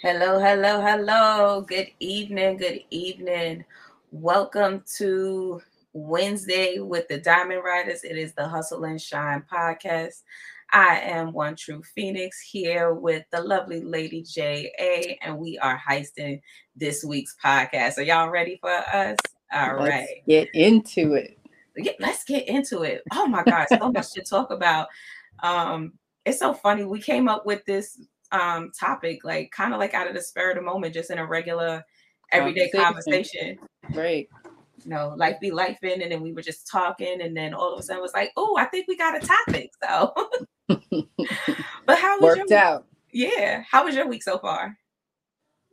Hello, 0.00 0.38
hello, 0.38 0.80
hello. 0.80 1.60
Good 1.62 1.88
evening, 1.98 2.58
good 2.58 2.84
evening. 2.90 3.64
Welcome 4.12 4.84
to 4.98 5.60
Wednesday 5.92 6.78
with 6.78 7.08
the 7.08 7.18
Diamond 7.18 7.64
Writers. 7.64 8.04
It 8.04 8.16
is 8.16 8.32
the 8.32 8.46
Hustle 8.46 8.84
and 8.84 9.02
Shine 9.02 9.42
podcast. 9.52 10.22
I 10.72 11.00
am 11.00 11.32
One 11.32 11.56
True 11.56 11.82
Phoenix 11.96 12.40
here 12.40 12.94
with 12.94 13.24
the 13.32 13.40
lovely 13.40 13.80
Lady 13.82 14.22
J.A., 14.22 15.18
and 15.20 15.36
we 15.36 15.58
are 15.58 15.82
heisting 15.84 16.42
this 16.76 17.04
week's 17.04 17.34
podcast. 17.44 17.98
Are 17.98 18.02
y'all 18.02 18.30
ready 18.30 18.56
for 18.60 18.70
us? 18.70 19.16
All 19.52 19.80
let's 19.80 19.90
right. 19.90 20.08
Get 20.28 20.48
into 20.54 21.14
it. 21.14 21.40
Yeah, 21.76 21.94
let's 21.98 22.22
get 22.22 22.46
into 22.46 22.82
it. 22.82 23.02
Oh 23.14 23.26
my 23.26 23.42
God, 23.42 23.66
so 23.68 23.90
much 23.90 24.12
to 24.12 24.22
talk 24.22 24.52
about. 24.52 24.86
Um, 25.42 25.94
it's 26.24 26.38
so 26.38 26.54
funny. 26.54 26.84
We 26.84 27.00
came 27.00 27.28
up 27.28 27.46
with 27.46 27.64
this 27.64 27.98
um 28.32 28.70
topic 28.78 29.24
like 29.24 29.50
kind 29.50 29.72
of 29.72 29.80
like 29.80 29.94
out 29.94 30.06
of 30.06 30.14
the 30.14 30.22
spur 30.22 30.50
of 30.50 30.56
the 30.56 30.62
moment 30.62 30.94
just 30.94 31.10
in 31.10 31.18
a 31.18 31.26
regular 31.26 31.82
everyday 32.32 32.70
conversation, 32.70 33.58
right. 33.94 34.28
You 34.84 34.90
know 34.90 35.14
life 35.16 35.40
be 35.40 35.50
life 35.50 35.82
in 35.82 36.02
and 36.02 36.12
then 36.12 36.20
we 36.20 36.32
were 36.32 36.42
just 36.42 36.66
talking 36.66 37.20
and 37.20 37.36
then 37.36 37.52
all 37.52 37.72
of 37.72 37.80
a 37.80 37.82
sudden 37.82 37.98
it 37.98 38.02
was 38.02 38.12
like 38.14 38.30
oh 38.36 38.56
i 38.56 38.64
think 38.64 38.86
we 38.86 38.96
got 38.96 39.22
a 39.22 39.26
topic 39.26 39.70
so. 39.82 40.14
But 41.86 41.98
how 41.98 42.20
was 42.20 42.36
worked 42.36 42.50
your, 42.50 42.58
out. 42.58 42.86
Yeah 43.12 43.64
how 43.68 43.84
was 43.84 43.94
your 43.94 44.06
week 44.06 44.22
so 44.22 44.38
far? 44.38 44.76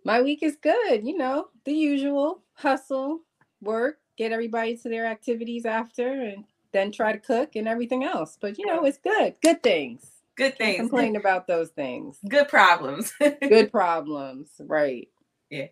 My 0.06 0.22
week 0.22 0.42
is 0.42 0.56
good 0.56 1.06
you 1.06 1.18
know 1.18 1.48
the 1.66 1.74
usual 1.74 2.42
hustle 2.54 3.20
work 3.62 3.98
get 4.18 4.32
everybody 4.32 4.78
to 4.78 4.90
their 4.90 5.06
activities 5.06 5.66
after 5.66 6.10
and 6.10 6.46
then 6.72 6.92
try 6.92 7.12
to 7.12 7.20
cook 7.20 7.56
and 7.56 7.68
everything 7.68 8.04
else 8.04 8.38
but 8.40 8.58
you 8.58 8.66
know 8.66 8.86
it's 8.86 8.98
good 8.98 9.36
good 9.44 9.62
things 9.62 10.15
good 10.36 10.58
things. 10.58 10.80
Complain 10.80 11.16
about 11.16 11.48
those 11.48 11.70
things. 11.70 12.18
Good 12.30 12.48
problems. 12.48 13.14
good 13.42 13.72
problems. 13.72 14.50
Right. 14.60 15.10
Yeah. 15.50 15.68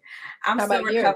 I'm 0.46 0.60
How 0.60 0.66
still 0.66 0.84
reco- 0.84 1.14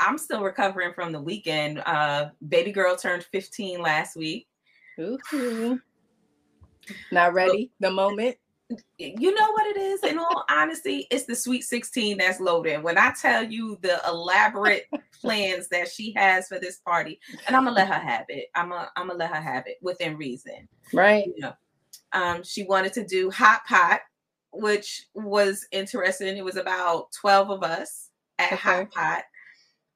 I'm 0.00 0.18
still 0.18 0.42
recovering 0.42 0.92
from 0.92 1.12
the 1.12 1.20
weekend. 1.20 1.80
Uh 1.86 2.30
baby 2.48 2.72
girl 2.72 2.96
turned 2.96 3.24
15 3.24 3.80
last 3.80 4.16
week. 4.16 4.48
Ooh. 5.00 5.80
Not 7.10 7.32
ready. 7.34 7.70
the 7.80 7.90
moment. 7.90 8.36
You 8.98 9.32
know 9.32 9.52
what 9.52 9.66
it 9.68 9.76
is? 9.76 10.02
In 10.02 10.18
all 10.18 10.44
honesty, 10.50 11.06
it's 11.12 11.24
the 11.24 11.36
sweet 11.36 11.62
16 11.62 12.18
that's 12.18 12.40
loaded. 12.40 12.82
When 12.82 12.98
I 12.98 13.12
tell 13.12 13.44
you 13.44 13.78
the 13.80 14.00
elaborate 14.08 14.86
plans 15.20 15.68
that 15.68 15.88
she 15.88 16.12
has 16.16 16.48
for 16.48 16.58
this 16.58 16.78
party, 16.78 17.20
and 17.46 17.54
I'm 17.54 17.64
gonna 17.64 17.76
let 17.76 17.86
her 17.86 17.94
have 17.94 18.26
it. 18.28 18.46
I'm 18.56 18.70
gonna 18.70 18.90
I'm 18.96 19.06
gonna 19.06 19.20
let 19.20 19.30
her 19.30 19.40
have 19.40 19.68
it 19.68 19.76
within 19.82 20.16
reason. 20.16 20.68
Right. 20.92 21.26
You 21.26 21.42
know, 21.42 21.52
um, 22.16 22.42
she 22.42 22.64
wanted 22.64 22.94
to 22.94 23.04
do 23.04 23.30
hot 23.30 23.60
pot, 23.66 24.00
which 24.52 25.06
was 25.14 25.66
interesting. 25.70 26.36
It 26.36 26.44
was 26.44 26.56
about 26.56 27.12
12 27.20 27.50
of 27.50 27.62
us 27.62 28.08
at 28.38 28.54
okay. 28.54 28.56
hot 28.56 28.90
pot. 28.90 29.22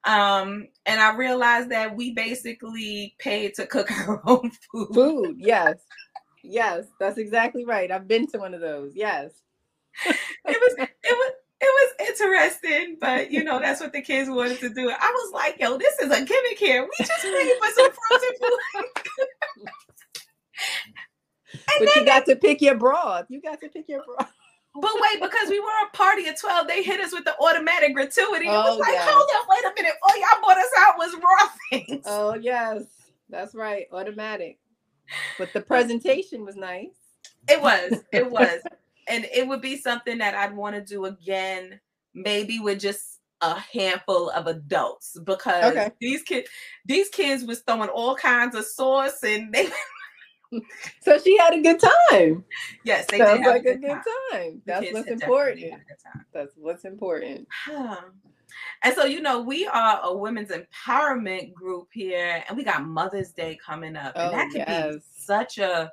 Um, 0.05 0.69
and 0.85 1.01
I 1.01 1.17
realized 1.17 1.71
that 1.71 1.97
we 1.97 2.13
basically 2.13 3.15
paid 3.19 3.55
to 3.55 3.67
cook 3.67 3.91
our 4.09 4.21
own 4.27 4.51
food. 4.71 4.89
Food, 4.93 5.37
yes. 5.39 5.79
Yes, 6.43 6.87
that's 6.99 7.19
exactly 7.19 7.65
right. 7.65 7.91
I've 7.91 8.09
been 8.09 8.27
to 8.29 8.39
one 8.39 8.55
of 8.55 8.61
those. 8.61 8.93
Yes. 8.95 9.33
it 10.07 10.17
was 10.47 10.75
it 10.79 10.89
was 11.05 11.33
it 11.61 11.99
was 11.99 12.09
interesting, 12.09 12.97
but 13.01 13.31
you 13.31 13.45
know, 13.45 13.59
that's 13.59 13.81
what 13.81 13.93
the 13.93 14.01
kids 14.01 14.31
wanted 14.31 14.59
to 14.61 14.71
do. 14.71 14.89
I 14.89 15.11
was 15.11 15.33
like, 15.33 15.57
yo, 15.59 15.77
this 15.77 15.99
is 15.99 16.11
a 16.11 16.25
gimmick 16.25 16.59
here. 16.59 16.83
We 16.83 17.05
just 17.05 17.23
paid 17.23 17.55
for 17.59 17.71
some 17.75 17.91
frozen 18.09 18.31
food. 18.41 19.69
but 21.79 21.97
you 21.97 22.05
got 22.05 22.27
to 22.27 22.37
pick 22.37 22.61
your 22.61 22.77
broth. 22.77 23.27
You 23.29 23.41
got 23.41 23.61
to 23.61 23.69
pick 23.69 23.89
your 23.89 24.03
broth. 24.05 24.33
But 24.75 24.93
wait, 24.95 25.21
because 25.21 25.49
we 25.49 25.59
were 25.59 25.67
a 25.87 25.97
party 25.97 26.29
of 26.29 26.39
12, 26.41 26.69
they 26.69 26.83
hit 26.83 27.01
us 27.01 27.13
with 27.13 27.25
the 27.25 27.35
automatic 27.41 27.93
gratuity. 27.93 28.47
It 28.47 28.51
was 28.51 28.77
oh, 28.77 28.79
like, 28.79 28.93
yes. 28.93 29.11
hold 29.11 29.29
up, 29.35 29.47
wait 29.49 29.65
a 29.65 29.75
minute. 29.75 29.95
All 30.03 30.17
y'all 30.17 30.41
bought 30.43 30.59
us 30.59 30.71
out 30.79 30.95
was 30.97 31.15
raw 31.15 31.49
things. 31.71 32.05
Oh, 32.07 32.35
yes. 32.35 32.85
That's 33.29 33.55
right. 33.55 33.87
Automatic. 33.93 34.59
But 35.39 35.53
the 35.53 35.61
presentation 35.61 36.45
was 36.45 36.57
nice. 36.57 36.95
It 37.49 37.61
was. 37.61 37.95
It 38.13 38.31
was. 38.31 38.61
and 39.09 39.27
it 39.35 39.47
would 39.47 39.61
be 39.61 39.77
something 39.77 40.19
that 40.19 40.35
I'd 40.35 40.55
want 40.55 40.77
to 40.77 40.85
do 40.85 41.07
again, 41.07 41.81
maybe 42.15 42.61
with 42.61 42.81
just 42.81 43.19
a 43.43 43.59
handful 43.59 44.31
of 44.31 44.47
adults 44.47 45.19
because 45.25 45.73
okay. 45.73 45.91
these 45.99 46.23
kids 46.23 46.47
these 46.85 47.09
kids 47.09 47.43
was 47.43 47.61
throwing 47.61 47.89
all 47.89 48.15
kinds 48.15 48.55
of 48.55 48.67
sauce 48.67 49.23
and 49.23 49.51
they 49.55 49.71
so 51.01 51.19
she 51.19 51.37
had 51.39 51.55
a 51.55 51.61
good 51.61 51.81
time. 51.81 52.45
Yes, 52.85 53.07
they 53.11 53.19
sounds 53.19 53.47
like 53.47 53.65
a 53.65 53.77
good, 53.77 53.83
time. 53.83 54.03
time. 54.33 54.63
That's 54.67 54.93
what's 54.93 55.09
important. 55.09 55.75
That's 56.33 56.53
what's 56.57 56.85
important. 56.85 57.49
And 58.83 58.95
so, 58.95 59.05
you 59.05 59.21
know, 59.21 59.41
we 59.41 59.67
are 59.67 60.01
a 60.03 60.17
women's 60.17 60.51
empowerment 60.51 61.53
group 61.55 61.89
here, 61.93 62.43
and 62.49 62.57
we 62.57 62.65
got 62.65 62.85
Mother's 62.85 63.33
Day 63.33 63.59
coming 63.65 63.97
up. 63.97 64.13
Oh, 64.17 64.25
and 64.27 64.35
that 64.35 64.51
could 64.51 64.65
yes. 64.67 64.95
be 64.95 65.01
such 65.17 65.59
a 65.59 65.93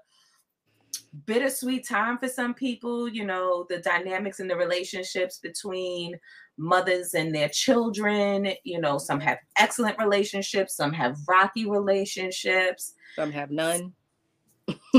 bittersweet 1.26 1.88
time 1.88 2.18
for 2.18 2.28
some 2.28 2.54
people. 2.54 3.08
You 3.08 3.26
know, 3.26 3.66
the 3.70 3.80
dynamics 3.80 4.40
and 4.40 4.50
the 4.50 4.56
relationships 4.56 5.38
between 5.38 6.18
mothers 6.58 7.14
and 7.14 7.34
their 7.34 7.50
children. 7.50 8.54
You 8.64 8.82
know, 8.82 8.98
some 8.98 9.20
have 9.20 9.38
excellent 9.58 10.00
relationships, 10.00 10.76
some 10.76 10.94
have 10.94 11.18
rocky 11.28 11.70
relationships, 11.70 12.94
some 13.16 13.32
have 13.32 13.52
none 13.52 13.94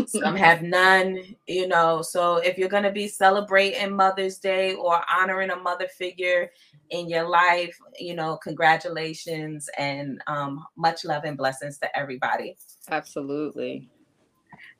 some 0.06 0.36
have 0.36 0.62
none, 0.62 1.22
you 1.46 1.68
know. 1.68 2.02
So 2.02 2.36
if 2.36 2.58
you're 2.58 2.68
going 2.68 2.84
to 2.84 2.92
be 2.92 3.08
celebrating 3.08 3.94
Mother's 3.94 4.38
Day 4.38 4.74
or 4.74 5.00
honoring 5.10 5.50
a 5.50 5.56
mother 5.56 5.88
figure 5.88 6.50
in 6.90 7.08
your 7.08 7.28
life, 7.28 7.78
you 7.98 8.14
know, 8.14 8.36
congratulations 8.36 9.68
and 9.78 10.22
um, 10.26 10.64
much 10.76 11.04
love 11.04 11.24
and 11.24 11.36
blessings 11.36 11.78
to 11.78 11.98
everybody. 11.98 12.56
Absolutely. 12.90 13.88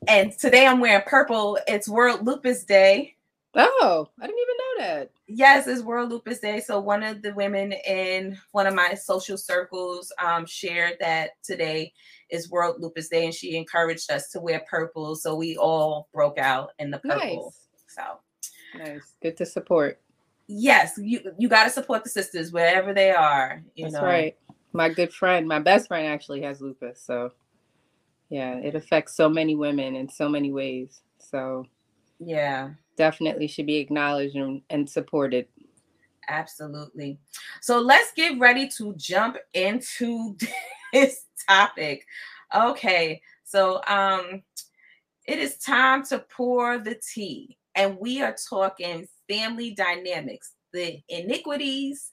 And 0.07 0.31
today 0.37 0.65
I'm 0.65 0.79
wearing 0.79 1.03
purple. 1.05 1.59
It's 1.67 1.89
World 1.89 2.25
Lupus 2.25 2.63
Day. 2.63 3.15
Oh, 3.55 4.07
I 4.19 4.27
didn't 4.27 4.39
even 4.39 4.55
know 4.57 4.85
that. 4.85 5.11
Yes, 5.27 5.67
it's 5.67 5.81
World 5.81 6.09
Lupus 6.09 6.39
Day. 6.39 6.59
So 6.59 6.79
one 6.79 7.03
of 7.03 7.21
the 7.21 7.33
women 7.33 7.73
in 7.85 8.37
one 8.51 8.67
of 8.67 8.75
my 8.75 8.93
social 8.93 9.37
circles 9.37 10.11
um, 10.23 10.45
shared 10.45 10.97
that 10.99 11.31
today 11.43 11.91
is 12.29 12.49
World 12.49 12.77
Lupus 12.79 13.09
Day, 13.09 13.25
and 13.25 13.33
she 13.33 13.55
encouraged 13.55 14.11
us 14.11 14.29
to 14.31 14.39
wear 14.39 14.63
purple. 14.69 15.15
So 15.15 15.35
we 15.35 15.57
all 15.57 16.07
broke 16.13 16.37
out 16.37 16.71
in 16.79 16.91
the 16.91 16.99
purple. 16.99 17.53
Nice. 17.87 17.95
So 17.95 18.83
nice, 18.83 19.13
good 19.21 19.37
to 19.37 19.45
support. 19.45 19.99
Yes, 20.47 20.93
you 20.97 21.21
you 21.37 21.47
got 21.47 21.65
to 21.65 21.69
support 21.69 22.03
the 22.03 22.09
sisters 22.09 22.51
wherever 22.51 22.93
they 22.93 23.11
are. 23.11 23.63
That's 23.77 23.93
know. 23.93 24.03
right. 24.03 24.37
My 24.73 24.89
good 24.89 25.13
friend, 25.13 25.47
my 25.47 25.59
best 25.59 25.87
friend, 25.87 26.07
actually 26.07 26.41
has 26.43 26.61
lupus. 26.61 27.01
So 27.01 27.31
yeah, 28.29 28.55
it 28.57 28.75
affects 28.75 29.15
so 29.15 29.29
many 29.29 29.55
women 29.55 29.95
in 29.95 30.09
so 30.09 30.29
many 30.29 30.51
ways. 30.51 31.01
So 31.17 31.65
yeah, 32.19 32.71
definitely 32.95 33.47
should 33.47 33.65
be 33.65 33.77
acknowledged 33.77 34.35
and, 34.35 34.61
and 34.69 34.89
supported. 34.89 35.47
Absolutely. 36.29 37.19
So 37.61 37.79
let's 37.79 38.11
get 38.13 38.39
ready 38.39 38.69
to 38.77 38.93
jump 38.95 39.37
into 39.53 40.37
this 40.93 41.25
topic. 41.47 42.05
Okay, 42.55 43.21
so 43.43 43.81
um, 43.87 44.43
it 45.25 45.39
is 45.39 45.57
time 45.57 46.03
to 46.05 46.19
pour 46.19 46.77
the 46.77 46.95
tea, 46.95 47.57
and 47.75 47.97
we 47.99 48.21
are 48.21 48.35
talking 48.49 49.07
family 49.27 49.71
dynamics, 49.71 50.53
the 50.71 50.99
iniquities 51.09 52.11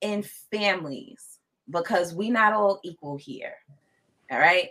in 0.00 0.24
families, 0.52 1.38
because 1.70 2.14
we 2.14 2.30
not 2.30 2.52
all 2.52 2.80
equal 2.84 3.16
here. 3.16 3.54
All 4.30 4.38
right, 4.38 4.70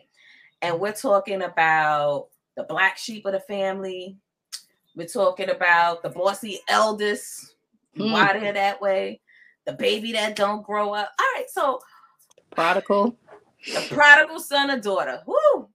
and 0.61 0.79
we're 0.79 0.93
talking 0.93 1.43
about 1.43 2.27
the 2.55 2.63
black 2.63 2.97
sheep 2.97 3.25
of 3.25 3.33
the 3.33 3.39
family. 3.41 4.17
We're 4.95 5.07
talking 5.07 5.49
about 5.51 6.03
the 6.03 6.09
bossy 6.09 6.59
eldest, 6.67 7.55
mm. 7.97 8.11
why 8.11 8.37
they're 8.39 8.53
that 8.53 8.81
way, 8.81 9.21
the 9.65 9.73
baby 9.73 10.13
that 10.13 10.35
don't 10.35 10.65
grow 10.65 10.93
up. 10.93 11.11
All 11.19 11.25
right, 11.35 11.49
so 11.49 11.79
prodigal 12.51 13.17
the 13.65 13.87
prodigal 13.89 14.39
son 14.39 14.71
or 14.71 14.79
daughter. 14.79 15.21
Woo! 15.25 15.69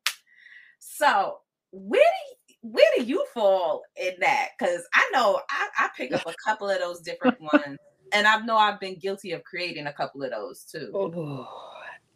So 0.79 1.39
where 1.71 2.01
do 2.01 2.55
you, 2.55 2.73
where 2.73 2.91
do 2.97 3.05
you 3.05 3.25
fall 3.35 3.83
in 3.97 4.13
that? 4.21 4.51
Because 4.59 4.83
I 4.95 5.11
know 5.13 5.41
I, 5.51 5.69
I 5.79 5.89
pick 5.97 6.13
up 6.13 6.27
a 6.27 6.35
couple 6.45 6.69
of 6.69 6.79
those 6.79 7.01
different 7.01 7.41
ones, 7.53 7.79
and 8.13 8.27
I 8.27 8.39
know 8.41 8.57
I've 8.57 8.81
been 8.81 8.99
guilty 8.99 9.33
of 9.33 9.45
creating 9.45 9.87
a 9.87 9.93
couple 9.93 10.23
of 10.23 10.31
those 10.31 10.65
too. 10.65 10.91
Oh, 10.95 11.49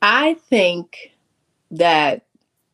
I 0.02 0.35
think 0.49 1.12
that 1.73 2.25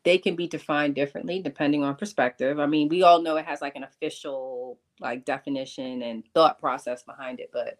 they 0.03 0.17
can 0.17 0.35
be 0.35 0.47
defined 0.47 0.95
differently 0.95 1.39
depending 1.39 1.83
on 1.83 1.95
perspective. 1.95 2.59
I 2.59 2.65
mean, 2.65 2.89
we 2.89 3.03
all 3.03 3.21
know 3.21 3.37
it 3.37 3.45
has 3.45 3.61
like 3.61 3.75
an 3.75 3.83
official 3.83 4.79
like 4.99 5.25
definition 5.25 6.01
and 6.01 6.23
thought 6.33 6.59
process 6.59 7.03
behind 7.03 7.39
it, 7.39 7.49
but 7.51 7.79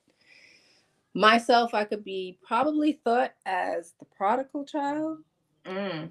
myself 1.15 1.75
i 1.75 1.83
could 1.83 2.03
be 2.03 2.39
probably 2.41 2.93
thought 3.03 3.33
as 3.45 3.93
the 3.99 4.05
prodigal 4.17 4.65
child 4.65 5.19
mm. 5.63 6.09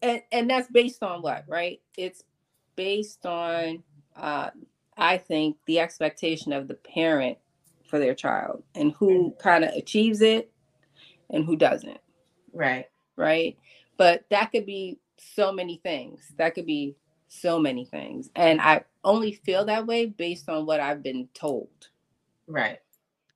and 0.00 0.22
and 0.32 0.48
that's 0.48 0.68
based 0.68 1.02
on 1.02 1.20
what 1.20 1.44
right 1.46 1.82
it's 1.98 2.24
based 2.74 3.26
on 3.26 3.82
uh, 4.16 4.48
i 4.96 5.18
think 5.18 5.58
the 5.66 5.78
expectation 5.78 6.54
of 6.54 6.68
the 6.68 6.74
parent 6.74 7.36
for 7.90 7.98
their 7.98 8.14
child 8.14 8.62
and 8.74 8.92
who 8.92 9.30
mm-hmm. 9.30 9.40
kind 9.42 9.64
of 9.64 9.74
achieves 9.74 10.22
it 10.22 10.50
and 11.28 11.44
who 11.44 11.56
doesn't. 11.56 12.00
Right. 12.52 12.86
Right. 13.16 13.58
But 14.00 14.24
that 14.30 14.50
could 14.50 14.64
be 14.64 14.98
so 15.18 15.52
many 15.52 15.76
things. 15.76 16.32
That 16.38 16.54
could 16.54 16.64
be 16.64 16.96
so 17.28 17.58
many 17.58 17.84
things. 17.84 18.30
And 18.34 18.58
I 18.58 18.84
only 19.04 19.32
feel 19.32 19.66
that 19.66 19.86
way 19.86 20.06
based 20.06 20.48
on 20.48 20.64
what 20.64 20.80
I've 20.80 21.02
been 21.02 21.28
told. 21.34 21.68
Right. 22.46 22.78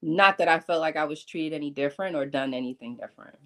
Not 0.01 0.39
that 0.39 0.49
I 0.49 0.61
felt 0.61 0.81
like 0.81 0.97
I 0.97 1.05
was 1.05 1.23
treated 1.23 1.55
any 1.55 1.71
different 1.71 2.17
or 2.17 2.25
done 2.25 2.55
anything 2.55 2.97
different. 2.97 3.37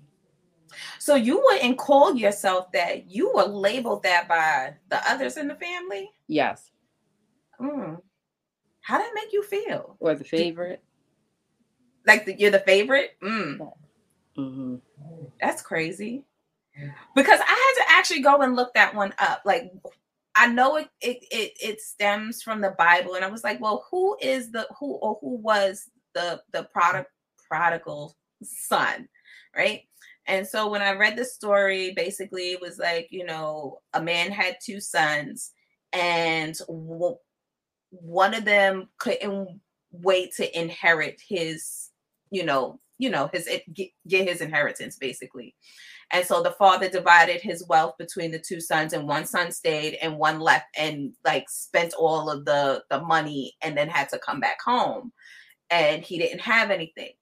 So 1.00 1.16
you 1.16 1.42
wouldn't 1.42 1.76
call 1.76 2.14
yourself 2.14 2.70
that. 2.70 3.10
You 3.10 3.32
were 3.34 3.46
labeled 3.46 4.04
that 4.04 4.28
by 4.28 4.74
the 4.88 5.00
others 5.10 5.38
in 5.38 5.48
the 5.48 5.56
family? 5.56 6.12
Yes. 6.28 6.70
Mm. 7.60 8.00
How 8.82 8.98
did 8.98 9.08
it 9.08 9.14
make 9.16 9.32
you 9.32 9.42
feel? 9.42 9.96
Or 9.98 10.14
the 10.14 10.22
favorite? 10.22 10.84
Like 12.06 12.26
the, 12.26 12.38
you're 12.38 12.52
the 12.52 12.60
favorite? 12.60 13.16
Mm. 13.20 13.72
Mm-hmm. 14.38 14.76
That's 15.40 15.62
crazy. 15.62 16.22
Because 17.14 17.40
I 17.40 17.44
had 17.44 17.84
to 17.84 17.92
actually 17.98 18.20
go 18.20 18.42
and 18.42 18.56
look 18.56 18.74
that 18.74 18.94
one 18.94 19.12
up. 19.18 19.42
Like 19.44 19.72
I 20.38 20.46
know 20.46 20.76
it, 20.76 20.88
it 21.00 21.24
it 21.32 21.52
it 21.60 21.80
stems 21.80 22.42
from 22.42 22.60
the 22.60 22.74
Bible, 22.78 23.14
and 23.14 23.24
I 23.24 23.30
was 23.30 23.42
like, 23.42 23.60
well, 23.60 23.86
who 23.90 24.16
is 24.20 24.52
the 24.52 24.68
who 24.78 24.94
or 24.94 25.18
who 25.20 25.36
was 25.36 25.90
the 26.14 26.40
the 26.52 26.64
product 26.72 27.10
prodigal 27.48 28.16
son, 28.42 29.08
right? 29.56 29.82
And 30.26 30.46
so 30.46 30.68
when 30.68 30.82
I 30.82 30.92
read 30.92 31.16
the 31.16 31.24
story, 31.24 31.92
basically 31.96 32.52
it 32.52 32.60
was 32.60 32.78
like, 32.78 33.08
you 33.10 33.24
know, 33.24 33.80
a 33.94 34.02
man 34.02 34.30
had 34.30 34.58
two 34.62 34.80
sons, 34.80 35.52
and 35.92 36.56
one 37.90 38.34
of 38.34 38.44
them 38.44 38.88
couldn't 38.98 39.60
wait 39.90 40.34
to 40.36 40.58
inherit 40.58 41.20
his, 41.26 41.90
you 42.30 42.44
know, 42.44 42.78
you 42.98 43.10
know, 43.10 43.30
his 43.32 43.48
get, 43.72 43.90
his 44.06 44.40
inheritance 44.40 44.96
basically. 44.96 45.54
And 46.10 46.24
so 46.24 46.42
the 46.42 46.52
father 46.52 46.88
divided 46.88 47.40
his 47.40 47.66
wealth 47.68 47.94
between 47.98 48.30
the 48.30 48.38
two 48.38 48.60
sons, 48.60 48.92
and 48.92 49.06
one 49.06 49.26
son 49.26 49.52
stayed 49.52 49.98
and 50.00 50.18
one 50.18 50.40
left 50.40 50.66
and 50.76 51.12
like 51.24 51.48
spent 51.48 51.94
all 51.94 52.30
of 52.30 52.44
the, 52.44 52.82
the 52.90 53.00
money 53.02 53.56
and 53.62 53.76
then 53.76 53.88
had 53.88 54.08
to 54.10 54.18
come 54.18 54.40
back 54.40 54.60
home. 54.62 55.12
And 55.70 56.02
he 56.02 56.18
didn't 56.18 56.40
have 56.40 56.70
anything. 56.70 57.12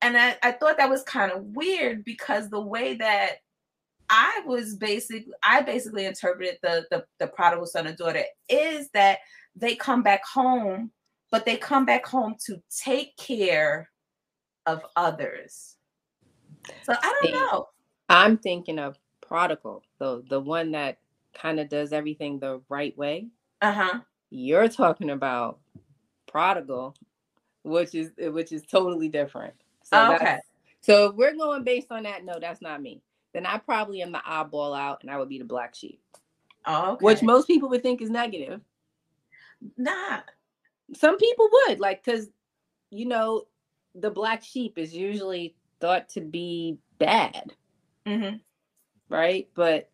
And 0.00 0.16
I, 0.16 0.36
I 0.42 0.52
thought 0.52 0.76
that 0.76 0.90
was 0.90 1.02
kind 1.02 1.32
of 1.32 1.42
weird 1.42 2.04
because 2.04 2.50
the 2.50 2.60
way 2.60 2.94
that 2.94 3.38
I 4.10 4.42
was 4.46 4.76
basically 4.76 5.32
I 5.42 5.62
basically 5.62 6.04
interpreted 6.04 6.58
the, 6.62 6.86
the 6.90 7.04
the 7.18 7.26
prodigal 7.26 7.66
son 7.66 7.86
and 7.86 7.96
daughter 7.96 8.22
is 8.48 8.90
that 8.90 9.18
they 9.56 9.74
come 9.74 10.02
back 10.02 10.22
home, 10.24 10.90
but 11.32 11.46
they 11.46 11.56
come 11.56 11.84
back 11.84 12.06
home 12.06 12.36
to 12.46 12.62
take 12.84 13.16
care 13.16 13.88
of 14.66 14.82
others. 14.96 15.76
So 16.82 16.94
I 17.00 17.20
don't 17.22 17.32
know. 17.32 17.68
I'm 18.08 18.38
thinking 18.38 18.78
of 18.78 18.98
prodigal, 19.20 19.82
the 19.98 20.22
the 20.28 20.40
one 20.40 20.72
that 20.72 20.98
kind 21.34 21.60
of 21.60 21.68
does 21.68 21.92
everything 21.92 22.38
the 22.38 22.60
right 22.68 22.96
way. 22.96 23.28
Uh-huh. 23.60 24.00
You're 24.30 24.68
talking 24.68 25.10
about 25.10 25.58
prodigal, 26.26 26.94
which 27.62 27.94
is 27.94 28.12
which 28.18 28.52
is 28.52 28.62
totally 28.62 29.08
different. 29.08 29.54
So 29.82 30.14
okay. 30.14 30.38
So 30.80 31.06
if 31.06 31.16
we're 31.16 31.34
going 31.34 31.64
based 31.64 31.90
on 31.90 32.02
that, 32.02 32.24
no, 32.24 32.38
that's 32.38 32.60
not 32.60 32.82
me. 32.82 33.00
Then 33.32 33.46
I 33.46 33.58
probably 33.58 34.02
am 34.02 34.12
the 34.12 34.22
oddball 34.28 34.78
out 34.78 35.02
and 35.02 35.10
I 35.10 35.18
would 35.18 35.28
be 35.28 35.38
the 35.38 35.44
black 35.44 35.74
sheep. 35.74 36.00
Oh, 36.66 36.92
okay. 36.92 37.04
Which 37.04 37.22
most 37.22 37.46
people 37.46 37.68
would 37.70 37.82
think 37.82 38.02
is 38.02 38.10
negative. 38.10 38.60
Nah. 39.76 40.20
Some 40.94 41.16
people 41.16 41.48
would, 41.50 41.80
like, 41.80 42.04
because 42.04 42.28
you 42.90 43.06
know, 43.06 43.46
the 43.94 44.10
black 44.10 44.42
sheep 44.42 44.78
is 44.78 44.94
usually 44.94 45.54
thought 45.80 46.08
to 46.10 46.20
be 46.20 46.78
bad. 46.98 47.52
Mm-hmm. 48.06 48.36
Right. 49.08 49.48
But 49.54 49.90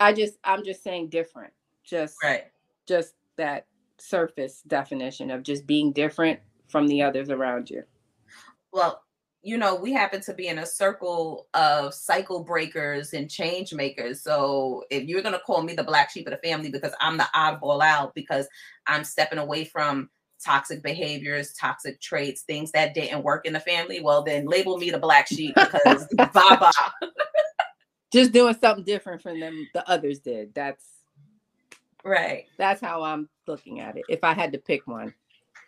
I 0.00 0.12
just, 0.12 0.38
I'm 0.44 0.64
just 0.64 0.82
saying 0.82 1.08
different. 1.08 1.52
Just, 1.84 2.16
right. 2.22 2.44
Just 2.86 3.14
that 3.36 3.66
surface 3.98 4.62
definition 4.66 5.30
of 5.30 5.42
just 5.42 5.66
being 5.66 5.92
different 5.92 6.40
from 6.68 6.86
the 6.86 7.02
others 7.02 7.30
around 7.30 7.70
you. 7.70 7.82
Well, 8.72 9.02
you 9.42 9.56
know, 9.56 9.76
we 9.76 9.92
happen 9.92 10.20
to 10.22 10.34
be 10.34 10.48
in 10.48 10.58
a 10.58 10.66
circle 10.66 11.46
of 11.54 11.94
cycle 11.94 12.42
breakers 12.42 13.12
and 13.12 13.30
change 13.30 13.72
makers. 13.72 14.22
So 14.22 14.84
if 14.90 15.04
you're 15.04 15.22
going 15.22 15.34
to 15.34 15.40
call 15.40 15.62
me 15.62 15.74
the 15.74 15.84
black 15.84 16.10
sheep 16.10 16.26
of 16.26 16.32
the 16.32 16.48
family 16.48 16.70
because 16.70 16.92
I'm 17.00 17.16
the 17.16 17.28
oddball 17.34 17.82
out 17.82 18.14
because 18.14 18.48
I'm 18.86 19.04
stepping 19.04 19.38
away 19.38 19.64
from 19.64 20.10
toxic 20.44 20.82
behaviors, 20.82 21.52
toxic 21.52 22.00
traits, 22.00 22.42
things 22.42 22.70
that 22.72 22.94
didn't 22.94 23.22
work 23.22 23.46
in 23.46 23.52
the 23.52 23.60
family, 23.60 24.00
well, 24.00 24.22
then 24.22 24.46
label 24.46 24.78
me 24.78 24.90
the 24.90 24.98
black 24.98 25.26
sheep 25.26 25.54
because 25.54 26.06
baba. 26.32 26.70
Just 28.12 28.32
doing 28.32 28.56
something 28.60 28.84
different 28.84 29.22
from 29.22 29.40
them 29.40 29.68
the 29.74 29.88
others 29.88 30.20
did. 30.20 30.54
That's 30.54 30.84
right. 32.04 32.46
That's 32.56 32.80
how 32.80 33.02
I'm 33.02 33.28
looking 33.46 33.80
at 33.80 33.96
it. 33.96 34.04
If 34.08 34.24
I 34.24 34.32
had 34.32 34.52
to 34.52 34.58
pick 34.58 34.86
one. 34.86 35.12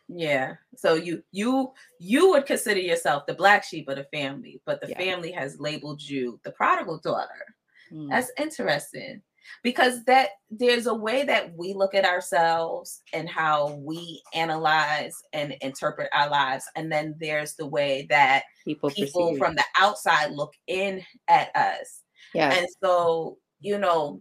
Yeah. 0.08 0.54
So 0.76 0.94
you 0.94 1.22
you 1.30 1.72
you 1.98 2.30
would 2.30 2.46
consider 2.46 2.80
yourself 2.80 3.26
the 3.26 3.34
black 3.34 3.62
sheep 3.62 3.88
of 3.88 3.96
the 3.96 4.04
family, 4.04 4.60
but 4.64 4.80
the 4.80 4.88
yeah. 4.88 4.98
family 4.98 5.30
has 5.32 5.60
labeled 5.60 6.02
you 6.02 6.40
the 6.42 6.50
prodigal 6.50 6.98
daughter. 6.98 7.54
Mm. 7.92 8.08
That's 8.08 8.32
interesting 8.38 9.22
because 9.62 10.04
that 10.04 10.30
there's 10.50 10.86
a 10.86 10.94
way 10.94 11.24
that 11.24 11.56
we 11.56 11.74
look 11.74 11.94
at 11.94 12.04
ourselves 12.04 13.02
and 13.12 13.28
how 13.28 13.74
we 13.84 14.22
analyze 14.34 15.22
and 15.32 15.54
interpret 15.60 16.08
our 16.14 16.28
lives. 16.28 16.64
And 16.76 16.90
then 16.90 17.14
there's 17.20 17.54
the 17.54 17.66
way 17.66 18.06
that 18.10 18.44
people, 18.64 18.90
people 18.90 19.36
from 19.36 19.54
the 19.54 19.64
outside 19.76 20.32
look 20.32 20.54
in 20.66 21.02
at 21.28 21.54
us. 21.54 22.02
Yeah 22.34 22.52
and 22.52 22.66
so 22.82 23.38
you 23.60 23.78
know 23.78 24.20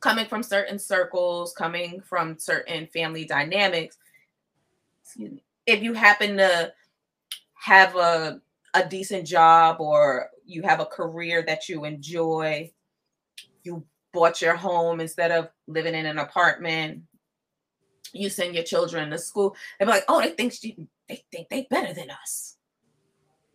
coming 0.00 0.26
from 0.26 0.42
certain 0.42 0.78
circles 0.78 1.54
coming 1.56 2.00
from 2.00 2.38
certain 2.38 2.86
family 2.88 3.24
dynamics 3.24 3.96
if 5.66 5.82
you 5.82 5.94
happen 5.94 6.36
to 6.36 6.72
have 7.54 7.96
a 7.96 8.40
a 8.74 8.86
decent 8.86 9.26
job 9.26 9.80
or 9.80 10.28
you 10.44 10.62
have 10.62 10.80
a 10.80 10.86
career 10.86 11.42
that 11.46 11.68
you 11.68 11.84
enjoy 11.84 12.70
you 13.62 13.84
bought 14.12 14.40
your 14.42 14.56
home 14.56 15.00
instead 15.00 15.30
of 15.30 15.48
living 15.66 15.94
in 15.94 16.06
an 16.06 16.18
apartment. 16.18 17.02
You 18.12 18.30
send 18.30 18.54
your 18.54 18.64
children 18.64 19.10
to 19.10 19.18
school. 19.18 19.54
They're 19.78 19.88
like, 19.88 20.04
oh, 20.08 20.20
they 20.20 20.30
think 20.30 20.52
she, 20.52 20.76
they 21.08 21.22
think 21.30 21.48
they 21.48 21.66
better 21.70 21.92
than 21.92 22.10
us. 22.10 22.56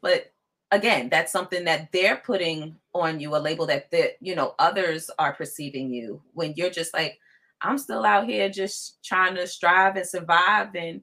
But 0.02 0.32
again, 0.72 1.10
that's 1.10 1.32
something 1.32 1.64
that 1.66 1.92
they're 1.92 2.18
putting 2.18 2.76
on 2.94 3.20
you, 3.20 3.36
a 3.36 3.38
label 3.38 3.66
that 3.68 3.90
that 3.92 4.18
you 4.20 4.36
know 4.36 4.56
others 4.60 5.10
are 5.18 5.34
perceiving 5.34 5.92
you 5.92 6.22
when 6.34 6.54
you're 6.56 6.70
just 6.70 6.94
like, 6.94 7.20
I'm 7.62 7.78
still 7.78 8.06
out 8.06 8.26
here 8.26 8.50
just 8.50 9.04
trying 9.04 9.36
to 9.36 9.48
strive 9.48 9.96
and 9.96 10.08
survive 10.08 10.76
and 10.76 11.02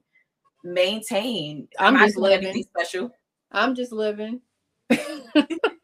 maintain. 0.63 1.67
I'm 1.79 1.97
just 1.97 2.17
living 2.17 2.63
special. 2.63 3.11
I'm 3.51 3.75
just 3.75 3.91
living. 3.91 4.41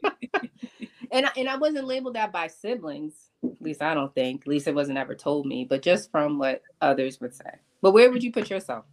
and 1.17 1.25
I, 1.25 1.31
and 1.35 1.49
I 1.49 1.57
wasn't 1.57 1.87
labeled 1.87 2.15
that 2.15 2.31
by 2.31 2.47
siblings. 2.47 3.13
At 3.43 3.59
least 3.59 3.81
I 3.81 3.95
don't 3.95 4.13
think. 4.13 4.41
At 4.41 4.47
least 4.47 4.67
it 4.67 4.75
wasn't 4.75 4.99
ever 4.99 5.15
told 5.15 5.47
me, 5.47 5.65
but 5.65 5.81
just 5.81 6.11
from 6.11 6.37
what 6.37 6.61
others 6.79 7.19
would 7.19 7.33
say. 7.33 7.49
But 7.81 7.93
where 7.93 8.11
would 8.11 8.23
you 8.23 8.31
put 8.31 8.51
yourself? 8.51 8.85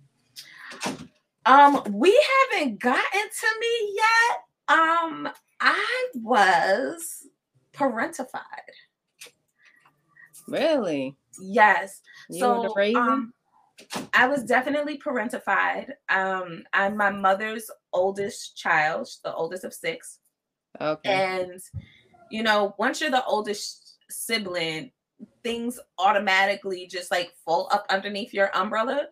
Um, 1.45 1.83
we 1.91 2.19
haven't 2.53 2.81
gotten 2.81 3.03
to 3.13 3.47
me 3.61 3.95
yet. 3.95 4.79
Um, 4.79 5.29
I 5.61 6.07
was 6.15 7.27
parentified. 7.75 8.41
Really? 10.49 11.15
Yes. 11.39 12.01
You 12.31 12.41
so 12.41 12.75
um, 12.97 13.35
I 14.15 14.27
was 14.27 14.45
definitely 14.45 14.99
parentified. 14.99 15.91
Um, 16.09 16.65
I'm 16.73 16.97
my 16.97 17.11
mother's 17.11 17.71
oldest 17.93 18.57
child, 18.57 19.09
the 19.23 19.35
oldest 19.35 19.65
of 19.65 19.75
six. 19.75 20.21
Okay. 20.81 21.11
And 21.11 21.61
you 22.31 22.43
know, 22.43 22.75
once 22.79 23.01
you're 23.01 23.11
the 23.11 23.25
oldest 23.25 23.97
sibling, 24.11 24.93
things 25.43 25.79
automatically 25.99 26.87
just 26.87 27.11
like 27.11 27.33
fall 27.45 27.69
up 27.73 27.87
underneath 27.91 28.33
your 28.33 28.55
umbrella. 28.57 29.07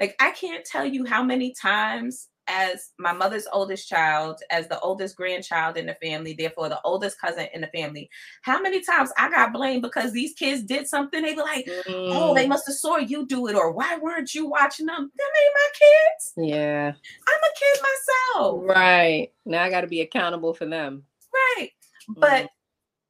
Like 0.00 0.16
I 0.20 0.30
can't 0.32 0.64
tell 0.64 0.84
you 0.84 1.04
how 1.04 1.22
many 1.22 1.54
times 1.60 2.28
as 2.46 2.90
my 2.98 3.12
mother's 3.12 3.46
oldest 3.52 3.88
child, 3.88 4.40
as 4.50 4.68
the 4.68 4.78
oldest 4.80 5.16
grandchild 5.16 5.76
in 5.76 5.86
the 5.86 5.96
family, 6.02 6.34
therefore 6.34 6.68
the 6.68 6.80
oldest 6.84 7.18
cousin 7.20 7.46
in 7.54 7.60
the 7.60 7.68
family, 7.68 8.10
how 8.42 8.60
many 8.60 8.82
times 8.82 9.10
I 9.16 9.30
got 9.30 9.52
blamed 9.52 9.82
because 9.82 10.12
these 10.12 10.34
kids 10.34 10.62
did 10.62 10.86
something? 10.86 11.22
They 11.22 11.34
were 11.34 11.42
like, 11.42 11.64
mm. 11.66 12.10
"Oh, 12.12 12.34
they 12.34 12.44
mm. 12.44 12.50
must 12.50 12.66
have 12.66 12.76
saw 12.76 12.98
you 12.98 13.26
do 13.26 13.46
it," 13.46 13.54
or 13.54 13.72
"Why 13.72 13.98
weren't 14.00 14.34
you 14.34 14.46
watching 14.46 14.86
them?" 14.86 15.10
Them 15.16 15.28
ain't 15.42 15.54
my 15.54 15.68
kids. 15.78 16.32
Yeah, 16.36 16.92
I'm 16.92 17.40
a 17.44 17.52
kid 17.58 17.82
myself. 17.82 18.62
Right 18.64 19.32
now, 19.46 19.62
I 19.62 19.70
got 19.70 19.82
to 19.82 19.86
be 19.86 20.00
accountable 20.00 20.54
for 20.54 20.66
them. 20.66 21.04
Right, 21.32 21.70
but 22.08 22.48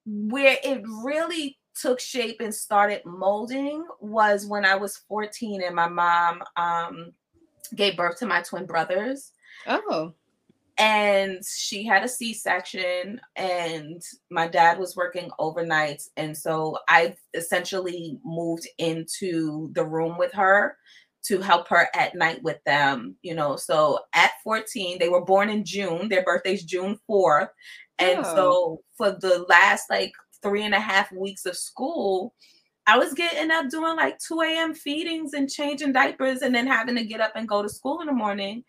where 0.06 0.58
it 0.62 0.82
really 1.02 1.58
took 1.80 2.00
shape 2.00 2.40
and 2.40 2.54
started 2.54 3.02
molding 3.04 3.84
was 4.00 4.46
when 4.46 4.64
I 4.64 4.76
was 4.76 4.98
14 5.08 5.62
and 5.62 5.74
my 5.74 5.88
mom 5.88 6.42
um, 6.56 7.12
gave 7.74 7.96
birth 7.96 8.18
to 8.18 8.26
my 8.26 8.42
twin 8.42 8.66
brothers. 8.66 9.32
Oh. 9.66 10.12
And 10.76 11.40
she 11.44 11.84
had 11.84 12.02
a 12.02 12.08
C 12.08 12.34
section, 12.34 13.20
and 13.36 14.02
my 14.28 14.48
dad 14.48 14.76
was 14.76 14.96
working 14.96 15.30
overnights. 15.38 16.08
And 16.16 16.36
so 16.36 16.78
I 16.88 17.14
essentially 17.32 18.18
moved 18.24 18.66
into 18.78 19.70
the 19.72 19.84
room 19.84 20.18
with 20.18 20.32
her 20.32 20.76
to 21.24 21.40
help 21.40 21.68
her 21.68 21.88
at 21.94 22.14
night 22.14 22.42
with 22.42 22.62
them, 22.64 23.16
you 23.22 23.34
know. 23.34 23.56
So 23.56 24.00
at 24.14 24.32
14, 24.42 24.98
they 24.98 25.08
were 25.08 25.24
born 25.24 25.48
in 25.48 25.64
June, 25.64 26.08
their 26.08 26.24
birthday's 26.24 26.64
June 26.64 26.98
4th. 27.08 27.48
And 27.98 28.20
oh. 28.20 28.34
so 28.34 28.80
for 28.96 29.10
the 29.12 29.44
last 29.48 29.90
like 29.90 30.12
three 30.42 30.64
and 30.64 30.74
a 30.74 30.80
half 30.80 31.10
weeks 31.12 31.46
of 31.46 31.56
school, 31.56 32.34
I 32.86 32.98
was 32.98 33.14
getting 33.14 33.50
up 33.50 33.70
doing 33.70 33.96
like 33.96 34.18
2 34.18 34.40
a.m. 34.42 34.74
feedings 34.74 35.32
and 35.32 35.48
changing 35.48 35.92
diapers 35.92 36.42
and 36.42 36.54
then 36.54 36.66
having 36.66 36.96
to 36.96 37.04
get 37.04 37.20
up 37.20 37.32
and 37.34 37.48
go 37.48 37.62
to 37.62 37.68
school 37.68 38.00
in 38.00 38.06
the 38.06 38.12
morning 38.12 38.62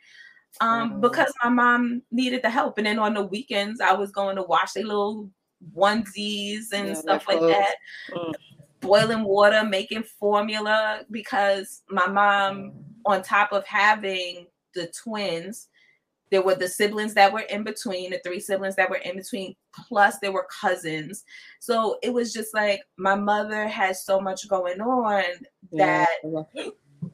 um, 0.62 0.90
mm-hmm. 0.90 1.02
because 1.02 1.34
my 1.44 1.50
mom 1.50 2.02
needed 2.12 2.42
the 2.42 2.50
help. 2.50 2.78
And 2.78 2.88
then 2.88 3.00
on 3.00 3.14
the 3.14 3.26
weekends, 3.26 3.82
I 3.82 3.94
was 3.94 4.12
going 4.12 4.38
to 4.38 4.44
wash 4.44 4.74
their 4.74 4.86
little 4.86 5.30
onesies 5.76 6.72
and 6.72 6.90
yeah, 6.90 6.94
stuff 6.94 7.28
like 7.28 7.42
that. 7.42 7.76
Mm. 8.12 8.34
Boiling 8.80 9.24
water, 9.24 9.64
making 9.66 10.04
formula 10.04 11.02
because 11.12 11.84
my 11.90 12.08
mom, 12.08 12.74
on 13.06 13.22
top 13.22 13.52
of 13.52 13.66
having 13.66 14.48
the 14.76 14.92
twins, 15.04 15.68
there 16.32 16.42
were 16.42 16.56
the 16.56 16.68
siblings 16.68 17.14
that 17.14 17.32
were 17.32 17.42
in 17.42 17.64
between, 17.64 18.12
the 18.12 18.20
three 18.24 18.40
siblings 18.40 18.76
that 18.76 18.90
were 18.90 18.98
in 18.98 19.16
between, 19.16 19.56
plus 19.88 20.20
there 20.20 20.32
were 20.32 20.48
cousins. 20.62 21.24
So 21.60 21.98
it 22.02 22.14
was 22.14 22.34
just 22.34 22.54
like 22.54 22.82
my 22.98 23.16
mother 23.16 23.68
had 23.68 23.96
so 23.96 24.20
much 24.20 24.48
going 24.48 24.82
on 24.82 25.24
that 25.74 26.08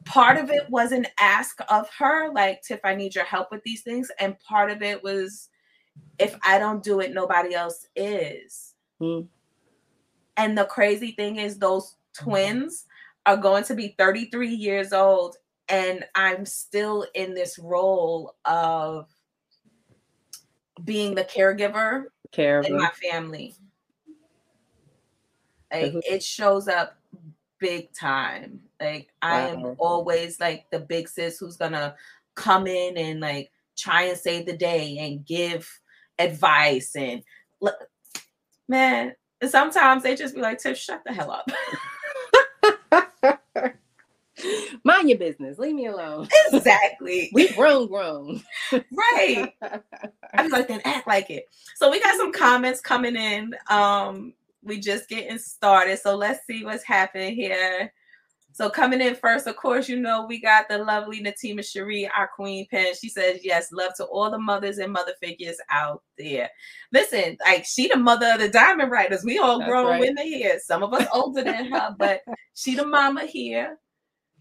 part 0.05 0.37
of 0.37 0.49
it 0.49 0.69
was 0.69 0.91
an 0.91 1.07
ask 1.19 1.59
of 1.69 1.89
her, 1.97 2.31
like, 2.33 2.61
Tiff, 2.61 2.79
I 2.83 2.95
need 2.95 3.15
your 3.15 3.25
help 3.25 3.51
with 3.51 3.61
these 3.63 3.81
things. 3.81 4.09
And 4.19 4.39
part 4.39 4.71
of 4.71 4.81
it 4.81 5.03
was, 5.03 5.49
if 6.19 6.35
I 6.43 6.57
don't 6.57 6.83
do 6.83 6.99
it, 6.99 7.13
nobody 7.13 7.53
else 7.53 7.87
is. 7.95 8.75
Mm. 9.01 9.27
And 10.37 10.57
the 10.57 10.65
crazy 10.65 11.11
thing 11.11 11.37
is, 11.37 11.57
those 11.57 11.97
twins 12.13 12.85
are 13.25 13.37
going 13.37 13.63
to 13.65 13.75
be 13.75 13.95
33 13.97 14.49
years 14.49 14.93
old 14.93 15.35
and 15.71 16.03
I'm 16.13 16.45
still 16.45 17.07
in 17.15 17.33
this 17.33 17.57
role 17.57 18.35
of 18.45 19.07
being 20.83 21.15
the 21.15 21.23
caregiver 21.23 22.05
caregiver. 22.33 22.65
in 22.67 22.77
my 22.77 22.89
family. 22.89 23.55
Like 25.71 25.93
it 26.09 26.21
shows 26.21 26.67
up 26.67 26.97
big 27.59 27.93
time. 27.93 28.59
Like 28.81 29.07
wow. 29.23 29.29
I 29.29 29.39
am 29.49 29.75
always 29.79 30.39
like 30.41 30.65
the 30.69 30.79
big 30.79 31.07
sis 31.07 31.39
who's 31.39 31.55
gonna 31.55 31.95
come 32.35 32.67
in 32.67 32.97
and 32.97 33.21
like 33.21 33.51
try 33.77 34.03
and 34.03 34.17
save 34.17 34.45
the 34.45 34.57
day 34.57 34.97
and 34.99 35.25
give 35.25 35.69
advice 36.19 36.95
and 36.95 37.23
look, 37.61 37.75
man. 38.67 39.15
Sometimes 39.47 40.03
they 40.03 40.15
just 40.15 40.35
be 40.35 40.41
like, 40.41 40.59
"Tiff, 40.59 40.77
shut 40.77 41.01
the 41.05 41.13
hell 41.13 41.31
up." 41.31 41.49
Mind 44.83 45.09
your 45.09 45.17
business. 45.17 45.57
Leave 45.57 45.75
me 45.75 45.87
alone. 45.87 46.27
Exactly. 46.51 47.29
we 47.33 47.49
grown, 47.53 47.87
grown. 47.87 48.43
right. 48.71 49.53
I 50.33 50.43
was 50.43 50.51
like, 50.51 50.67
then 50.67 50.81
act 50.85 51.07
like 51.07 51.29
it. 51.29 51.45
So 51.75 51.89
we 51.89 52.01
got 52.01 52.17
some 52.17 52.31
comments 52.31 52.81
coming 52.81 53.15
in. 53.15 53.55
Um, 53.69 54.33
we 54.63 54.79
just 54.79 55.09
getting 55.09 55.37
started. 55.37 55.99
So 55.99 56.15
let's 56.15 56.45
see 56.45 56.63
what's 56.63 56.83
happening 56.83 57.35
here. 57.35 57.91
So 58.53 58.69
coming 58.69 59.01
in 59.01 59.15
first, 59.15 59.47
of 59.47 59.55
course, 59.55 59.87
you 59.87 59.97
know, 59.99 60.25
we 60.25 60.39
got 60.41 60.67
the 60.67 60.77
lovely 60.77 61.23
Natima 61.23 61.65
Cherie, 61.65 62.09
our 62.15 62.29
queen 62.35 62.67
pen. 62.69 62.93
She 62.99 63.07
says, 63.07 63.39
yes, 63.43 63.71
love 63.71 63.93
to 63.95 64.05
all 64.05 64.29
the 64.29 64.37
mothers 64.37 64.77
and 64.77 64.91
mother 64.91 65.13
figures 65.21 65.55
out 65.69 66.03
there. 66.17 66.49
Listen, 66.91 67.37
like 67.45 67.65
she 67.65 67.87
the 67.87 67.97
mother 67.97 68.33
of 68.33 68.39
the 68.39 68.49
diamond 68.49 68.91
writers. 68.91 69.23
We 69.23 69.39
all 69.39 69.59
That's 69.59 69.69
grown 69.69 69.87
right. 69.87 69.99
women 70.01 70.25
here. 70.25 70.59
Some 70.63 70.83
of 70.83 70.93
us 70.93 71.07
older 71.13 71.43
than 71.43 71.71
her, 71.71 71.95
but 71.97 72.21
she 72.53 72.75
the 72.75 72.85
mama 72.85 73.25
here. 73.25 73.77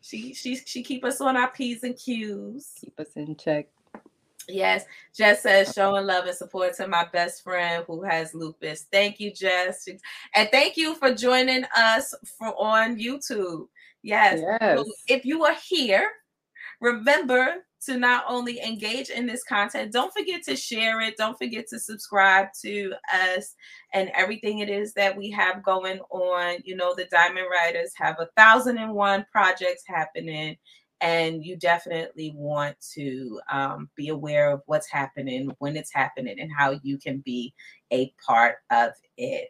She 0.03 0.35
she 0.35 0.57
she 0.57 0.83
keep 0.83 1.05
us 1.05 1.21
on 1.21 1.37
our 1.37 1.51
P's 1.51 1.83
and 1.83 1.97
Q's. 1.97 2.73
Keep 2.81 3.01
us 3.01 3.09
in 3.17 3.37
check. 3.37 3.69
Yes, 4.49 4.85
Jess 5.17 5.43
says 5.43 5.73
showing 5.73 6.07
love 6.07 6.27
and 6.27 6.37
support 6.37 6.75
to 6.77 6.89
my 6.89 7.07
best 7.13 7.43
friend 7.43 7.85
who 7.87 8.03
has 8.03 8.35
lupus. 8.35 8.87
Thank 8.91 9.21
you, 9.21 9.33
Jess, 9.33 9.87
and 10.35 10.49
thank 10.51 10.77
you 10.77 10.95
for 10.97 11.15
joining 11.15 11.65
us 11.77 12.15
for 12.39 12.49
on 12.61 12.99
YouTube. 12.99 13.67
Yes, 14.03 14.41
yes. 14.61 14.85
if 15.07 15.25
you 15.25 15.45
are 15.45 15.57
here, 15.69 16.09
remember 16.81 17.65
to 17.87 17.97
not 17.97 18.25
only 18.29 18.61
engage 18.61 19.09
in 19.09 19.27
this 19.27 19.43
content, 19.45 19.93
don't 19.93 20.13
forget 20.13 20.43
to 20.45 20.57
share 20.57 21.01
it. 21.01 21.17
Don't 21.17 21.39
forget 21.39 21.67
to 21.69 21.79
subscribe 21.79 22.49
to 22.63 22.93
us 23.13 23.55
and 23.95 24.11
everything 24.15 24.59
it 24.59 24.69
is 24.69 24.93
that 24.95 25.17
we 25.17 25.31
have 25.31 25.63
going 25.63 26.01
on. 26.11 26.57
You 26.65 26.77
know, 26.77 26.95
the 26.95 27.07
Diamond 27.07 27.47
Writers 27.51 27.93
have 27.97 28.17
a 28.19 28.29
thousand 28.37 28.79
and 28.79 28.93
one 28.95 29.25
projects 29.33 29.83
happening, 29.87 30.57
and 31.01 31.45
you 31.45 31.57
definitely 31.57 32.33
want 32.37 32.77
to 32.95 33.41
um, 33.51 33.89
be 33.97 34.09
aware 34.09 34.51
of 34.51 34.63
what's 34.67 34.91
happening, 34.91 35.51
when 35.59 35.77
it's 35.77 35.93
happening, 35.93 36.39
and 36.39 36.51
how 36.57 36.79
you 36.83 36.99
can 36.99 37.19
be 37.19 37.55
a 37.91 38.13
part 38.25 38.57
of 38.71 38.93
it. 39.17 39.49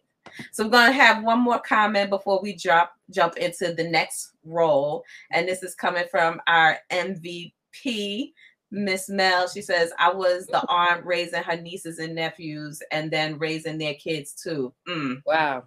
So 0.53 0.65
we're 0.65 0.71
gonna 0.71 0.93
have 0.93 1.25
one 1.25 1.41
more 1.41 1.59
comment 1.59 2.11
before 2.11 2.41
we 2.41 2.55
drop 2.55 2.93
jump 3.11 3.37
into 3.37 3.73
the 3.73 3.89
next 3.89 4.33
role, 4.45 5.03
and 5.33 5.49
this 5.49 5.65
is 5.65 5.75
coming 5.75 6.05
from 6.11 6.41
our 6.47 6.79
MVP 6.93 7.53
P. 7.73 8.35
Miss 8.73 9.09
Mel, 9.09 9.49
she 9.49 9.63
says, 9.63 9.93
I 9.99 10.13
was 10.13 10.47
the 10.47 10.65
aunt 10.69 11.05
raising 11.05 11.43
her 11.43 11.57
nieces 11.57 11.99
and 11.99 12.15
nephews 12.15 12.81
and 12.93 13.11
then 13.11 13.37
raising 13.39 13.79
their 13.79 13.95
kids 13.95 14.33
too. 14.33 14.73
Mm. 14.89 15.23
Wow. 15.27 15.65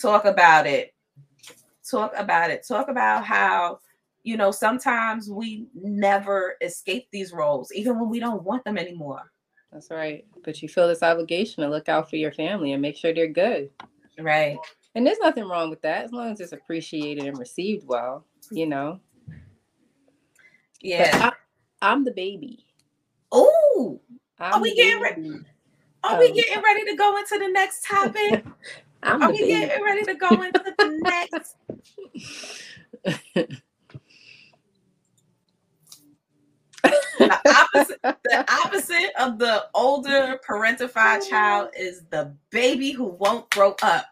Talk 0.00 0.24
about 0.24 0.66
it. 0.66 0.94
Talk 1.88 2.12
about 2.16 2.50
it. 2.50 2.64
Talk 2.66 2.88
about 2.88 3.24
how, 3.24 3.80
you 4.22 4.36
know, 4.36 4.52
sometimes 4.52 5.28
we 5.28 5.66
never 5.74 6.54
escape 6.60 7.08
these 7.10 7.32
roles, 7.32 7.72
even 7.72 7.98
when 7.98 8.08
we 8.08 8.20
don't 8.20 8.44
want 8.44 8.64
them 8.64 8.78
anymore. 8.78 9.32
That's 9.72 9.90
right. 9.90 10.24
But 10.44 10.62
you 10.62 10.68
feel 10.68 10.86
this 10.86 11.02
obligation 11.02 11.64
to 11.64 11.70
look 11.70 11.88
out 11.88 12.08
for 12.08 12.16
your 12.16 12.32
family 12.32 12.72
and 12.72 12.82
make 12.82 12.96
sure 12.96 13.12
they're 13.12 13.26
good. 13.26 13.70
Right. 14.18 14.58
And 14.94 15.06
there's 15.06 15.18
nothing 15.20 15.44
wrong 15.44 15.70
with 15.70 15.82
that 15.82 16.04
as 16.04 16.12
long 16.12 16.32
as 16.32 16.40
it's 16.40 16.52
appreciated 16.52 17.24
and 17.24 17.38
received 17.38 17.86
well, 17.86 18.24
you 18.50 18.66
know. 18.66 19.00
Yeah. 20.80 21.30
I, 21.82 21.92
am 21.92 22.04
the 22.04 22.12
baby. 22.12 22.64
Oh, 23.32 24.00
are 24.38 24.60
we 24.60 24.74
getting 24.74 25.02
ready? 25.02 25.40
Are 26.02 26.14
um, 26.14 26.18
we 26.18 26.32
getting 26.32 26.62
ready 26.62 26.84
to 26.86 26.96
go 26.96 27.16
into 27.18 27.38
the 27.38 27.48
next 27.48 27.84
topic? 27.84 28.44
I'm 29.02 29.22
are 29.22 29.30
we 29.30 29.38
baby. 29.38 29.48
getting 29.48 29.84
ready 29.84 30.02
to 30.04 30.14
go 30.14 30.42
into 30.42 30.74
the 30.78 30.98
next? 31.02 31.56
the, 36.82 37.66
opposite, 37.74 38.00
the 38.02 38.52
opposite 38.64 39.10
of 39.18 39.38
the 39.38 39.66
older 39.74 40.40
parentified 40.46 41.28
child 41.28 41.70
is 41.78 42.04
the 42.10 42.34
baby 42.50 42.92
who 42.92 43.04
won't 43.04 43.48
grow 43.50 43.74
up, 43.82 44.06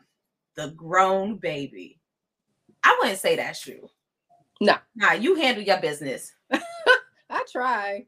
the 0.56 0.70
grown 0.70 1.36
baby. 1.36 2.00
I 2.84 2.96
wouldn't 3.00 3.18
say 3.18 3.36
that's 3.36 3.60
true. 3.60 3.88
No. 4.60 4.76
Nah, 4.96 5.12
you 5.12 5.36
handle 5.36 5.62
your 5.62 5.80
business. 5.80 6.32
I 7.30 7.44
try. 7.50 8.06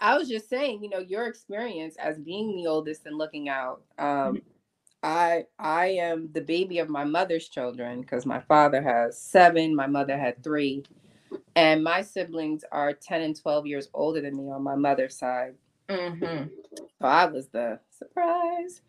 I 0.00 0.16
was 0.16 0.28
just 0.28 0.48
saying, 0.48 0.82
you 0.82 0.90
know, 0.90 0.98
your 0.98 1.26
experience 1.26 1.96
as 1.96 2.18
being 2.18 2.56
the 2.56 2.66
oldest 2.66 3.06
and 3.06 3.18
looking 3.18 3.48
out. 3.48 3.82
Um. 3.98 4.42
I 5.02 5.46
I 5.58 5.86
am 5.86 6.28
the 6.32 6.42
baby 6.42 6.78
of 6.78 6.88
my 6.88 7.04
mother's 7.04 7.48
children 7.48 8.02
because 8.02 8.26
my 8.26 8.40
father 8.40 8.82
has 8.82 9.18
seven, 9.18 9.74
my 9.74 9.86
mother 9.86 10.18
had 10.18 10.42
three, 10.44 10.84
and 11.56 11.82
my 11.82 12.02
siblings 12.02 12.64
are 12.70 12.92
ten 12.92 13.22
and 13.22 13.40
twelve 13.40 13.66
years 13.66 13.88
older 13.94 14.20
than 14.20 14.36
me 14.36 14.50
on 14.50 14.62
my 14.62 14.74
mother's 14.74 15.16
side. 15.16 15.54
Mm-hmm. 15.88 16.48
So 16.76 16.86
I 17.00 17.24
was 17.26 17.48
the 17.48 17.80
surprise, 17.90 18.82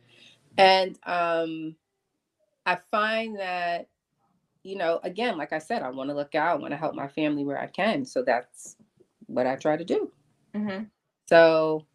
and 0.58 1.00
um, 1.06 1.76
I 2.66 2.76
find 2.92 3.40
that 3.40 3.88
you 4.64 4.76
know, 4.76 5.00
again, 5.04 5.38
like 5.38 5.54
I 5.54 5.60
said, 5.60 5.82
I 5.82 5.90
want 5.90 6.10
to 6.10 6.16
look 6.16 6.36
out, 6.36 6.58
I 6.58 6.62
want 6.62 6.72
to 6.72 6.78
help 6.78 6.96
my 6.96 7.08
family 7.08 7.44
where 7.44 7.60
I 7.60 7.68
can. 7.68 8.06
So 8.06 8.24
that's 8.24 8.76
what 9.28 9.48
I 9.48 9.56
try 9.56 9.78
to 9.78 9.86
do. 9.86 10.12
Mm-hmm. 10.56 10.84
So 11.28 11.86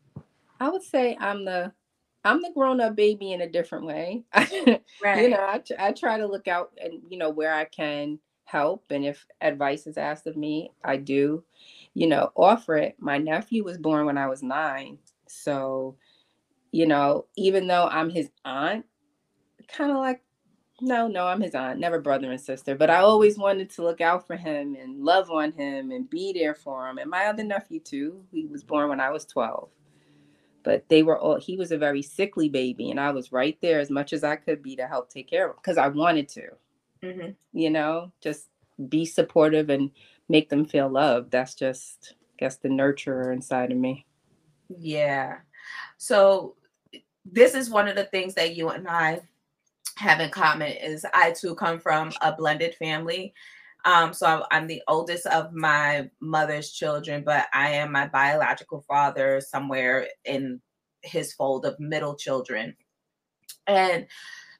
I 0.61 0.68
would 0.68 0.82
say 0.82 1.16
I'm 1.20 1.44
the 1.44 1.73
I'm 2.25 2.42
the 2.42 2.50
grown 2.52 2.80
up 2.80 2.96
baby 2.96 3.32
in 3.32 3.42
a 3.42 3.49
different 3.49 3.87
way. 3.87 4.25
right. 4.35 5.23
You 5.23 5.28
know, 5.30 5.38
I, 5.38 5.62
I 5.78 5.92
try 5.92 6.18
to 6.18 6.26
look 6.26 6.49
out 6.49 6.73
and 6.82 7.00
you 7.08 7.18
know 7.18 7.30
where 7.30 7.54
I 7.54 7.66
can 7.66 8.18
help, 8.44 8.85
and 8.90 9.04
if 9.04 9.26
advice 9.40 9.87
is 9.87 9.96
asked 9.96 10.26
of 10.26 10.37
me, 10.37 10.73
I 10.82 10.96
do. 10.96 11.44
You 11.94 12.08
know, 12.08 12.32
offer 12.37 12.76
it. 12.76 12.96
My 12.99 13.18
nephew 13.18 13.62
was 13.64 13.78
born 13.78 14.06
when 14.06 14.18
I 14.18 14.26
was 14.26 14.42
nine, 14.42 14.99
so 15.28 15.96
you 16.73 16.87
know, 16.87 17.26
even 17.37 17.68
though 17.68 17.87
I'm 17.87 18.11
his 18.11 18.30
aunt, 18.44 18.85
kind 19.68 19.90
of 19.90 19.99
like 19.99 20.20
No, 20.80 21.09
no, 21.09 21.26
I'm 21.26 21.40
his 21.40 21.54
aunt, 21.54 21.80
never 21.80 22.00
brother 22.00 22.30
and 22.30 22.40
sister. 22.40 22.75
But 22.75 22.90
I 22.90 22.99
always 22.99 23.38
wanted 23.38 23.71
to 23.71 23.83
look 23.83 24.00
out 24.00 24.26
for 24.26 24.37
him 24.37 24.76
and 24.78 25.02
love 25.02 25.30
on 25.30 25.52
him 25.52 25.90
and 25.90 26.09
be 26.09 26.33
there 26.35 26.54
for 26.54 26.87
him. 26.88 26.99
And 26.99 27.11
my 27.11 27.26
other 27.26 27.45
nephew 27.45 27.80
too. 27.80 28.25
He 28.30 28.47
was 28.47 28.62
born 28.62 28.90
when 28.90 29.00
I 29.00 29.11
was 29.11 29.25
12. 29.25 29.71
But 30.62 30.88
they 30.88 31.02
were 31.02 31.18
all 31.18 31.38
he 31.38 31.56
was 31.56 31.73
a 31.73 31.78
very 31.78 32.02
sickly 32.02 32.49
baby, 32.49 32.90
and 32.90 32.99
I 32.99 33.12
was 33.12 33.33
right 33.33 33.56
there 33.62 33.78
as 33.78 33.88
much 33.88 34.12
as 34.12 34.25
I 34.25 34.37
could 34.37 34.62
be 34.62 34.76
to 34.76 34.87
help 34.87 35.09
take 35.09 35.30
care 35.30 35.47
of 35.47 35.52
him 35.52 35.56
because 35.62 35.78
I 35.78 35.88
wanted 35.88 36.28
to. 36.30 36.42
Mm-hmm. 37.02 37.30
You 37.52 37.71
know, 37.71 38.12
just 38.21 38.49
be 38.88 39.06
supportive 39.06 39.71
and 39.71 39.90
make 40.28 40.49
them 40.49 40.64
feel 40.64 40.88
loved. 40.88 41.30
That's 41.30 41.54
just 41.54 42.14
I 42.14 42.35
guess 42.38 42.56
the 42.56 42.68
nurturer 42.68 43.33
inside 43.33 43.71
of 43.71 43.78
me. 43.78 44.06
Yeah. 44.76 45.38
So 45.99 46.56
this 47.25 47.54
is 47.54 47.71
one 47.71 47.88
of 47.88 47.97
the 47.97 48.04
things 48.04 48.35
that 48.35 48.56
you 48.56 48.68
and 48.68 48.88
I 48.88 49.21
have 49.97 50.21
in 50.21 50.31
common 50.31 50.73
is 50.73 51.07
I 51.15 51.33
too 51.33 51.55
come 51.55 51.79
from 51.81 52.12
a 52.21 52.35
blended 52.35 52.75
family. 52.75 53.35
Um, 53.85 54.12
so 54.12 54.45
I'm 54.50 54.67
the 54.67 54.83
oldest 54.88 55.26
of 55.26 55.53
my 55.53 56.11
mother's 56.21 56.73
children, 56.73 57.23
but 57.25 57.47
I 57.55 57.71
am 57.71 57.93
my 57.93 58.09
biological 58.09 58.85
father 58.88 59.41
somewhere 59.41 60.09
in 60.25 60.61
his 61.03 61.33
fold 61.33 61.65
of 61.65 61.79
middle 61.79 62.17
children. 62.17 62.76
And 63.67 64.07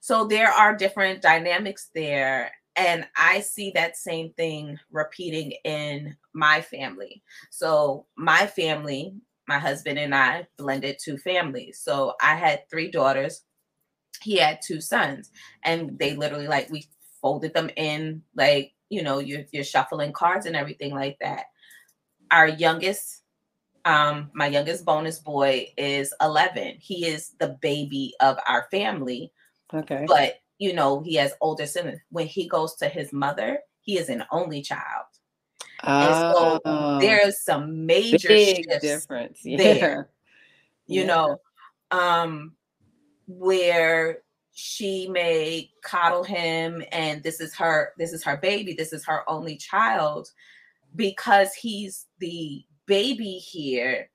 so 0.01 0.27
there 0.27 0.51
are 0.51 0.77
different 0.77 1.23
dynamics 1.23 1.91
there. 1.95 2.53
And 2.77 3.07
I 3.17 3.41
see 3.41 3.73
that 3.75 3.97
same 3.97 4.33
thing 4.35 4.79
repeating 4.93 5.55
in 5.65 6.17
my 6.33 6.61
family. 6.61 7.23
So 7.51 8.07
my 8.17 8.47
family, 8.47 9.15
my 9.49 9.59
husband 9.59 9.99
and 9.99 10.15
I 10.15 10.47
blended 10.57 10.99
two 11.03 11.19
families. 11.19 11.81
So 11.83 12.15
I 12.23 12.37
had 12.37 12.69
three 12.71 12.91
daughters 12.91 13.43
he 14.23 14.37
had 14.37 14.61
two 14.63 14.81
sons 14.81 15.31
and 15.65 15.99
they 15.99 16.15
literally 16.17 16.49
like 16.49 16.71
we 16.71 16.87
folded 17.21 17.55
them 17.55 17.71
in 17.77 18.23
like 18.35 18.73
you 18.89 19.03
know 19.03 19.19
you're, 19.19 19.45
you're 19.53 19.65
shuffling 19.65 20.13
cards 20.13 20.47
and 20.47 20.57
everything 20.57 20.95
like 20.95 21.19
that. 21.21 21.47
Our 22.31 22.49
youngest 22.49 23.23
um 23.85 24.31
my 24.35 24.49
youngest 24.49 24.85
bonus 24.85 25.21
boy 25.21 25.69
is 25.79 26.13
11 26.21 26.77
he 26.81 27.07
is 27.07 27.31
the 27.39 27.57
baby 27.63 28.13
of 28.21 28.37
our 28.49 28.67
family 28.71 29.33
okay. 29.73 30.05
but 30.09 30.41
you 30.59 30.73
know 30.73 31.01
he 31.01 31.15
has 31.15 31.33
older 31.41 31.67
siblings. 31.67 32.01
When 32.11 32.27
he 32.27 32.49
goes 32.49 32.75
to 32.77 32.89
his 32.89 33.13
mother 33.13 33.61
he 33.81 33.97
is 33.97 34.09
an 34.09 34.25
only 34.33 34.63
child. 34.63 35.07
Oh, 35.85 36.59
so 36.65 36.99
there's 37.01 37.41
some 37.45 37.87
major 37.87 38.29
difference. 38.81 39.41
yeah. 39.45 39.57
there 39.57 40.11
you 40.87 41.03
yeah. 41.03 41.07
know 41.07 41.41
um 41.93 42.53
where 43.27 44.19
she 44.59 45.07
may 45.09 45.71
coddle 45.85 46.25
him 46.25 46.83
and 46.91 47.23
this 47.23 47.41
is 47.41 47.55
her 47.55 47.93
this 47.99 48.13
is 48.13 48.25
her 48.25 48.39
baby 48.39 48.73
this 48.73 48.93
is 48.93 49.05
her 49.05 49.29
only 49.29 49.57
child 49.57 50.31
because 50.95 51.53
he's 51.53 52.07
the 52.21 52.65
baby 52.87 53.33
here 53.33 54.09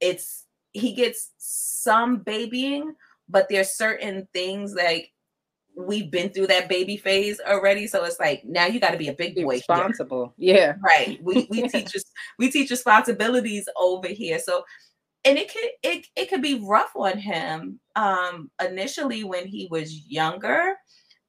it's 0.00 0.46
he 0.72 0.94
gets 0.94 1.32
some 1.38 2.18
babying 2.18 2.94
but 3.28 3.48
there's 3.48 3.72
certain 3.72 4.28
things 4.32 4.74
like 4.74 5.10
we've 5.76 6.10
been 6.10 6.28
through 6.28 6.46
that 6.46 6.68
baby 6.68 6.96
phase 6.96 7.40
already 7.46 7.86
so 7.86 8.04
it's 8.04 8.20
like 8.20 8.44
now 8.44 8.66
you 8.66 8.78
got 8.78 8.90
to 8.90 8.98
be 8.98 9.08
a 9.08 9.14
big 9.14 9.34
boy 9.34 9.54
responsible 9.54 10.32
here. 10.38 10.56
yeah 10.56 10.74
right 10.84 11.18
we, 11.22 11.46
we 11.50 11.62
teach 11.68 11.96
us 11.96 12.04
we 12.38 12.50
teach 12.50 12.70
responsibilities 12.70 13.68
over 13.76 14.06
here 14.06 14.38
so 14.38 14.62
and 15.24 15.38
it 15.38 15.52
could 15.52 15.70
it, 15.82 16.06
it 16.16 16.28
could 16.28 16.42
be 16.42 16.62
rough 16.64 16.92
on 16.96 17.18
him 17.18 17.80
um 17.96 18.50
initially 18.64 19.24
when 19.24 19.46
he 19.46 19.68
was 19.70 20.06
younger 20.06 20.74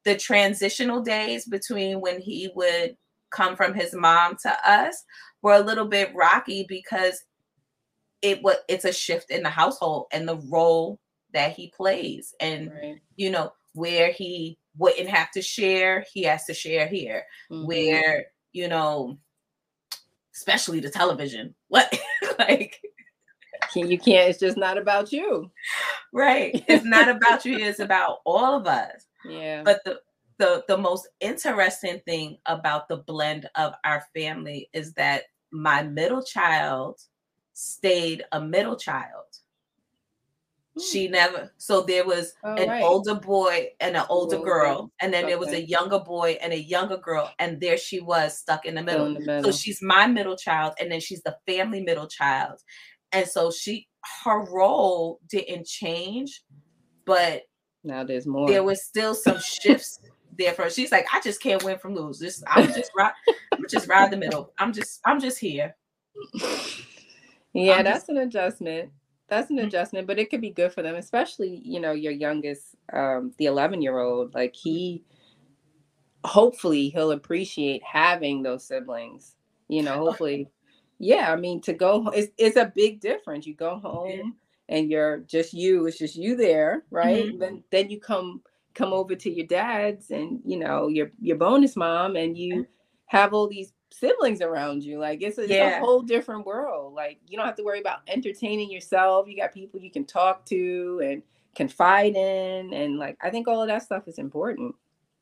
the 0.05 0.15
transitional 0.15 1.01
days 1.01 1.45
between 1.45 2.01
when 2.01 2.19
he 2.19 2.49
would 2.55 2.95
come 3.31 3.55
from 3.55 3.73
his 3.73 3.93
mom 3.93 4.35
to 4.41 4.69
us 4.69 5.03
were 5.41 5.53
a 5.53 5.61
little 5.61 5.87
bit 5.87 6.13
rocky 6.15 6.65
because 6.67 7.23
it 8.21 8.41
was 8.41 8.55
it's 8.67 8.85
a 8.85 8.93
shift 8.93 9.31
in 9.31 9.43
the 9.43 9.49
household 9.49 10.05
and 10.11 10.27
the 10.27 10.37
role 10.49 10.99
that 11.33 11.51
he 11.53 11.71
plays 11.75 12.33
and 12.39 12.71
right. 12.71 13.01
you 13.15 13.29
know 13.29 13.51
where 13.73 14.11
he 14.11 14.57
wouldn't 14.77 15.09
have 15.09 15.31
to 15.31 15.41
share 15.41 16.05
he 16.13 16.23
has 16.23 16.45
to 16.45 16.53
share 16.53 16.87
here 16.87 17.23
mm-hmm. 17.51 17.67
where 17.67 18.25
you 18.53 18.67
know 18.67 19.17
especially 20.35 20.79
the 20.79 20.89
television 20.89 21.53
what 21.67 21.91
like 22.39 22.81
you 23.75 23.97
can't 23.97 24.29
it's 24.29 24.39
just 24.39 24.57
not 24.57 24.77
about 24.77 25.11
you 25.11 25.49
right 26.11 26.63
it's 26.67 26.85
not 26.85 27.09
about 27.09 27.45
you 27.45 27.57
it's 27.57 27.79
about 27.79 28.19
all 28.25 28.55
of 28.55 28.67
us 28.67 29.05
yeah 29.25 29.63
but 29.63 29.83
the 29.85 29.99
the 30.37 30.63
the 30.67 30.77
most 30.77 31.07
interesting 31.19 32.01
thing 32.05 32.37
about 32.45 32.87
the 32.87 32.97
blend 32.97 33.47
of 33.55 33.73
our 33.83 34.03
family 34.15 34.69
is 34.73 34.93
that 34.93 35.23
my 35.51 35.83
middle 35.83 36.23
child 36.23 36.99
stayed 37.53 38.23
a 38.31 38.41
middle 38.41 38.75
child 38.75 39.25
she 40.81 41.05
hmm. 41.05 41.13
never 41.13 41.51
so 41.57 41.81
there 41.81 42.05
was 42.05 42.33
an 42.43 42.67
right. 42.67 42.83
older 42.83 43.13
boy 43.13 43.69
and 43.79 43.95
an 43.95 44.03
older 44.09 44.39
girl 44.39 44.91
and 45.01 45.13
then 45.13 45.25
okay. 45.25 45.31
there 45.31 45.39
was 45.39 45.49
a 45.49 45.61
younger 45.61 45.99
boy 45.99 46.37
and 46.41 46.51
a 46.51 46.59
younger 46.59 46.97
girl 46.97 47.29
and 47.37 47.61
there 47.61 47.77
she 47.77 47.99
was 47.99 48.37
stuck 48.37 48.65
in 48.65 48.75
the, 48.75 48.81
middle. 48.81 49.05
in 49.05 49.13
the 49.13 49.19
middle 49.19 49.43
so 49.43 49.51
she's 49.51 49.81
my 49.83 50.07
middle 50.07 50.35
child 50.35 50.73
and 50.79 50.91
then 50.91 50.99
she's 50.99 51.21
the 51.21 51.37
family 51.45 51.83
middle 51.83 52.07
child 52.07 52.59
and 53.13 53.27
so 53.27 53.51
she 53.51 53.87
her 54.25 54.43
role 54.45 55.19
didn't 55.29 55.65
change, 55.65 56.43
but 57.05 57.43
now 57.83 58.03
there's 58.03 58.27
more. 58.27 58.47
There 58.47 58.63
was 58.63 58.83
still 58.83 59.13
some 59.15 59.39
shifts 59.39 59.99
there 60.37 60.53
for 60.53 60.63
her. 60.63 60.69
She's 60.69 60.91
like, 60.91 61.05
I 61.13 61.21
just 61.21 61.41
can't 61.41 61.63
win 61.63 61.77
from 61.77 61.95
lose. 61.95 62.19
Just 62.19 62.43
I'm 62.47 62.67
just 62.73 62.91
right, 62.97 63.13
I'm 63.53 63.65
just 63.69 63.87
right 63.87 64.05
in 64.05 64.11
the 64.11 64.25
middle. 64.25 64.53
I'm 64.57 64.73
just 64.73 64.99
I'm 65.05 65.19
just 65.19 65.39
here. 65.39 65.75
Yeah, 67.53 67.73
I'm 67.75 67.83
that's 67.83 67.99
just, 67.99 68.09
an 68.09 68.17
adjustment. 68.17 68.89
That's 69.29 69.49
an 69.49 69.57
mm-hmm. 69.57 69.67
adjustment, 69.67 70.07
but 70.07 70.19
it 70.19 70.29
could 70.29 70.41
be 70.41 70.49
good 70.49 70.73
for 70.73 70.81
them, 70.81 70.95
especially 70.95 71.61
you 71.63 71.79
know 71.79 71.91
your 71.91 72.11
youngest, 72.11 72.75
um, 72.91 73.33
the 73.37 73.45
11 73.45 73.81
year 73.81 73.99
old. 73.99 74.33
Like 74.33 74.55
he, 74.55 75.03
hopefully, 76.23 76.89
he'll 76.89 77.11
appreciate 77.11 77.83
having 77.83 78.41
those 78.41 78.65
siblings. 78.65 79.35
You 79.69 79.83
know, 79.83 79.99
hopefully 79.99 80.49
yeah 81.03 81.31
i 81.31 81.35
mean 81.35 81.61
to 81.61 81.73
go 81.73 82.09
it's, 82.13 82.31
it's 82.37 82.57
a 82.57 82.71
big 82.73 82.99
difference. 82.99 83.45
You 83.45 83.55
go 83.55 83.77
home 83.77 84.35
and 84.69 84.89
you're 84.89 85.19
just 85.19 85.53
you 85.53 85.85
it's 85.87 85.97
just 85.97 86.15
you 86.15 86.35
there 86.35 86.83
right? 86.89 87.25
Mm-hmm. 87.25 87.39
then 87.39 87.63
then 87.71 87.89
you 87.89 87.99
come 87.99 88.41
come 88.73 88.93
over 88.93 89.15
to 89.15 89.29
your 89.29 89.45
dad's 89.45 90.09
and 90.09 90.39
you 90.45 90.57
know 90.57 90.87
your 90.87 91.11
your 91.21 91.37
bonus 91.37 91.75
mom 91.75 92.15
and 92.15 92.37
you 92.37 92.65
have 93.05 93.33
all 93.33 93.47
these 93.47 93.73
siblings 93.91 94.41
around 94.41 94.83
you. 94.83 94.97
Like 94.97 95.21
it's 95.21 95.37
a, 95.37 95.47
yeah. 95.47 95.67
it's 95.67 95.77
a 95.77 95.79
whole 95.81 96.01
different 96.01 96.47
world. 96.47 96.95
Like 96.95 97.19
you 97.27 97.37
don't 97.37 97.45
have 97.45 97.55
to 97.57 97.63
worry 97.63 97.79
about 97.79 97.99
entertaining 98.07 98.71
yourself. 98.71 99.27
You 99.27 99.37
got 99.37 99.53
people 99.53 99.79
you 99.79 99.91
can 99.91 100.05
talk 100.05 100.45
to 100.47 101.01
and 101.03 101.21
confide 101.55 102.15
in 102.15 102.73
and 102.73 102.97
like 102.97 103.15
i 103.21 103.29
think 103.29 103.47
all 103.47 103.61
of 103.61 103.67
that 103.67 103.83
stuff 103.83 104.07
is 104.07 104.17
important. 104.17 104.73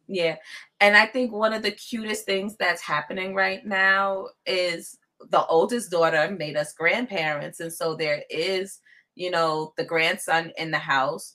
Yeah 0.07 0.37
and 0.79 0.95
i 0.97 1.05
think 1.05 1.31
one 1.31 1.53
of 1.53 1.61
the 1.61 1.71
cutest 1.71 2.25
things 2.25 2.55
that's 2.57 2.81
happening 2.81 3.35
right 3.35 3.65
now 3.65 4.27
is 4.45 4.97
the 5.29 5.45
oldest 5.47 5.91
daughter 5.91 6.35
made 6.37 6.57
us 6.57 6.73
grandparents 6.73 7.59
and 7.59 7.71
so 7.71 7.95
there 7.95 8.23
is 8.29 8.79
you 9.15 9.31
know 9.31 9.73
the 9.77 9.83
grandson 9.83 10.51
in 10.57 10.71
the 10.71 10.77
house 10.77 11.33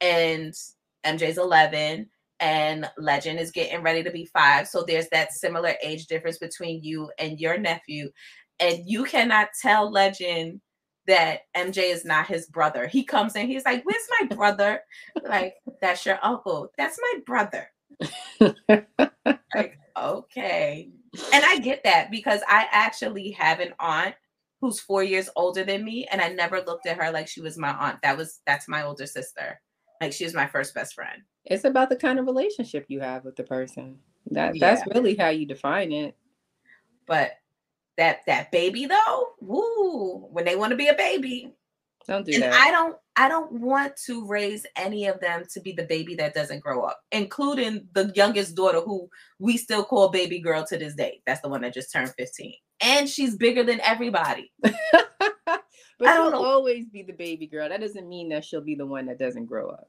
and 0.00 0.54
mj's 1.06 1.38
11 1.38 2.08
and 2.40 2.90
legend 2.98 3.38
is 3.38 3.52
getting 3.52 3.82
ready 3.82 4.02
to 4.02 4.10
be 4.10 4.26
five 4.26 4.66
so 4.66 4.82
there's 4.82 5.08
that 5.10 5.32
similar 5.32 5.74
age 5.82 6.06
difference 6.06 6.38
between 6.38 6.82
you 6.82 7.10
and 7.18 7.38
your 7.38 7.58
nephew 7.58 8.10
and 8.60 8.82
you 8.86 9.04
cannot 9.04 9.48
tell 9.60 9.90
legend 9.90 10.60
that 11.06 11.40
mj 11.56 11.78
is 11.78 12.04
not 12.04 12.26
his 12.26 12.46
brother. 12.46 12.86
He 12.86 13.04
comes 13.04 13.34
in 13.34 13.46
he's 13.46 13.64
like 13.64 13.82
where's 13.84 14.08
my 14.20 14.36
brother? 14.36 14.80
Like 15.22 15.54
that's 15.80 16.06
your 16.06 16.18
uncle. 16.22 16.70
That's 16.78 16.98
my 17.00 17.20
brother. 17.26 17.68
Like 19.54 19.78
okay 19.98 20.90
and 21.32 21.44
I 21.44 21.58
get 21.58 21.84
that 21.84 22.10
because 22.10 22.40
I 22.48 22.66
actually 22.70 23.30
have 23.32 23.60
an 23.60 23.74
aunt 23.78 24.14
who's 24.60 24.80
four 24.80 25.02
years 25.02 25.28
older 25.36 25.64
than 25.64 25.84
me, 25.84 26.06
and 26.10 26.20
I 26.20 26.28
never 26.28 26.60
looked 26.60 26.86
at 26.86 26.96
her 26.96 27.10
like 27.10 27.28
she 27.28 27.40
was 27.40 27.58
my 27.58 27.72
aunt. 27.72 28.00
That 28.02 28.16
was 28.16 28.40
that's 28.46 28.68
my 28.68 28.84
older 28.84 29.06
sister. 29.06 29.60
Like 30.00 30.12
she 30.12 30.24
was 30.24 30.34
my 30.34 30.46
first 30.46 30.74
best 30.74 30.94
friend. 30.94 31.22
It's 31.44 31.64
about 31.64 31.88
the 31.88 31.96
kind 31.96 32.18
of 32.18 32.26
relationship 32.26 32.86
you 32.88 33.00
have 33.00 33.24
with 33.24 33.36
the 33.36 33.44
person. 33.44 33.98
That 34.30 34.54
yeah. 34.54 34.74
that's 34.74 34.94
really 34.94 35.16
how 35.16 35.28
you 35.28 35.46
define 35.46 35.92
it. 35.92 36.16
But 37.06 37.32
that 37.98 38.20
that 38.26 38.50
baby 38.52 38.86
though, 38.86 39.28
woo, 39.40 40.28
when 40.30 40.44
they 40.44 40.56
want 40.56 40.70
to 40.70 40.76
be 40.76 40.88
a 40.88 40.94
baby. 40.94 41.54
Don't 42.06 42.26
do 42.26 42.34
and 42.34 42.42
that. 42.42 42.54
I 42.54 42.70
don't 42.70 42.96
I 43.16 43.28
don't 43.28 43.52
want 43.52 43.96
to 44.06 44.26
raise 44.26 44.66
any 44.76 45.06
of 45.06 45.20
them 45.20 45.44
to 45.52 45.60
be 45.60 45.72
the 45.72 45.84
baby 45.84 46.14
that 46.16 46.34
doesn't 46.34 46.60
grow 46.60 46.82
up, 46.82 47.00
including 47.12 47.86
the 47.92 48.10
youngest 48.14 48.54
daughter 48.54 48.80
who 48.80 49.08
we 49.38 49.56
still 49.56 49.84
call 49.84 50.08
baby 50.08 50.40
girl 50.40 50.64
to 50.66 50.78
this 50.78 50.94
day. 50.94 51.20
That's 51.26 51.40
the 51.40 51.48
one 51.48 51.60
that 51.62 51.74
just 51.74 51.92
turned 51.92 52.12
15. 52.16 52.54
And 52.80 53.08
she's 53.08 53.36
bigger 53.36 53.62
than 53.62 53.80
everybody. 53.82 54.50
but 54.60 54.74
she'll 56.00 56.30
know. 56.30 56.44
always 56.44 56.88
be 56.88 57.02
the 57.02 57.12
baby 57.12 57.46
girl. 57.46 57.68
That 57.68 57.80
doesn't 57.80 58.08
mean 58.08 58.30
that 58.30 58.44
she'll 58.44 58.62
be 58.62 58.74
the 58.74 58.86
one 58.86 59.06
that 59.06 59.18
doesn't 59.18 59.46
grow 59.46 59.68
up. 59.68 59.88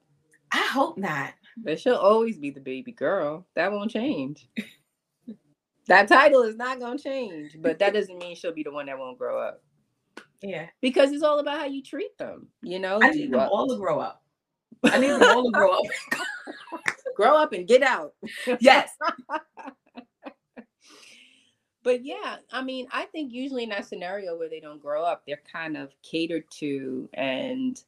I 0.51 0.67
hope 0.71 0.97
not. 0.97 1.33
But 1.57 1.79
she'll 1.79 1.95
always 1.95 2.37
be 2.37 2.51
the 2.51 2.59
baby 2.59 2.91
girl. 2.91 3.47
That 3.55 3.71
won't 3.71 3.91
change. 3.91 4.47
that 5.87 6.07
title 6.07 6.43
is 6.43 6.55
not 6.55 6.79
gonna 6.79 6.99
change, 6.99 7.57
but 7.59 7.79
that 7.79 7.93
doesn't 7.93 8.17
mean 8.17 8.35
she'll 8.35 8.53
be 8.53 8.63
the 8.63 8.71
one 8.71 8.85
that 8.87 8.99
won't 8.99 9.17
grow 9.17 9.39
up. 9.39 9.63
Yeah. 10.43 10.67
Because 10.81 11.11
it's 11.11 11.23
all 11.23 11.39
about 11.39 11.59
how 11.59 11.65
you 11.65 11.81
treat 11.81 12.17
them. 12.17 12.49
You 12.61 12.79
know, 12.79 12.99
I 13.01 13.11
need 13.11 13.31
them 13.31 13.39
all 13.39 13.67
to 13.69 13.77
grow 13.77 13.99
up. 13.99 14.21
I 14.83 14.99
need 14.99 15.11
them 15.11 15.23
all 15.35 15.45
to 15.45 15.51
grow 15.51 15.71
up. 15.71 15.85
grow 17.15 17.37
up 17.37 17.53
and 17.53 17.67
get 17.67 17.81
out. 17.81 18.13
Yes. 18.59 18.91
but 21.83 22.03
yeah, 22.03 22.37
I 22.51 22.61
mean, 22.61 22.87
I 22.91 23.05
think 23.05 23.31
usually 23.31 23.63
in 23.63 23.69
that 23.69 23.87
scenario 23.87 24.37
where 24.37 24.49
they 24.49 24.59
don't 24.59 24.81
grow 24.81 25.03
up, 25.03 25.23
they're 25.25 25.41
kind 25.49 25.77
of 25.77 25.93
catered 26.03 26.43
to 26.59 27.09
and 27.13 27.81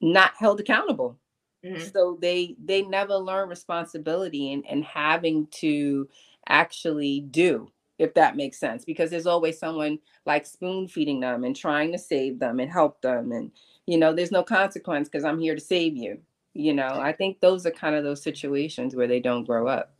not 0.00 0.32
held 0.38 0.60
accountable. 0.60 1.18
Mm-hmm. 1.64 1.82
So 1.92 2.18
they 2.20 2.56
they 2.62 2.82
never 2.82 3.14
learn 3.16 3.48
responsibility 3.48 4.52
and, 4.52 4.64
and 4.68 4.84
having 4.84 5.46
to 5.52 6.08
actually 6.48 7.22
do, 7.22 7.72
if 7.98 8.14
that 8.14 8.36
makes 8.36 8.58
sense, 8.58 8.84
because 8.84 9.10
there's 9.10 9.26
always 9.26 9.58
someone 9.58 9.98
like 10.26 10.46
spoon 10.46 10.88
feeding 10.88 11.20
them 11.20 11.44
and 11.44 11.56
trying 11.56 11.92
to 11.92 11.98
save 11.98 12.38
them 12.38 12.60
and 12.60 12.70
help 12.70 13.00
them. 13.00 13.32
And, 13.32 13.50
you 13.86 13.98
know, 13.98 14.12
there's 14.12 14.32
no 14.32 14.42
consequence 14.42 15.08
because 15.08 15.24
I'm 15.24 15.38
here 15.38 15.54
to 15.54 15.60
save 15.60 15.96
you. 15.96 16.18
You 16.52 16.74
know, 16.74 16.88
I 16.88 17.12
think 17.12 17.40
those 17.40 17.66
are 17.66 17.70
kind 17.70 17.94
of 17.94 18.04
those 18.04 18.22
situations 18.22 18.94
where 18.94 19.06
they 19.06 19.20
don't 19.20 19.44
grow 19.44 19.68
up. 19.68 19.94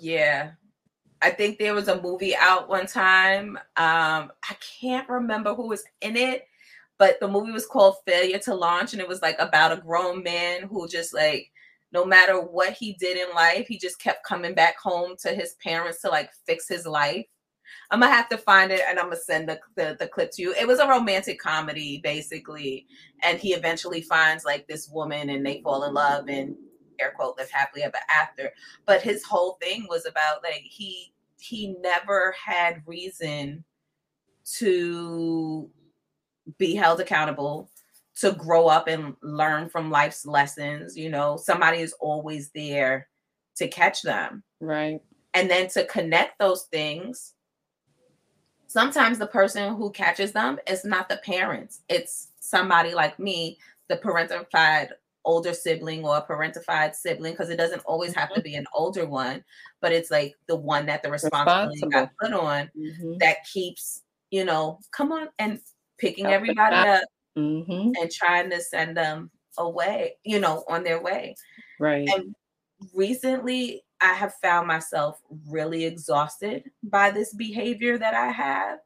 Yeah. 0.00 0.52
I 1.20 1.30
think 1.30 1.58
there 1.58 1.74
was 1.74 1.88
a 1.88 2.00
movie 2.00 2.36
out 2.36 2.68
one 2.68 2.86
time. 2.86 3.56
Um, 3.76 4.30
I 4.48 4.56
can't 4.80 5.08
remember 5.08 5.54
who 5.54 5.68
was 5.68 5.82
in 6.00 6.16
it, 6.16 6.46
but 6.98 7.18
the 7.18 7.28
movie 7.28 7.50
was 7.50 7.66
called 7.66 7.96
Failure 8.06 8.38
to 8.38 8.54
Launch, 8.54 8.92
and 8.92 9.02
it 9.02 9.08
was 9.08 9.22
like 9.22 9.36
about 9.40 9.72
a 9.72 9.80
grown 9.80 10.22
man 10.22 10.62
who 10.62 10.86
just 10.86 11.12
like 11.12 11.50
no 11.92 12.04
matter 12.04 12.40
what 12.40 12.74
he 12.74 12.94
did 12.94 13.16
in 13.16 13.34
life, 13.34 13.66
he 13.66 13.78
just 13.78 14.00
kept 14.00 14.26
coming 14.26 14.54
back 14.54 14.78
home 14.78 15.14
to 15.20 15.30
his 15.30 15.54
parents 15.62 16.00
to 16.02 16.08
like 16.08 16.30
fix 16.46 16.68
his 16.68 16.86
life. 16.86 17.26
I'm 17.90 18.00
gonna 18.00 18.12
have 18.12 18.28
to 18.30 18.38
find 18.38 18.70
it 18.70 18.82
and 18.88 18.98
I'm 18.98 19.06
gonna 19.06 19.16
send 19.16 19.48
the, 19.48 19.60
the, 19.74 19.96
the 19.98 20.06
clip 20.06 20.30
to 20.32 20.42
you. 20.42 20.54
It 20.54 20.66
was 20.66 20.78
a 20.78 20.88
romantic 20.88 21.38
comedy 21.38 22.00
basically, 22.02 22.86
and 23.22 23.38
he 23.38 23.54
eventually 23.54 24.02
finds 24.02 24.44
like 24.44 24.66
this 24.66 24.88
woman 24.90 25.30
and 25.30 25.44
they 25.44 25.62
fall 25.62 25.84
in 25.84 25.94
love 25.94 26.28
and 26.28 26.54
air 27.00 27.12
quote 27.16 27.36
live 27.38 27.50
happily 27.50 27.82
ever 27.82 27.98
after. 28.10 28.52
But 28.86 29.02
his 29.02 29.24
whole 29.24 29.58
thing 29.60 29.86
was 29.88 30.06
about 30.06 30.42
like 30.42 30.62
he 30.62 31.12
he 31.38 31.76
never 31.80 32.34
had 32.44 32.82
reason 32.86 33.64
to 34.56 35.70
be 36.56 36.74
held 36.74 37.00
accountable 37.00 37.70
to 38.20 38.32
grow 38.32 38.66
up 38.66 38.88
and 38.88 39.14
learn 39.22 39.68
from 39.68 39.90
life's 39.90 40.26
lessons. 40.26 40.96
You 40.96 41.10
know, 41.10 41.36
somebody 41.36 41.78
is 41.78 41.94
always 42.00 42.50
there 42.50 43.08
to 43.56 43.68
catch 43.68 44.02
them. 44.02 44.42
Right. 44.60 45.00
And 45.34 45.50
then 45.50 45.68
to 45.70 45.84
connect 45.84 46.38
those 46.38 46.64
things. 46.64 47.34
Sometimes 48.66 49.18
the 49.18 49.26
person 49.26 49.76
who 49.76 49.90
catches 49.90 50.32
them 50.32 50.58
is 50.66 50.84
not 50.84 51.08
the 51.08 51.16
parents, 51.24 51.80
it's 51.88 52.28
somebody 52.38 52.92
like 52.92 53.18
me, 53.18 53.58
the 53.88 53.96
parentified 53.96 54.88
older 55.24 55.54
sibling 55.54 56.04
or 56.04 56.18
a 56.18 56.22
parentified 56.22 56.94
sibling, 56.94 57.32
because 57.32 57.48
it 57.48 57.56
doesn't 57.56 57.82
always 57.86 58.14
have 58.14 58.28
to 58.28 58.40
mm-hmm. 58.40 58.44
be 58.44 58.54
an 58.56 58.66
older 58.74 59.06
one, 59.06 59.42
but 59.80 59.92
it's 59.92 60.10
like 60.10 60.34
the 60.48 60.56
one 60.56 60.84
that 60.86 61.02
the 61.02 61.10
responsibility 61.10 61.80
got 61.90 62.10
put 62.20 62.32
on 62.32 62.70
mm-hmm. 62.78 63.16
that 63.18 63.38
keeps, 63.50 64.02
you 64.30 64.44
know, 64.44 64.78
come 64.92 65.12
on 65.12 65.28
and 65.38 65.60
picking 65.98 66.26
everybody 66.26 66.76
up 66.76 67.04
mm-hmm. 67.38 67.92
and 68.00 68.10
trying 68.10 68.50
to 68.50 68.60
send 68.60 68.96
them 68.96 69.30
away, 69.56 70.16
you 70.24 70.40
know, 70.40 70.64
on 70.68 70.84
their 70.84 71.02
way. 71.02 71.34
Right. 71.78 72.08
And 72.08 72.34
recently, 72.94 73.82
I 74.00 74.14
have 74.14 74.34
found 74.34 74.68
myself 74.68 75.20
really 75.48 75.84
exhausted 75.84 76.70
by 76.82 77.10
this 77.10 77.34
behavior 77.34 77.98
that 77.98 78.14
I 78.14 78.28
have. 78.28 78.78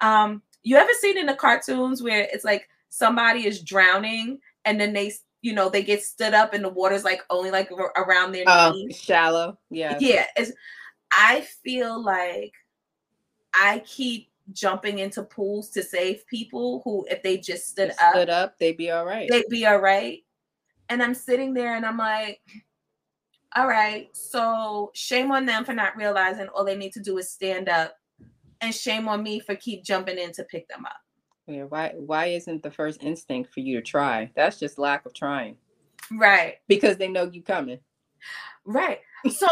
Um, 0.00 0.42
you 0.62 0.76
ever 0.76 0.92
seen 1.00 1.18
in 1.18 1.26
the 1.26 1.34
cartoons 1.34 2.02
where 2.02 2.28
it's 2.32 2.44
like 2.44 2.68
somebody 2.88 3.46
is 3.46 3.62
drowning 3.62 4.38
and 4.64 4.80
then 4.80 4.92
they, 4.92 5.12
you 5.42 5.52
know, 5.52 5.68
they 5.68 5.82
get 5.82 6.02
stood 6.02 6.34
up 6.34 6.54
and 6.54 6.64
the 6.64 6.68
water's 6.68 7.04
like 7.04 7.22
only 7.30 7.50
like 7.50 7.70
around 7.96 8.32
their 8.32 8.44
oh, 8.46 8.72
knees. 8.72 8.96
Shallow. 8.96 9.58
Yeah. 9.70 9.96
Yeah. 10.00 10.26
I 11.12 11.40
feel 11.62 12.02
like 12.02 12.52
I 13.54 13.82
keep 13.86 14.28
jumping 14.52 14.98
into 14.98 15.22
pools 15.22 15.70
to 15.70 15.82
save 15.82 16.26
people 16.26 16.82
who, 16.84 17.06
if 17.10 17.22
they 17.22 17.36
just 17.36 17.68
stood, 17.68 17.90
up, 17.90 18.12
stood 18.12 18.30
up, 18.30 18.58
they'd 18.58 18.76
be 18.76 18.90
all 18.90 19.04
right. 19.04 19.28
They'd 19.30 19.48
be 19.48 19.66
all 19.66 19.78
right. 19.78 20.20
And 20.88 21.02
I'm 21.02 21.14
sitting 21.14 21.54
there 21.54 21.76
and 21.76 21.84
I'm 21.84 21.98
like, 21.98 22.40
all 23.56 23.66
right, 23.66 24.08
so 24.14 24.90
shame 24.94 25.32
on 25.32 25.46
them 25.46 25.64
for 25.64 25.72
not 25.72 25.96
realizing 25.96 26.48
all 26.48 26.64
they 26.64 26.76
need 26.76 26.92
to 26.92 27.00
do 27.00 27.18
is 27.18 27.30
stand 27.30 27.68
up, 27.68 27.94
and 28.60 28.74
shame 28.74 29.08
on 29.08 29.22
me 29.22 29.40
for 29.40 29.54
keep 29.56 29.84
jumping 29.84 30.18
in 30.18 30.32
to 30.32 30.44
pick 30.44 30.68
them 30.68 30.84
up. 30.84 30.96
Yeah, 31.46 31.64
why 31.64 31.92
why 31.96 32.26
isn't 32.26 32.62
the 32.62 32.70
first 32.70 33.02
instinct 33.02 33.52
for 33.52 33.60
you 33.60 33.76
to 33.76 33.82
try? 33.82 34.30
That's 34.36 34.58
just 34.58 34.78
lack 34.78 35.06
of 35.06 35.14
trying. 35.14 35.56
Right. 36.12 36.56
Because 36.68 36.96
they 36.96 37.08
know 37.08 37.24
you 37.24 37.42
coming. 37.42 37.80
Right. 38.64 39.00
So 39.30 39.48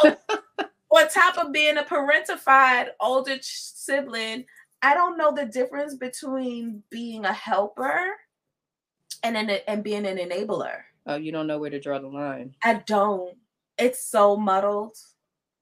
on 0.90 1.08
top 1.08 1.38
of 1.38 1.52
being 1.52 1.76
a 1.76 1.82
parentified 1.82 2.90
older 3.00 3.36
sibling, 3.40 4.44
I 4.86 4.94
don't 4.94 5.18
know 5.18 5.32
the 5.32 5.46
difference 5.46 5.96
between 5.96 6.84
being 6.90 7.24
a 7.24 7.32
helper 7.32 8.12
and 9.24 9.36
an, 9.36 9.50
and 9.66 9.82
being 9.82 10.06
an 10.06 10.16
enabler. 10.16 10.82
Oh, 11.06 11.16
you 11.16 11.32
don't 11.32 11.48
know 11.48 11.58
where 11.58 11.70
to 11.70 11.80
draw 11.80 11.98
the 11.98 12.06
line. 12.06 12.54
I 12.62 12.74
don't. 12.86 13.36
It's 13.78 14.04
so 14.04 14.36
muddled. 14.36 14.96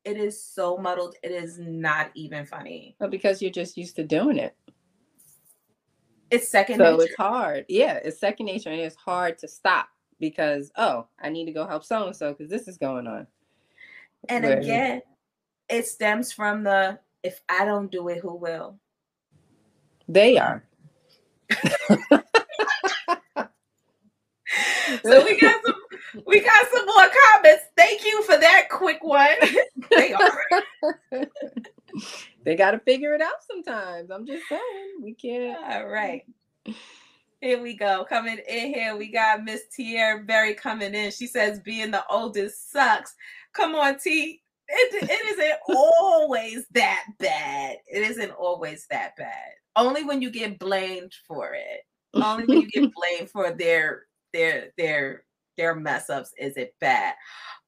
It 0.05 0.19
is 0.19 0.45
so 0.45 0.77
muddled. 0.77 1.17
It 1.23 1.31
is 1.31 1.59
not 1.59 2.11
even 2.13 2.45
funny. 2.45 2.97
Well, 3.01 3.09
because 3.09 3.41
you're 3.41 3.51
just 3.51 3.79
used 3.79 3.97
to 3.97 4.05
doing 4.05 4.37
it. 4.37 4.55
It's 6.31 6.47
second 6.47 6.77
so 6.77 6.93
nature. 6.93 7.05
it's 7.05 7.17
hard. 7.17 7.65
Yeah, 7.67 8.01
it's 8.05 8.21
second 8.21 8.45
nature 8.45 8.69
and 8.69 8.81
it's 8.81 8.95
hard 8.95 9.39
to 9.39 9.49
stop 9.49 9.89
because 10.21 10.71
oh, 10.77 11.07
I 11.19 11.31
need 11.31 11.47
to 11.47 11.53
go 11.53 11.67
help 11.67 11.87
so 11.87 12.09
and 12.09 12.15
so 12.15 12.35
because 12.35 12.51
this 12.51 12.69
is 12.69 12.77
going 12.77 13.07
on. 13.07 13.27
And 14.29 14.45
Where, 14.45 14.59
again, 14.59 15.01
it 15.71 15.87
stems 15.87 16.31
from 16.31 16.63
the 16.63 16.99
if 17.23 17.41
I 17.49 17.65
don't 17.65 17.91
do 17.91 18.09
it, 18.09 18.19
who 18.19 18.37
will? 18.37 18.79
They 20.09 20.39
are. 20.39 20.65
so 25.03 25.25
we 25.25 25.41
got 25.41 25.65
some 25.65 25.75
we 26.27 26.41
got 26.41 26.67
some 26.73 26.87
more 26.87 27.09
comments. 27.33 27.65
Thank 27.77 28.05
you 28.05 28.23
for 28.23 28.37
that 28.39 28.69
quick 28.71 29.03
one. 29.03 29.35
they 29.91 30.13
are. 30.13 30.45
they 32.45 32.55
got 32.55 32.73
to 32.73 32.79
figure 32.81 33.15
it 33.15 33.21
out 33.21 33.43
sometimes. 33.51 34.11
I'm 34.11 34.27
just 34.27 34.47
saying 34.49 35.01
we 35.03 35.15
can't. 35.15 35.59
All 35.59 35.87
right. 35.89 36.23
Here 37.41 37.61
we 37.61 37.75
go. 37.77 38.07
Coming 38.09 38.39
in 38.49 38.73
here, 38.73 38.97
we 38.97 39.11
got 39.11 39.45
Miss 39.45 39.63
Tierra 39.75 40.23
Berry 40.23 40.55
coming 40.55 40.95
in. 40.95 41.11
She 41.11 41.27
says 41.27 41.61
being 41.61 41.91
the 41.91 42.05
oldest 42.09 42.73
sucks. 42.73 43.15
Come 43.53 43.75
on, 43.75 43.99
T. 43.99 44.41
It, 44.67 45.11
it 45.11 45.39
isn't 45.39 45.59
always 45.69 46.67
that 46.73 47.05
bad. 47.19 47.77
It 47.87 48.03
isn't 48.03 48.31
always 48.31 48.87
that 48.91 49.15
bad 49.17 49.53
only 49.77 50.05
when 50.05 50.23
you 50.23 50.31
get 50.31 50.59
blamed 50.59 51.13
for 51.27 51.55
it. 51.55 51.83
Only 52.15 52.45
when 52.47 52.61
you 52.63 52.71
get 52.71 52.93
blamed 52.95 53.31
for 53.31 53.53
their 53.53 54.05
their 54.33 54.73
their 54.77 55.25
their 55.57 55.75
mess 55.75 56.11
ups 56.11 56.33
is 56.39 56.57
it 56.57 56.75
bad. 56.81 57.15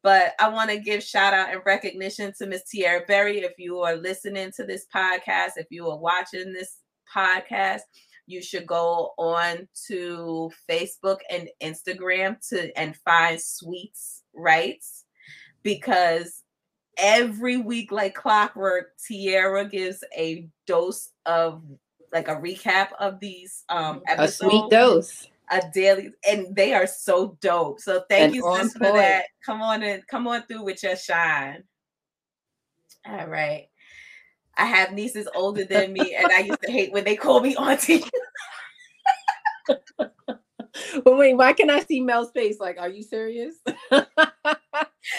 But 0.02 0.34
I 0.38 0.48
want 0.48 0.70
to 0.70 0.78
give 0.78 1.02
shout 1.02 1.34
out 1.34 1.52
and 1.52 1.62
recognition 1.64 2.32
to 2.38 2.46
Miss 2.46 2.68
Tierra 2.68 3.02
Berry. 3.06 3.38
If 3.40 3.54
you 3.58 3.80
are 3.80 3.96
listening 3.96 4.52
to 4.56 4.64
this 4.64 4.86
podcast, 4.94 5.52
if 5.56 5.66
you 5.70 5.88
are 5.88 5.98
watching 5.98 6.52
this 6.52 6.78
podcast, 7.14 7.80
you 8.26 8.42
should 8.42 8.66
go 8.66 9.12
on 9.18 9.68
to 9.88 10.50
Facebook 10.68 11.18
and 11.30 11.48
Instagram 11.62 12.36
to 12.48 12.76
and 12.78 12.96
find 12.96 13.40
Sweets 13.40 14.22
Rights 14.34 15.04
because 15.62 16.42
every 16.98 17.56
week, 17.56 17.92
like 17.92 18.14
clockwork, 18.14 18.92
Tierra 19.06 19.64
gives 19.64 20.02
a 20.16 20.48
dose 20.66 21.10
of 21.24 21.62
like 22.12 22.28
a 22.28 22.36
recap 22.36 22.88
of 22.98 23.20
these 23.20 23.64
um 23.68 24.02
episodes. 24.06 24.40
A 24.40 24.44
sweet 24.44 24.70
dose. 24.70 25.26
A 25.50 25.62
daily, 25.72 26.10
and 26.28 26.54
they 26.56 26.74
are 26.74 26.88
so 26.88 27.38
dope. 27.40 27.80
So 27.80 28.02
thank 28.08 28.24
and 28.24 28.34
you, 28.34 28.42
sis, 28.56 28.72
for 28.72 28.92
that. 28.92 29.26
Come 29.44 29.62
on 29.62 29.82
and 29.84 30.04
come 30.08 30.26
on 30.26 30.42
through 30.42 30.64
with 30.64 30.82
your 30.82 30.96
shine. 30.96 31.62
All 33.08 33.26
right. 33.26 33.68
I 34.56 34.64
have 34.66 34.92
nieces 34.92 35.28
older 35.34 35.64
than 35.64 35.92
me, 35.92 36.16
and 36.16 36.26
I 36.32 36.40
used 36.40 36.62
to 36.62 36.72
hate 36.72 36.92
when 36.92 37.04
they 37.04 37.14
call 37.14 37.40
me 37.40 37.54
auntie. 37.56 38.02
but 39.98 40.14
wait, 41.04 41.34
why 41.34 41.52
can 41.52 41.70
I 41.70 41.80
see 41.80 42.00
Mel's 42.00 42.30
face? 42.32 42.58
Like, 42.58 42.78
are 42.78 42.88
you 42.88 43.02
serious? 43.02 43.56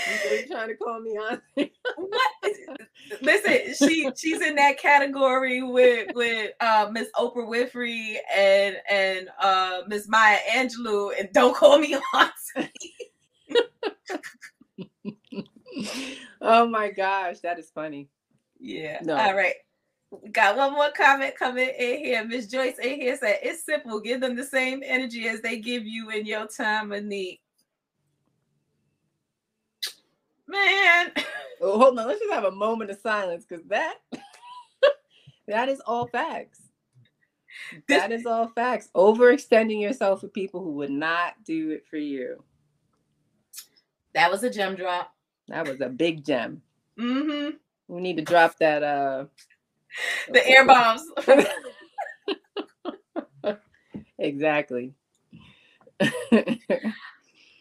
you 0.08 0.30
really 0.30 0.48
trying 0.48 0.68
to 0.70 0.76
call 0.76 1.00
me 1.00 1.12
on? 1.12 1.42
what? 1.98 2.32
Listen, 3.22 3.74
she 3.76 4.10
she's 4.18 4.42
in 4.42 4.56
that 4.56 4.78
category 4.78 5.64
with 5.64 6.10
with 6.14 6.52
uh, 6.60 6.90
Miss 6.92 7.10
Oprah 7.16 7.48
Winfrey 7.48 8.18
and 8.36 8.78
and 8.90 9.30
uh, 9.42 9.82
Miss 9.88 10.08
Maya 10.08 10.38
Angelou, 10.52 11.12
and 11.18 11.30
don't 11.34 11.56
call 11.56 11.80
me 11.80 11.96
auntie. 12.14 12.72
oh 16.42 16.68
my 16.68 16.92
gosh, 16.92 17.40
that 17.40 17.60
is 17.60 17.70
funny. 17.70 18.10
Yeah. 18.60 19.00
No. 19.04 19.16
All 19.16 19.36
right. 19.36 19.56
Got 20.32 20.56
one 20.56 20.74
more 20.74 20.90
comment 20.96 21.36
coming 21.38 21.70
in 21.70 21.98
here. 21.98 22.26
Miss 22.26 22.48
Joyce 22.48 22.80
in 22.80 23.02
here 23.02 23.18
said 23.18 23.40
it's 23.44 23.66
simple. 23.66 24.00
Give 24.00 24.22
them 24.22 24.36
the 24.36 24.44
same 24.44 24.82
energy 24.86 25.28
as 25.28 25.42
they 25.42 25.60
give 25.60 25.86
you 25.86 26.10
in 26.12 26.26
your 26.26 26.48
time 26.48 26.92
of 26.94 27.04
need. 27.04 27.42
Man. 30.48 31.12
Oh, 31.60 31.80
hold 31.80 31.98
on. 31.98 32.06
Let's 32.08 32.20
just 32.20 32.32
have 32.32 32.44
a 32.44 32.52
moment 32.52 32.92
of 32.92 33.00
silence 33.00 33.44
because 33.44 33.66
that 33.66 33.96
that 35.48 35.70
is 35.70 35.82
all 35.88 36.06
facts. 36.06 36.62
That 37.90 38.12
is 38.12 38.28
all 38.28 38.50
facts. 38.50 38.92
Overextending 38.96 39.82
yourself 39.82 40.22
for 40.22 40.28
people 40.28 40.64
who 40.64 40.74
would 40.74 40.92
not 40.92 41.44
do 41.44 41.72
it 41.72 41.84
for 41.90 41.98
you. 41.98 42.44
That 44.14 44.30
was 44.30 44.44
a 44.44 44.52
gem 44.52 44.76
drop. 44.76 45.16
That 45.48 45.68
was 45.68 45.82
a 45.82 45.90
big 45.90 46.24
gem. 46.24 46.62
Mm-hmm. 47.00 47.56
We 47.88 48.02
need 48.02 48.18
to 48.18 48.24
drop 48.24 48.60
that 48.60 48.84
uh 48.84 49.26
the 50.32 50.48
air 50.48 50.64
bombs. 50.64 51.10
exactly. 54.20 54.94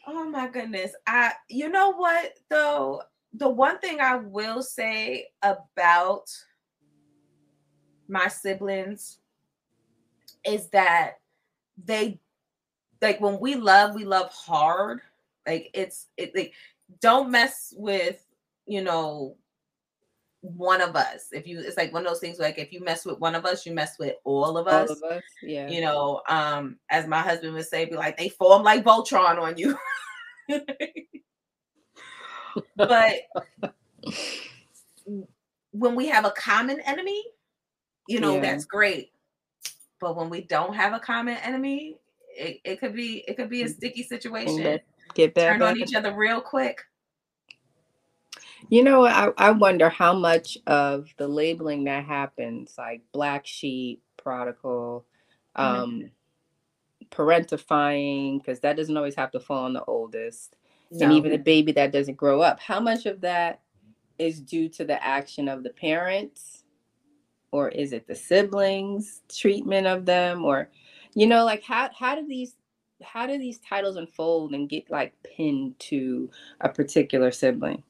Oh 0.06 0.28
my 0.30 0.48
goodness. 0.48 0.92
I 1.06 1.32
you 1.48 1.68
know 1.68 1.92
what 1.92 2.38
though? 2.48 3.02
The 3.34 3.48
one 3.48 3.78
thing 3.78 4.00
I 4.00 4.16
will 4.16 4.62
say 4.62 5.26
about 5.42 6.30
my 8.08 8.28
siblings 8.28 9.18
is 10.44 10.68
that 10.70 11.14
they 11.84 12.20
like 13.02 13.20
when 13.20 13.38
we 13.40 13.56
love, 13.56 13.94
we 13.94 14.04
love 14.04 14.30
hard. 14.30 15.00
Like 15.46 15.70
it's 15.74 16.06
it 16.16 16.34
like 16.34 16.52
don't 17.00 17.30
mess 17.30 17.74
with 17.76 18.24
you 18.66 18.82
know 18.82 19.36
one 20.54 20.80
of 20.80 20.94
us. 20.96 21.28
If 21.32 21.46
you, 21.46 21.60
it's 21.60 21.76
like 21.76 21.92
one 21.92 22.06
of 22.06 22.12
those 22.12 22.20
things 22.20 22.38
like 22.38 22.58
if 22.58 22.72
you 22.72 22.82
mess 22.82 23.04
with 23.04 23.18
one 23.18 23.34
of 23.34 23.44
us, 23.44 23.66
you 23.66 23.72
mess 23.72 23.98
with 23.98 24.14
all 24.24 24.56
of 24.56 24.66
us. 24.66 24.90
All 24.90 24.96
of 24.96 25.02
us, 25.16 25.22
yeah. 25.42 25.68
You 25.68 25.80
know, 25.80 26.22
um, 26.28 26.78
as 26.90 27.06
my 27.06 27.20
husband 27.20 27.54
would 27.54 27.66
say, 27.66 27.84
be 27.84 27.96
like 27.96 28.16
they 28.16 28.28
form 28.28 28.62
like 28.62 28.84
Voltron 28.84 29.40
on 29.40 29.56
you. 29.58 29.76
but 32.76 33.14
when 35.72 35.94
we 35.94 36.08
have 36.08 36.24
a 36.24 36.30
common 36.30 36.80
enemy, 36.80 37.22
you 38.08 38.20
know, 38.20 38.34
yeah. 38.34 38.40
that's 38.40 38.64
great. 38.64 39.10
But 40.00 40.16
when 40.16 40.30
we 40.30 40.42
don't 40.42 40.74
have 40.74 40.92
a 40.92 41.00
common 41.00 41.36
enemy, 41.38 41.96
it, 42.28 42.60
it 42.64 42.80
could 42.80 42.94
be 42.94 43.24
it 43.26 43.36
could 43.36 43.50
be 43.50 43.62
a 43.62 43.66
mm. 43.66 43.74
sticky 43.74 44.02
situation. 44.02 44.78
Get 45.14 45.34
back 45.34 45.58
turn 45.58 45.62
on 45.62 45.78
each 45.78 45.94
other 45.94 46.14
real 46.14 46.40
quick. 46.40 46.82
You 48.68 48.82
know, 48.82 49.06
I, 49.06 49.30
I 49.38 49.50
wonder 49.52 49.88
how 49.88 50.12
much 50.12 50.58
of 50.66 51.08
the 51.18 51.28
labeling 51.28 51.84
that 51.84 52.04
happens, 52.04 52.74
like 52.76 53.02
black 53.12 53.46
sheep, 53.46 54.02
prodigal, 54.16 55.06
mm-hmm. 55.56 55.82
um, 55.82 56.10
parentifying, 57.10 58.38
because 58.38 58.60
that 58.60 58.76
doesn't 58.76 58.96
always 58.96 59.14
have 59.14 59.30
to 59.32 59.40
fall 59.40 59.64
on 59.64 59.72
the 59.72 59.84
oldest, 59.84 60.56
no. 60.90 61.04
and 61.04 61.12
even 61.12 61.30
the 61.30 61.38
baby 61.38 61.72
that 61.72 61.92
doesn't 61.92 62.16
grow 62.16 62.40
up. 62.40 62.58
How 62.58 62.80
much 62.80 63.06
of 63.06 63.20
that 63.20 63.60
is 64.18 64.40
due 64.40 64.68
to 64.70 64.84
the 64.84 65.02
action 65.04 65.46
of 65.48 65.62
the 65.62 65.70
parents, 65.70 66.64
or 67.52 67.68
is 67.68 67.92
it 67.92 68.08
the 68.08 68.16
siblings' 68.16 69.22
treatment 69.28 69.86
of 69.86 70.06
them, 70.06 70.44
or 70.44 70.70
you 71.14 71.28
know, 71.28 71.44
like 71.44 71.62
how 71.62 71.90
how 71.96 72.16
do 72.16 72.26
these 72.26 72.56
how 73.02 73.26
do 73.26 73.38
these 73.38 73.58
titles 73.58 73.96
unfold 73.96 74.54
and 74.54 74.68
get 74.68 74.90
like 74.90 75.14
pinned 75.22 75.78
to 75.78 76.28
a 76.60 76.68
particular 76.68 77.30
sibling? 77.30 77.84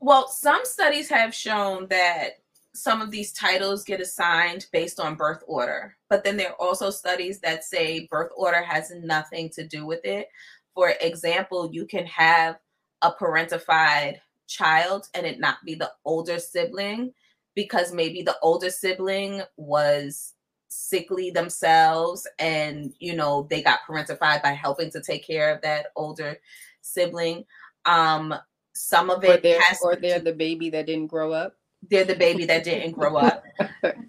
Well, 0.00 0.28
some 0.28 0.60
studies 0.64 1.08
have 1.08 1.34
shown 1.34 1.88
that 1.88 2.38
some 2.74 3.00
of 3.00 3.10
these 3.10 3.32
titles 3.32 3.84
get 3.84 4.00
assigned 4.00 4.66
based 4.72 5.00
on 5.00 5.14
birth 5.14 5.42
order, 5.46 5.96
but 6.10 6.22
then 6.24 6.36
there 6.36 6.50
are 6.50 6.60
also 6.60 6.90
studies 6.90 7.40
that 7.40 7.64
say 7.64 8.06
birth 8.10 8.30
order 8.36 8.62
has 8.62 8.92
nothing 9.02 9.48
to 9.50 9.66
do 9.66 9.86
with 9.86 10.04
it. 10.04 10.28
For 10.74 10.92
example, 11.00 11.70
you 11.72 11.86
can 11.86 12.04
have 12.06 12.58
a 13.00 13.12
parentified 13.12 14.18
child 14.46 15.08
and 15.14 15.26
it 15.26 15.40
not 15.40 15.56
be 15.64 15.74
the 15.74 15.90
older 16.04 16.38
sibling 16.38 17.12
because 17.54 17.92
maybe 17.92 18.22
the 18.22 18.36
older 18.42 18.70
sibling 18.70 19.42
was 19.56 20.34
sickly 20.68 21.30
themselves 21.30 22.26
and 22.38 22.92
you 22.98 23.14
know 23.14 23.46
they 23.48 23.62
got 23.62 23.80
parentified 23.88 24.42
by 24.42 24.50
helping 24.50 24.90
to 24.90 25.00
take 25.00 25.26
care 25.26 25.54
of 25.54 25.62
that 25.62 25.86
older 25.96 26.36
sibling 26.82 27.44
um 27.86 28.34
some 28.76 29.10
of 29.10 29.24
it 29.24 29.38
or 29.38 29.40
they're, 29.40 29.60
has 29.60 29.80
or 29.82 29.96
they're 29.96 30.20
the 30.20 30.32
baby 30.32 30.70
that 30.70 30.86
didn't 30.86 31.06
grow 31.06 31.32
up. 31.32 31.56
They're 31.90 32.04
the 32.04 32.16
baby 32.16 32.44
that 32.46 32.64
didn't 32.64 32.92
grow 32.92 33.16
up. 33.16 33.44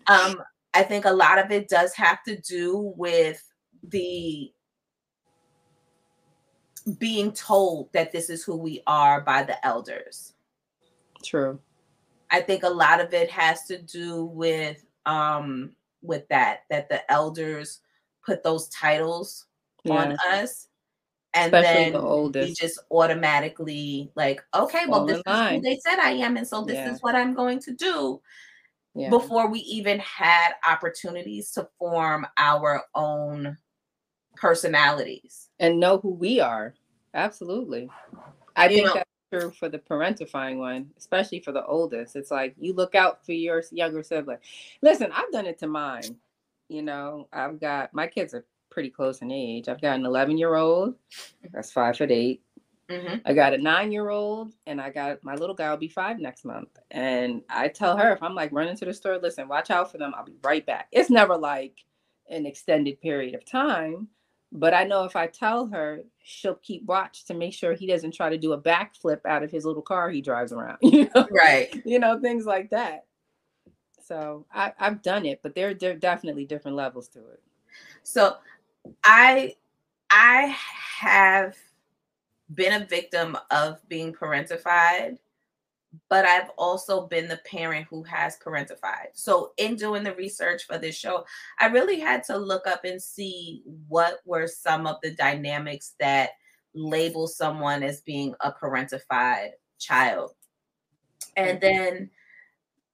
Um, 0.09 0.41
I 0.73 0.83
think 0.83 1.03
a 1.03 1.11
lot 1.11 1.37
of 1.37 1.51
it 1.51 1.67
does 1.67 1.93
have 1.95 2.23
to 2.23 2.39
do 2.39 2.93
with 2.95 3.43
the 3.83 4.53
being 6.97 7.33
told 7.33 7.91
that 7.91 8.13
this 8.13 8.29
is 8.29 8.43
who 8.43 8.55
we 8.55 8.81
are 8.87 9.19
by 9.19 9.43
the 9.43 9.63
elders. 9.65 10.33
True. 11.23 11.59
I 12.31 12.41
think 12.41 12.63
a 12.63 12.69
lot 12.69 13.01
of 13.01 13.13
it 13.13 13.29
has 13.29 13.63
to 13.65 13.81
do 13.81 14.23
with 14.25 14.85
um 15.05 15.71
with 16.01 16.27
that 16.29 16.61
that 16.69 16.89
the 16.89 17.09
elders 17.11 17.81
put 18.25 18.43
those 18.43 18.69
titles 18.69 19.45
yeah. 19.83 19.93
on 19.93 20.17
us 20.31 20.67
and 21.37 21.53
Especially 21.53 21.83
then 21.83 21.93
the 21.93 22.01
oldest. 22.01 22.47
we 22.47 22.53
just 22.55 22.79
automatically 22.89 24.11
like, 24.15 24.41
okay, 24.55 24.85
well, 24.87 25.05
this 25.05 25.17
is 25.17 25.23
who 25.25 25.61
they 25.61 25.79
said 25.85 25.99
I 25.99 26.11
am, 26.11 26.35
and 26.35 26.47
so 26.47 26.63
this 26.63 26.75
yeah. 26.75 26.91
is 26.91 27.01
what 27.01 27.15
I'm 27.15 27.35
going 27.35 27.59
to 27.61 27.73
do. 27.73 28.21
Yeah. 28.95 29.09
Before 29.09 29.47
we 29.47 29.59
even 29.59 29.99
had 29.99 30.53
opportunities 30.67 31.51
to 31.51 31.69
form 31.77 32.25
our 32.37 32.81
own 32.95 33.55
personalities 34.35 35.49
and 35.59 35.79
know 35.79 35.99
who 35.99 36.09
we 36.09 36.39
are. 36.39 36.73
Absolutely, 37.13 37.89
I 38.55 38.69
you 38.69 38.75
think 38.75 38.87
know, 38.87 38.93
that's 38.95 39.09
true 39.31 39.51
for 39.51 39.69
the 39.69 39.77
parentifying 39.77 40.57
one, 40.57 40.89
especially 40.97 41.41
for 41.41 41.51
the 41.51 41.63
oldest. 41.65 42.15
It's 42.15 42.31
like 42.31 42.55
you 42.57 42.73
look 42.73 42.95
out 42.95 43.23
for 43.23 43.33
your 43.33 43.63
younger 43.71 44.01
sibling. 44.01 44.39
Listen, 44.81 45.11
I've 45.13 45.31
done 45.31 45.45
it 45.45 45.59
to 45.59 45.67
mine. 45.67 46.15
You 46.67 46.81
know, 46.81 47.27
I've 47.31 47.61
got 47.61 47.93
my 47.93 48.07
kids 48.07 48.33
are 48.33 48.45
pretty 48.77 48.91
close 48.91 49.23
in 49.23 49.31
age. 49.31 49.69
I've 49.69 49.81
got 49.81 49.95
an 49.97 50.05
11 50.05 50.37
year 50.37 50.53
old, 50.53 50.93
that's 51.51 51.71
five 51.71 51.97
foot 51.97 52.11
8 52.11 52.39
mm-hmm. 52.91 53.15
I 53.25 53.33
got 53.33 53.55
a 53.55 53.57
nine 53.57 53.91
year 53.91 54.09
old, 54.09 54.53
and 54.67 54.79
I 54.79 54.91
got 54.91 55.23
my 55.23 55.33
little 55.33 55.55
guy 55.55 55.71
will 55.71 55.77
be 55.77 55.87
five 55.87 56.19
next 56.19 56.45
month. 56.45 56.69
And 56.91 57.41
I 57.49 57.69
tell 57.69 57.97
her 57.97 58.11
if 58.11 58.21
I'm 58.21 58.35
like 58.35 58.51
running 58.51 58.77
to 58.77 58.85
the 58.85 58.93
store, 58.93 59.17
listen, 59.17 59.47
watch 59.47 59.71
out 59.71 59.91
for 59.91 59.97
them. 59.97 60.13
I'll 60.15 60.23
be 60.23 60.37
right 60.43 60.63
back. 60.63 60.89
It's 60.91 61.09
never 61.09 61.35
like 61.35 61.85
an 62.29 62.45
extended 62.45 63.01
period 63.01 63.33
of 63.33 63.45
time, 63.45 64.09
but 64.51 64.75
I 64.75 64.83
know 64.83 65.05
if 65.05 65.15
I 65.15 65.25
tell 65.25 65.65
her, 65.69 66.03
she'll 66.21 66.59
keep 66.61 66.85
watch 66.85 67.25
to 67.25 67.33
make 67.33 67.55
sure 67.55 67.73
he 67.73 67.87
doesn't 67.87 68.13
try 68.13 68.29
to 68.29 68.37
do 68.37 68.53
a 68.53 68.61
backflip 68.61 69.25
out 69.25 69.41
of 69.41 69.49
his 69.49 69.65
little 69.65 69.81
car 69.81 70.11
he 70.11 70.21
drives 70.21 70.53
around. 70.53 70.77
You 70.83 71.09
know, 71.15 71.27
right? 71.31 71.81
You 71.83 71.97
know, 71.97 72.19
things 72.19 72.45
like 72.45 72.69
that. 72.69 73.05
So 74.03 74.45
I, 74.53 74.71
have 74.77 75.01
done 75.01 75.25
it, 75.25 75.39
but 75.41 75.55
there, 75.55 75.73
there 75.73 75.93
are 75.93 75.95
definitely 75.95 76.45
different 76.45 76.77
levels 76.77 77.07
to 77.09 77.21
it. 77.21 77.41
So 78.03 78.37
I 79.03 79.55
I 80.09 80.55
have 80.99 81.55
been 82.53 82.81
a 82.81 82.85
victim 82.85 83.37
of 83.51 83.77
being 83.89 84.13
parentified, 84.13 85.17
but 86.09 86.25
I've 86.25 86.49
also 86.57 87.07
been 87.07 87.27
the 87.27 87.39
parent 87.45 87.87
who 87.89 88.03
has 88.03 88.37
parentified. 88.43 89.09
So 89.13 89.51
in 89.57 89.75
doing 89.75 90.03
the 90.03 90.15
research 90.15 90.63
for 90.63 90.77
this 90.77 90.95
show, 90.95 91.25
I 91.59 91.67
really 91.67 91.99
had 91.99 92.23
to 92.25 92.37
look 92.37 92.67
up 92.67 92.85
and 92.85 93.01
see 93.01 93.63
what 93.87 94.19
were 94.25 94.47
some 94.47 94.87
of 94.87 94.97
the 95.03 95.11
dynamics 95.11 95.95
that 95.99 96.31
label 96.73 97.27
someone 97.27 97.83
as 97.83 98.01
being 98.01 98.33
a 98.41 98.51
parentified 98.51 99.51
child. 99.79 100.31
And 101.35 101.59
mm-hmm. 101.59 101.77
then 101.77 102.09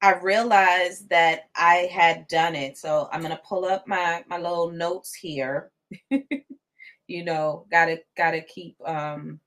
I 0.01 0.15
realized 0.15 1.09
that 1.09 1.49
I 1.55 1.89
had 1.91 2.27
done 2.27 2.55
it. 2.55 2.77
So 2.77 3.07
I'm 3.11 3.21
going 3.21 3.31
to 3.31 3.41
pull 3.45 3.65
up 3.65 3.87
my 3.87 4.23
my 4.27 4.37
little 4.37 4.71
notes 4.71 5.13
here 5.13 5.71
you 7.07 7.23
know, 7.23 7.65
gotta 7.71 8.01
gotta 8.15 8.41
keep 8.41 8.75
um 8.87 9.39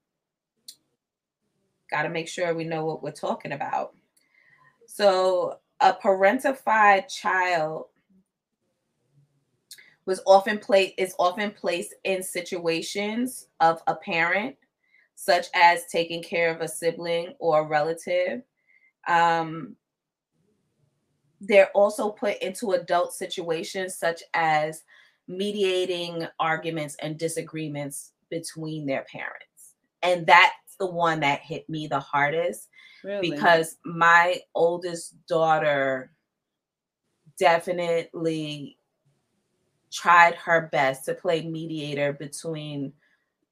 gotta 1.91 2.09
make 2.09 2.29
sure 2.29 2.55
we 2.55 2.65
know 2.65 2.85
what 2.85 3.03
we're 3.03 3.13
talking 3.13 3.53
about. 3.53 3.95
So 4.87 5.59
a 5.81 5.93
parentified 5.93 7.09
child 7.09 7.87
was 10.07 10.21
often 10.25 10.59
placed 10.59 10.95
is 10.99 11.15
often 11.19 11.51
placed 11.51 11.95
in 12.05 12.23
situations 12.23 13.49
of 13.61 13.83
a 13.87 13.97
parent, 13.97 14.57
such 15.17 15.47
as 15.55 15.87
taking 15.91 16.23
care 16.23 16.55
of 16.55 16.61
a 16.61 16.69
sibling 16.69 17.35
or 17.39 17.61
a 17.61 17.67
relative. 17.67 18.43
Um, 19.09 19.77
they're 21.41 21.71
also 21.75 22.11
put 22.11 22.39
into 22.39 22.73
adult 22.73 23.13
situations 23.13 23.95
such 23.97 24.23
as 24.33 24.85
mediating 25.29 26.27
arguments 26.39 26.97
and 27.01 27.19
disagreements 27.19 28.13
between 28.31 28.87
their 28.87 29.05
parents. 29.11 29.75
And 30.03 30.27
that's 30.27 30.77
the 30.79 30.87
one 30.87 31.21
that 31.21 31.41
hit 31.41 31.69
me 31.69 31.87
the 31.87 32.01
hardest 32.01 32.69
Really? 33.03 33.31
because 33.31 33.77
my 33.85 34.41
oldest 34.55 35.15
daughter 35.27 36.11
definitely 37.39 38.79
tried 39.93 40.35
her 40.35 40.69
best 40.73 41.05
to 41.05 41.15
play 41.15 41.43
mediator 41.43 42.13
between 42.13 42.93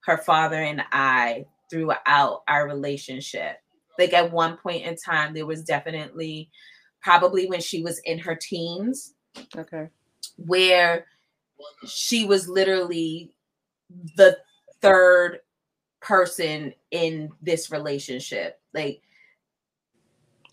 her 0.00 0.18
father 0.18 0.60
and 0.60 0.82
I 0.92 1.46
throughout 1.70 2.42
our 2.48 2.66
relationship. 2.66 3.58
Like 3.98 4.12
at 4.12 4.32
one 4.32 4.56
point 4.56 4.84
in 4.84 4.96
time, 4.96 5.34
there 5.34 5.46
was 5.46 5.62
definitely 5.62 6.50
probably 7.00 7.46
when 7.46 7.60
she 7.60 7.82
was 7.82 8.00
in 8.00 8.18
her 8.18 8.34
teens 8.34 9.14
okay. 9.56 9.88
where 10.36 11.06
she 11.86 12.24
was 12.24 12.48
literally 12.48 13.32
the 14.16 14.38
third 14.80 15.40
person 16.00 16.74
in 16.90 17.30
this 17.42 17.70
relationship. 17.70 18.60
Like 18.72 19.02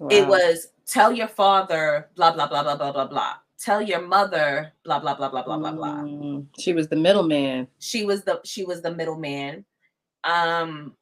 it 0.10 0.28
was 0.28 0.68
tell 0.86 1.12
your 1.12 1.28
father 1.28 2.10
blah 2.16 2.32
blah 2.32 2.48
blah 2.48 2.64
blah 2.64 2.76
blah 2.76 2.92
blah 2.92 3.08
blah. 3.08 3.34
Tell 3.60 3.82
your 3.82 4.02
mother 4.02 4.74
blah 4.84 5.00
blah 5.00 5.16
blah 5.16 5.30
blah 5.30 5.44
blah 5.44 5.58
blah 5.58 5.72
blah. 5.72 5.98
Mm, 6.02 6.48
She 6.58 6.74
was 6.74 6.88
the 6.88 6.96
middleman. 6.96 7.68
She 7.80 8.06
was 8.06 8.24
the 8.24 8.42
she 8.44 8.64
was 8.64 8.82
the 8.82 8.94
middleman. 8.94 9.66
Um 10.24 10.96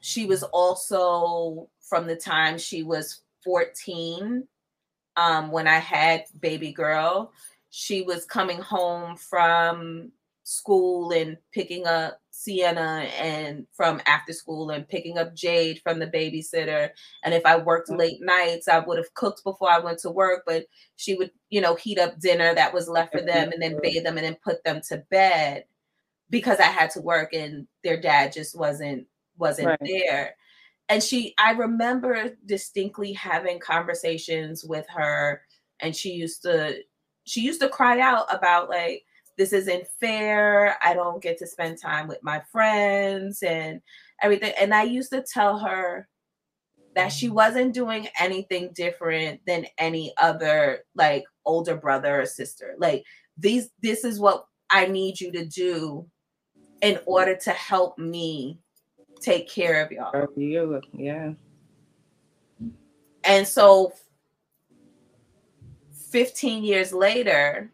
she 0.00 0.26
was 0.26 0.42
also 0.44 1.68
from 1.80 2.06
the 2.06 2.16
time 2.16 2.56
she 2.56 2.82
was 2.82 3.22
14 3.44 4.46
um 5.16 5.50
when 5.50 5.66
I 5.66 5.78
had 5.78 6.24
baby 6.40 6.72
girl, 6.72 7.32
she 7.70 8.02
was 8.02 8.24
coming 8.26 8.60
home 8.60 9.16
from 9.16 10.12
school 10.44 11.12
and 11.12 11.36
picking 11.52 11.86
up 11.86 12.20
Sienna 12.30 13.08
and 13.18 13.66
from 13.72 14.00
after 14.06 14.32
school 14.32 14.70
and 14.70 14.88
picking 14.88 15.18
up 15.18 15.34
Jade 15.34 15.80
from 15.82 15.98
the 16.00 16.06
babysitter. 16.06 16.90
And 17.22 17.34
if 17.34 17.44
I 17.46 17.56
worked 17.58 17.90
Mhm. 17.90 17.98
late 17.98 18.20
nights, 18.22 18.66
I 18.66 18.78
would 18.80 18.98
have 18.98 19.14
cooked 19.14 19.44
before 19.44 19.70
I 19.70 19.78
went 19.78 19.98
to 20.00 20.10
work, 20.10 20.42
but 20.46 20.66
she 20.96 21.14
would, 21.14 21.30
you 21.50 21.60
know, 21.60 21.74
heat 21.76 21.98
up 21.98 22.18
dinner 22.18 22.54
that 22.54 22.74
was 22.74 22.88
left 22.88 23.12
for 23.12 23.20
them 23.22 23.52
and 23.52 23.62
then 23.62 23.78
bathe 23.82 24.04
them 24.04 24.16
and 24.18 24.26
then 24.26 24.36
put 24.42 24.64
them 24.64 24.80
to 24.88 24.98
bed 25.10 25.64
because 26.30 26.60
I 26.60 26.64
had 26.64 26.90
to 26.92 27.00
work 27.00 27.32
and 27.34 27.66
their 27.84 28.00
dad 28.00 28.32
just 28.32 28.58
wasn't 28.58 29.06
wasn't 29.38 29.76
Right. 29.80 29.80
there. 29.84 30.36
And 30.88 31.02
she 31.02 31.34
I 31.38 31.52
remember 31.52 32.36
distinctly 32.46 33.12
having 33.14 33.60
conversations 33.60 34.64
with 34.64 34.86
her 34.90 35.42
and 35.80 35.96
she 35.96 36.12
used 36.12 36.42
to 36.42 36.82
she 37.30 37.40
used 37.42 37.60
to 37.60 37.68
cry 37.68 38.00
out 38.00 38.26
about 38.34 38.68
like 38.68 39.04
this 39.38 39.52
isn't 39.52 39.86
fair. 40.00 40.76
I 40.82 40.94
don't 40.94 41.22
get 41.22 41.38
to 41.38 41.46
spend 41.46 41.78
time 41.80 42.08
with 42.08 42.22
my 42.22 42.42
friends 42.50 43.42
and 43.42 43.80
everything. 44.20 44.52
And 44.60 44.74
I 44.74 44.82
used 44.82 45.10
to 45.12 45.22
tell 45.22 45.58
her 45.58 46.08
that 46.96 47.08
she 47.08 47.28
mm. 47.28 47.32
wasn't 47.32 47.72
doing 47.72 48.08
anything 48.18 48.72
different 48.74 49.40
than 49.46 49.66
any 49.78 50.12
other 50.18 50.80
like 50.96 51.24
older 51.46 51.76
brother 51.76 52.20
or 52.20 52.26
sister. 52.26 52.74
Like 52.78 53.04
these 53.38 53.70
this 53.80 54.04
is 54.04 54.18
what 54.18 54.44
I 54.68 54.86
need 54.86 55.20
you 55.20 55.30
to 55.32 55.46
do 55.46 56.06
in 56.82 56.98
order 57.06 57.36
to 57.36 57.50
help 57.52 57.96
me 57.96 58.58
take 59.20 59.48
care 59.48 59.84
of 59.84 59.92
y'all. 59.92 60.26
You, 60.36 60.80
yeah. 60.92 61.32
And 63.22 63.46
so 63.46 63.92
15 66.10 66.64
years 66.64 66.92
later, 66.92 67.70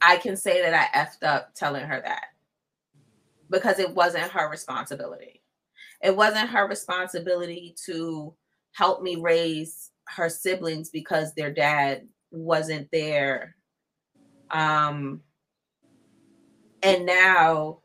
I 0.00 0.16
can 0.16 0.36
say 0.36 0.62
that 0.62 0.74
I 0.74 0.98
effed 0.98 1.26
up 1.26 1.54
telling 1.54 1.84
her 1.84 2.00
that 2.00 2.26
because 3.50 3.78
it 3.78 3.94
wasn't 3.94 4.30
her 4.30 4.48
responsibility. 4.48 5.42
It 6.02 6.16
wasn't 6.16 6.50
her 6.50 6.68
responsibility 6.68 7.74
to 7.86 8.34
help 8.72 9.02
me 9.02 9.16
raise 9.16 9.90
her 10.08 10.28
siblings 10.28 10.90
because 10.90 11.34
their 11.34 11.52
dad 11.52 12.06
wasn't 12.30 12.88
there. 12.92 13.56
Um, 14.50 15.22
and 16.82 17.06
now, 17.06 17.80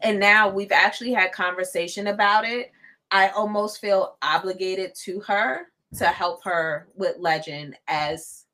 and 0.00 0.20
now 0.20 0.48
we've 0.48 0.72
actually 0.72 1.12
had 1.12 1.32
conversation 1.32 2.06
about 2.06 2.44
it. 2.44 2.70
I 3.10 3.28
almost 3.28 3.80
feel 3.80 4.16
obligated 4.22 4.94
to 5.04 5.20
her 5.20 5.68
to 5.94 6.06
help 6.06 6.42
her 6.44 6.88
with 6.94 7.16
legend 7.18 7.76
as 7.88 8.46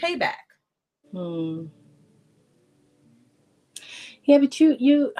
payback. 0.00 0.34
Hmm. 1.12 1.66
Yeah, 4.24 4.38
but 4.38 4.58
you 4.60 4.76
you 4.78 5.12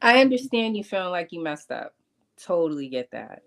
I 0.00 0.20
understand 0.20 0.76
you 0.76 0.84
feeling 0.84 1.10
like 1.10 1.32
you 1.32 1.42
messed 1.42 1.70
up. 1.70 1.94
Totally 2.36 2.88
get 2.88 3.10
that. 3.12 3.42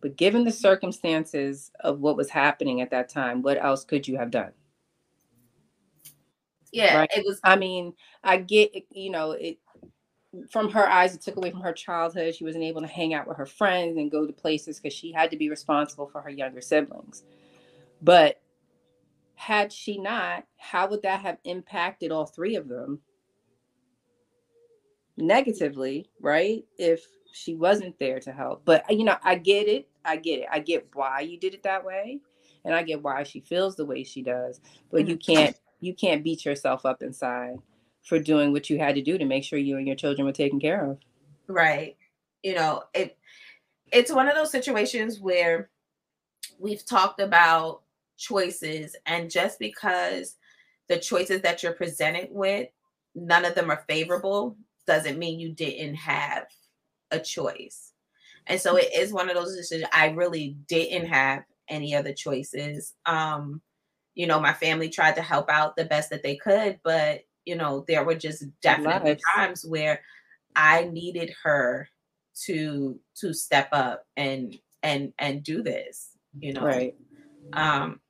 But 0.00 0.16
given 0.16 0.44
the 0.44 0.52
circumstances 0.52 1.70
of 1.80 2.00
what 2.00 2.16
was 2.16 2.30
happening 2.30 2.80
at 2.80 2.90
that 2.90 3.08
time, 3.08 3.42
what 3.42 3.62
else 3.62 3.84
could 3.84 4.06
you 4.08 4.16
have 4.18 4.30
done? 4.30 4.52
Yeah, 6.72 7.00
Right. 7.00 7.10
it 7.14 7.24
was 7.26 7.38
I 7.44 7.56
mean, 7.56 7.94
I 8.24 8.38
get 8.38 8.72
you 8.90 9.10
know, 9.10 9.32
it 9.32 9.58
from 10.50 10.70
her 10.70 10.88
eyes, 10.88 11.14
it 11.14 11.20
took 11.20 11.36
away 11.36 11.50
from 11.50 11.60
her 11.60 11.72
childhood. 11.72 12.34
She 12.34 12.44
wasn't 12.44 12.64
able 12.64 12.80
to 12.80 12.86
hang 12.86 13.14
out 13.14 13.28
with 13.28 13.36
her 13.36 13.46
friends 13.46 13.96
and 13.96 14.10
go 14.10 14.26
to 14.26 14.32
places 14.32 14.80
because 14.80 14.96
she 14.96 15.12
had 15.12 15.30
to 15.30 15.36
be 15.36 15.50
responsible 15.50 16.08
for 16.08 16.20
her 16.22 16.30
younger 16.30 16.60
siblings. 16.60 17.24
But 18.00 18.40
had 19.34 19.72
she 19.72 19.98
not, 19.98 20.44
how 20.56 20.88
would 20.88 21.02
that 21.02 21.20
have 21.20 21.38
impacted 21.44 22.12
all 22.12 22.26
three 22.26 22.56
of 22.56 22.68
them 22.68 23.00
negatively, 25.16 26.08
right? 26.20 26.64
If 26.78 27.04
she 27.32 27.54
wasn't 27.54 27.98
there 27.98 28.20
to 28.20 28.32
help. 28.32 28.62
But 28.64 28.84
uh, 28.90 28.94
you 28.94 29.04
know, 29.04 29.16
I 29.22 29.36
get 29.36 29.68
it. 29.68 29.88
I 30.04 30.16
get 30.16 30.40
it. 30.40 30.46
I 30.50 30.60
get 30.60 30.88
why 30.94 31.20
you 31.20 31.38
did 31.38 31.54
it 31.54 31.62
that 31.62 31.84
way. 31.84 32.20
And 32.64 32.74
I 32.74 32.82
get 32.82 33.02
why 33.02 33.22
she 33.24 33.40
feels 33.40 33.74
the 33.74 33.84
way 33.84 34.04
she 34.04 34.22
does. 34.22 34.60
But 34.90 35.02
mm-hmm. 35.02 35.10
you 35.10 35.16
can't 35.16 35.56
you 35.80 35.94
can't 35.94 36.22
beat 36.22 36.44
yourself 36.44 36.86
up 36.86 37.02
inside 37.02 37.56
for 38.02 38.18
doing 38.18 38.52
what 38.52 38.68
you 38.68 38.78
had 38.78 38.94
to 38.96 39.02
do 39.02 39.16
to 39.16 39.24
make 39.24 39.44
sure 39.44 39.58
you 39.58 39.76
and 39.76 39.86
your 39.86 39.96
children 39.96 40.26
were 40.26 40.32
taken 40.32 40.60
care 40.60 40.90
of. 40.90 40.98
right. 41.46 41.96
You 42.42 42.54
know, 42.54 42.82
it 42.92 43.16
it's 43.92 44.12
one 44.12 44.28
of 44.28 44.34
those 44.34 44.50
situations 44.50 45.20
where 45.20 45.70
we've 46.58 46.84
talked 46.84 47.20
about 47.20 47.82
choices 48.16 48.96
and 49.06 49.30
just 49.30 49.58
because 49.58 50.36
the 50.88 50.98
choices 50.98 51.42
that 51.42 51.62
you're 51.62 51.72
presented 51.72 52.28
with 52.30 52.68
none 53.14 53.44
of 53.44 53.54
them 53.54 53.70
are 53.70 53.84
favorable 53.88 54.56
doesn't 54.86 55.18
mean 55.18 55.38
you 55.38 55.52
didn't 55.52 55.94
have 55.94 56.46
a 57.10 57.20
choice. 57.20 57.92
And 58.46 58.60
so 58.60 58.76
it 58.76 58.88
is 58.94 59.12
one 59.12 59.28
of 59.28 59.36
those 59.36 59.54
decisions 59.54 59.88
I 59.92 60.08
really 60.08 60.56
didn't 60.66 61.06
have 61.06 61.44
any 61.68 61.94
other 61.94 62.12
choices. 62.12 62.94
Um 63.06 63.60
you 64.14 64.26
know, 64.26 64.40
my 64.40 64.52
family 64.52 64.88
tried 64.90 65.16
to 65.16 65.22
help 65.22 65.48
out 65.48 65.74
the 65.74 65.86
best 65.86 66.10
that 66.10 66.22
they 66.22 66.36
could, 66.36 66.78
but 66.84 67.22
you 67.44 67.56
know, 67.56 67.84
there 67.88 68.04
were 68.04 68.14
just 68.14 68.44
definitely 68.60 69.10
Lives. 69.10 69.22
times 69.34 69.64
where 69.64 70.00
I 70.56 70.84
needed 70.84 71.32
her 71.42 71.88
to 72.44 72.98
to 73.16 73.32
step 73.32 73.68
up 73.72 74.04
and 74.16 74.56
and 74.82 75.12
and 75.18 75.42
do 75.42 75.62
this, 75.62 76.16
you 76.38 76.52
know. 76.52 76.64
Right. 76.64 76.94
Um 77.52 78.00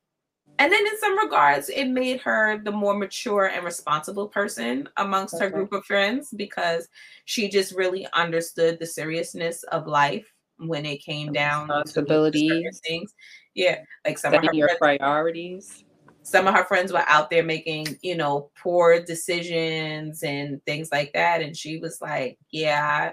and 0.58 0.72
then 0.72 0.86
in 0.86 0.98
some 0.98 1.18
regards 1.18 1.68
it 1.70 1.86
made 1.86 2.20
her 2.20 2.60
the 2.62 2.70
more 2.70 2.96
mature 2.96 3.46
and 3.46 3.64
responsible 3.64 4.28
person 4.28 4.88
amongst 4.96 5.40
her 5.40 5.50
group 5.50 5.72
of 5.72 5.84
friends 5.84 6.32
because 6.36 6.88
she 7.24 7.48
just 7.48 7.74
really 7.74 8.06
understood 8.12 8.78
the 8.78 8.86
seriousness 8.86 9.62
of 9.64 9.86
life 9.86 10.30
when 10.58 10.84
it 10.84 11.02
came 11.02 11.32
down 11.32 11.68
to 11.68 11.74
responsibilities. 11.74 12.80
things. 12.86 13.14
Yeah, 13.54 13.80
like 14.06 14.18
some 14.18 14.34
of 14.34 14.40
her 14.40 14.44
Setting 14.46 14.58
your 14.58 14.76
priorities. 14.78 15.84
Some 16.22 16.46
of 16.46 16.54
her 16.54 16.64
friends 16.64 16.92
were 16.92 17.04
out 17.06 17.30
there 17.30 17.42
making, 17.42 17.98
you 18.02 18.16
know, 18.16 18.50
poor 18.56 19.02
decisions 19.02 20.22
and 20.22 20.64
things 20.64 20.90
like 20.92 21.12
that. 21.14 21.42
And 21.42 21.56
she 21.56 21.78
was 21.78 22.00
like, 22.00 22.38
Yeah, 22.50 23.12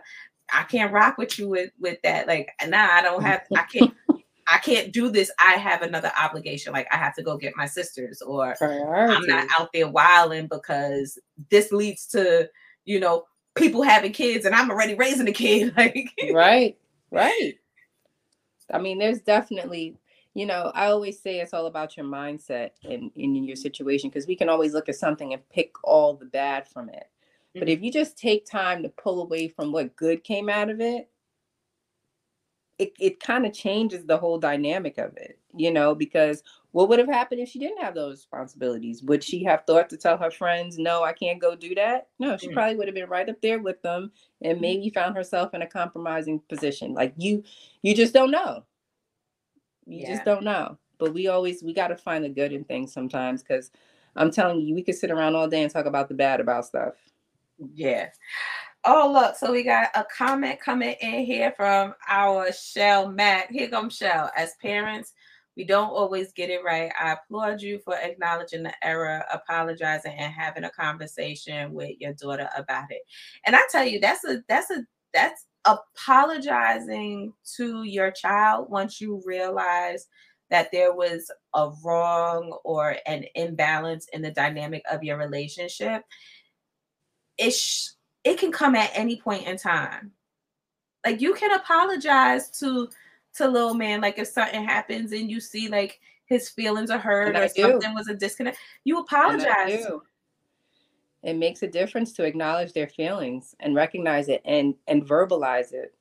I, 0.51 0.61
I 0.61 0.63
can't 0.63 0.93
rock 0.93 1.17
with 1.17 1.37
you 1.39 1.49
with 1.49 1.71
with 1.79 1.99
that. 2.03 2.27
Like, 2.27 2.51
nah, 2.67 2.87
I 2.91 3.01
don't 3.01 3.23
have 3.23 3.41
I 3.55 3.63
can't 3.63 3.93
I 4.51 4.57
can't 4.57 4.91
do 4.91 5.09
this. 5.09 5.31
I 5.39 5.53
have 5.53 5.81
another 5.81 6.11
obligation. 6.19 6.73
Like 6.73 6.87
I 6.91 6.97
have 6.97 7.15
to 7.15 7.23
go 7.23 7.37
get 7.37 7.55
my 7.55 7.65
sisters 7.65 8.21
or 8.21 8.55
Priorities. 8.57 9.17
I'm 9.17 9.27
not 9.27 9.47
out 9.59 9.69
there 9.73 9.87
wilding 9.87 10.47
because 10.47 11.19
this 11.49 11.71
leads 11.71 12.07
to, 12.07 12.49
you 12.85 12.99
know, 12.99 13.25
people 13.55 13.83
having 13.83 14.11
kids 14.11 14.45
and 14.45 14.55
I'm 14.55 14.71
already 14.71 14.95
raising 14.95 15.27
a 15.27 15.33
kid. 15.33 15.73
Like 15.77 16.11
right 16.33 16.77
right 17.11 17.53
i 18.71 18.77
mean 18.77 18.99
there's 18.99 19.21
definitely 19.21 19.95
you 20.33 20.45
know 20.45 20.71
i 20.75 20.87
always 20.87 21.19
say 21.19 21.39
it's 21.39 21.53
all 21.53 21.65
about 21.65 21.97
your 21.97 22.05
mindset 22.05 22.71
in 22.83 23.11
in 23.15 23.35
your 23.43 23.55
situation 23.55 24.09
because 24.09 24.27
we 24.27 24.35
can 24.35 24.49
always 24.49 24.73
look 24.73 24.89
at 24.89 24.95
something 24.95 25.33
and 25.33 25.49
pick 25.49 25.73
all 25.83 26.13
the 26.13 26.25
bad 26.25 26.67
from 26.67 26.89
it 26.89 27.09
but 27.53 27.67
Mhm. 27.67 27.71
if 27.71 27.81
you 27.81 27.91
just 27.91 28.17
take 28.17 28.45
time 28.45 28.83
to 28.83 28.89
pull 28.89 29.21
away 29.21 29.47
from 29.47 29.71
what 29.71 29.95
good 29.95 30.23
came 30.23 30.49
out 30.49 30.69
of 30.69 30.79
it 30.79 31.09
it, 32.77 32.93
it 32.99 33.19
kind 33.19 33.45
of 33.45 33.53
changes 33.53 34.05
the 34.05 34.17
whole 34.17 34.39
dynamic 34.39 34.97
of 34.97 35.17
it 35.17 35.39
you 35.55 35.71
know, 35.71 35.95
because 35.95 36.43
what 36.71 36.89
would 36.89 36.99
have 36.99 37.07
happened 37.07 37.41
if 37.41 37.49
she 37.49 37.59
didn't 37.59 37.81
have 37.81 37.95
those 37.95 38.17
responsibilities? 38.17 39.01
Would 39.03 39.23
she 39.23 39.43
have 39.43 39.63
thought 39.65 39.89
to 39.89 39.97
tell 39.97 40.17
her 40.17 40.29
friends, 40.29 40.77
no, 40.77 41.03
I 41.03 41.13
can't 41.13 41.41
go 41.41 41.55
do 41.55 41.73
that? 41.75 42.09
No, 42.19 42.37
she 42.37 42.49
mm. 42.49 42.53
probably 42.53 42.75
would 42.75 42.87
have 42.87 42.95
been 42.95 43.09
right 43.09 43.27
up 43.27 43.41
there 43.41 43.59
with 43.59 43.81
them 43.81 44.11
and 44.41 44.59
mm. 44.59 44.61
maybe 44.61 44.89
found 44.89 45.15
herself 45.15 45.53
in 45.53 45.61
a 45.61 45.67
compromising 45.67 46.39
position. 46.47 46.93
Like 46.93 47.13
you, 47.17 47.43
you 47.81 47.95
just 47.95 48.13
don't 48.13 48.31
know. 48.31 48.63
You 49.89 50.01
yeah. 50.01 50.13
just 50.13 50.25
don't 50.25 50.43
know. 50.43 50.77
But 50.97 51.13
we 51.13 51.27
always 51.27 51.63
we 51.63 51.73
gotta 51.73 51.97
find 51.97 52.23
the 52.23 52.29
good 52.29 52.51
in 52.51 52.63
things 52.63 52.93
sometimes 52.93 53.41
because 53.41 53.71
I'm 54.15 54.31
telling 54.31 54.61
you, 54.61 54.75
we 54.75 54.83
could 54.83 54.95
sit 54.95 55.11
around 55.11 55.35
all 55.35 55.47
day 55.47 55.63
and 55.63 55.71
talk 55.71 55.85
about 55.85 56.09
the 56.09 56.13
bad 56.13 56.39
about 56.39 56.65
stuff. 56.65 56.93
Yeah. 57.73 58.09
Oh, 58.85 59.11
look, 59.11 59.35
so 59.35 59.51
we 59.51 59.63
got 59.63 59.89
a 59.95 60.05
comment 60.15 60.61
coming 60.61 60.95
in 61.01 61.25
here 61.25 61.53
from 61.55 61.93
our 62.07 62.51
Shell 62.53 63.09
Matt. 63.09 63.51
Here 63.51 63.67
comes 63.69 63.95
Shell. 63.95 64.31
As 64.37 64.55
parents, 64.61 65.13
we 65.57 65.65
don't 65.65 65.89
always 65.89 66.31
get 66.31 66.49
it 66.49 66.63
right. 66.63 66.91
I 66.97 67.13
applaud 67.13 67.61
you 67.61 67.79
for 67.79 67.95
acknowledging 67.95 68.63
the 68.63 68.73
error, 68.81 69.23
apologizing, 69.33 70.13
and 70.13 70.33
having 70.33 70.63
a 70.63 70.69
conversation 70.69 71.73
with 71.73 71.91
your 71.99 72.13
daughter 72.13 72.49
about 72.55 72.91
it. 72.91 73.01
And 73.45 73.55
I 73.55 73.61
tell 73.69 73.85
you, 73.85 73.99
that's 73.99 74.23
a 74.23 74.41
that's 74.47 74.71
a 74.71 74.85
that's 75.13 75.45
apologizing 75.65 77.33
to 77.55 77.83
your 77.83 78.11
child 78.11 78.69
once 78.69 79.01
you 79.01 79.21
realize 79.25 80.07
that 80.49 80.71
there 80.71 80.93
was 80.93 81.29
a 81.53 81.71
wrong 81.83 82.57
or 82.63 82.97
an 83.05 83.25
imbalance 83.35 84.07
in 84.13 84.21
the 84.21 84.31
dynamic 84.31 84.83
of 84.91 85.03
your 85.03 85.17
relationship. 85.17 86.03
It 87.37 87.51
sh- 87.51 87.89
it 88.23 88.37
can 88.37 88.51
come 88.51 88.75
at 88.75 88.91
any 88.93 89.17
point 89.21 89.47
in 89.47 89.57
time. 89.57 90.11
Like 91.05 91.21
you 91.21 91.33
can 91.33 91.51
apologize 91.51 92.49
to 92.59 92.89
to 93.35 93.47
little 93.47 93.75
man, 93.75 94.01
like 94.01 94.17
if 94.17 94.27
something 94.27 94.63
happens 94.63 95.11
and 95.11 95.29
you 95.29 95.39
see 95.39 95.67
like 95.69 95.99
his 96.25 96.49
feelings 96.49 96.89
are 96.89 96.97
hurt 96.99 97.35
or 97.35 97.47
something 97.47 97.93
was 97.93 98.07
a 98.07 98.15
disconnect, 98.15 98.57
you 98.83 98.99
apologize. 98.99 99.85
It 101.23 101.35
makes 101.35 101.63
a 101.63 101.67
difference 101.67 102.13
to 102.13 102.23
acknowledge 102.23 102.73
their 102.73 102.87
feelings 102.87 103.55
and 103.59 103.75
recognize 103.75 104.29
it 104.29 104.41
and 104.45 104.75
and 104.87 105.07
verbalize 105.07 105.73
it. 105.73 105.93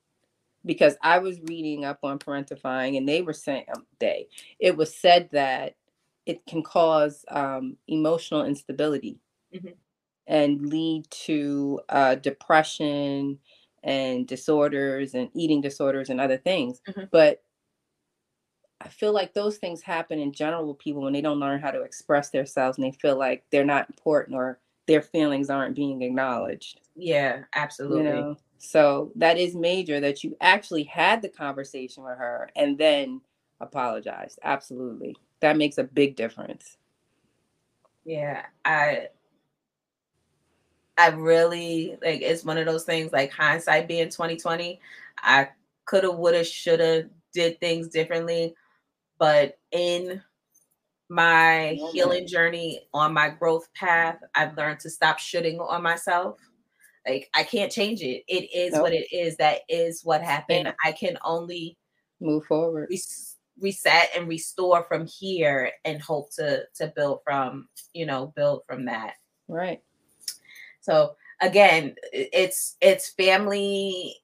Because 0.65 0.97
I 1.03 1.19
was 1.19 1.41
reading 1.43 1.85
up 1.85 2.01
on 2.03 2.19
parentifying 2.19 2.97
and 2.99 3.09
they 3.09 3.23
were 3.23 3.33
saying 3.33 3.65
um, 3.75 3.87
they 3.99 4.29
it 4.59 4.77
was 4.77 4.95
said 4.95 5.29
that 5.33 5.77
it 6.27 6.45
can 6.47 6.63
cause 6.63 7.25
um, 7.31 7.77
emotional 7.87 8.45
instability. 8.45 9.21
Mm-hmm 9.55 9.71
and 10.29 10.69
lead 10.69 11.11
to 11.11 11.81
uh, 11.89 12.15
depression 12.15 13.39
and 13.83 14.27
disorders 14.29 15.15
and 15.15 15.31
eating 15.35 15.61
disorders 15.61 16.11
and 16.11 16.21
other 16.21 16.37
things. 16.37 16.81
Mm-hmm. 16.89 17.05
But 17.11 17.43
I 18.81 18.89
feel 18.89 19.13
like 19.13 19.35
those 19.35 19.57
things 19.57 19.83
happen 19.83 20.21
in 20.21 20.33
general 20.33 20.69
with 20.69 20.79
people 20.79 21.03
when 21.03 21.15
they 21.15 21.23
don't 21.23 21.41
learn 21.41 21.61
how 21.61 21.73
to 21.73 21.83
express 21.83 22.31
themselves 22.31 22.79
and 22.79 22.87
they 22.87 22.97
feel 22.97 23.19
like 23.19 23.45
they're 23.51 23.65
not 23.65 23.89
important 23.89 24.37
or 24.37 24.61
their 24.89 25.03
feelings 25.03 25.51
aren't 25.51 25.77
being 25.77 26.03
acknowledged. 26.03 26.81
Yeah, 26.97 27.45
absolutely. 27.55 27.99
You 27.99 28.23
know? 28.23 28.37
So 28.59 29.13
that 29.15 29.39
is 29.39 29.55
major 29.55 30.01
that 30.01 30.25
you 30.25 30.37
actually 30.41 30.83
had 30.83 31.23
the 31.23 31.29
conversation 31.29 32.03
with 32.03 32.19
her 32.19 32.51
and 32.57 32.77
then 32.77 33.21
apologized. 33.61 34.41
Absolutely. 34.43 35.15
That 35.41 35.57
makes 35.57 35.79
a 35.79 35.85
big 35.85 36.17
difference. 36.17 36.77
Yeah, 38.05 38.47
I 38.65 39.09
I 40.97 41.09
really 41.11 41.97
like 42.03 42.23
it's 42.23 42.45
one 42.45 42.59
of 42.59 42.67
those 42.67 42.85
things 42.85 43.13
like 43.13 43.31
hindsight 43.31 43.87
being 43.87 44.09
2020. 44.09 44.81
I 45.19 45.49
could 45.85 46.05
have, 46.05 46.17
would 46.17 46.35
have, 46.35 46.47
should 46.47 46.81
have 46.81 47.05
did 47.33 47.61
things 47.61 47.89
differently. 47.89 48.55
But 49.19 49.59
in 49.71 50.23
my 51.09 51.79
healing 51.93 52.27
journey 52.27 52.81
on 52.93 53.13
my 53.13 53.31
growth 53.31 53.69
path, 53.75 54.19
I've 54.35 54.57
learned 54.57 54.81
to 54.81 54.91
stop 54.91 55.19
shooting 55.19 55.59
on 55.61 55.83
myself. 55.83 56.39
Like 57.07 57.31
I 57.35 57.43
can't 57.43 57.73
change 57.73 58.03
it. 58.03 58.25
It 58.29 58.49
is 58.55 58.75
nope. 58.75 58.83
what 58.83 58.93
it 58.93 59.07
is. 59.13 59.37
That 59.37 59.61
is 59.69 60.03
what 60.05 60.23
happened. 60.23 60.73
I 60.85 60.93
can 60.93 61.17
only 61.25 61.77
move 62.21 62.45
forward. 62.47 62.89
Res- 62.91 63.37
reset 63.61 64.11
and 64.17 64.29
restore 64.29 64.85
from 64.85 65.07
here 65.07 65.73
and 65.85 66.01
hope 66.03 66.31
to 66.35 66.65
to 66.77 66.93
build 66.95 67.21
from, 67.25 67.69
you 67.95 68.05
know, 68.05 68.33
build 68.37 68.63
from 68.67 68.85
that. 68.87 69.15
Right. 69.49 69.81
So 70.81 71.17
again, 71.41 71.95
it's 72.13 72.77
it's 72.81 73.11
family 73.11 74.17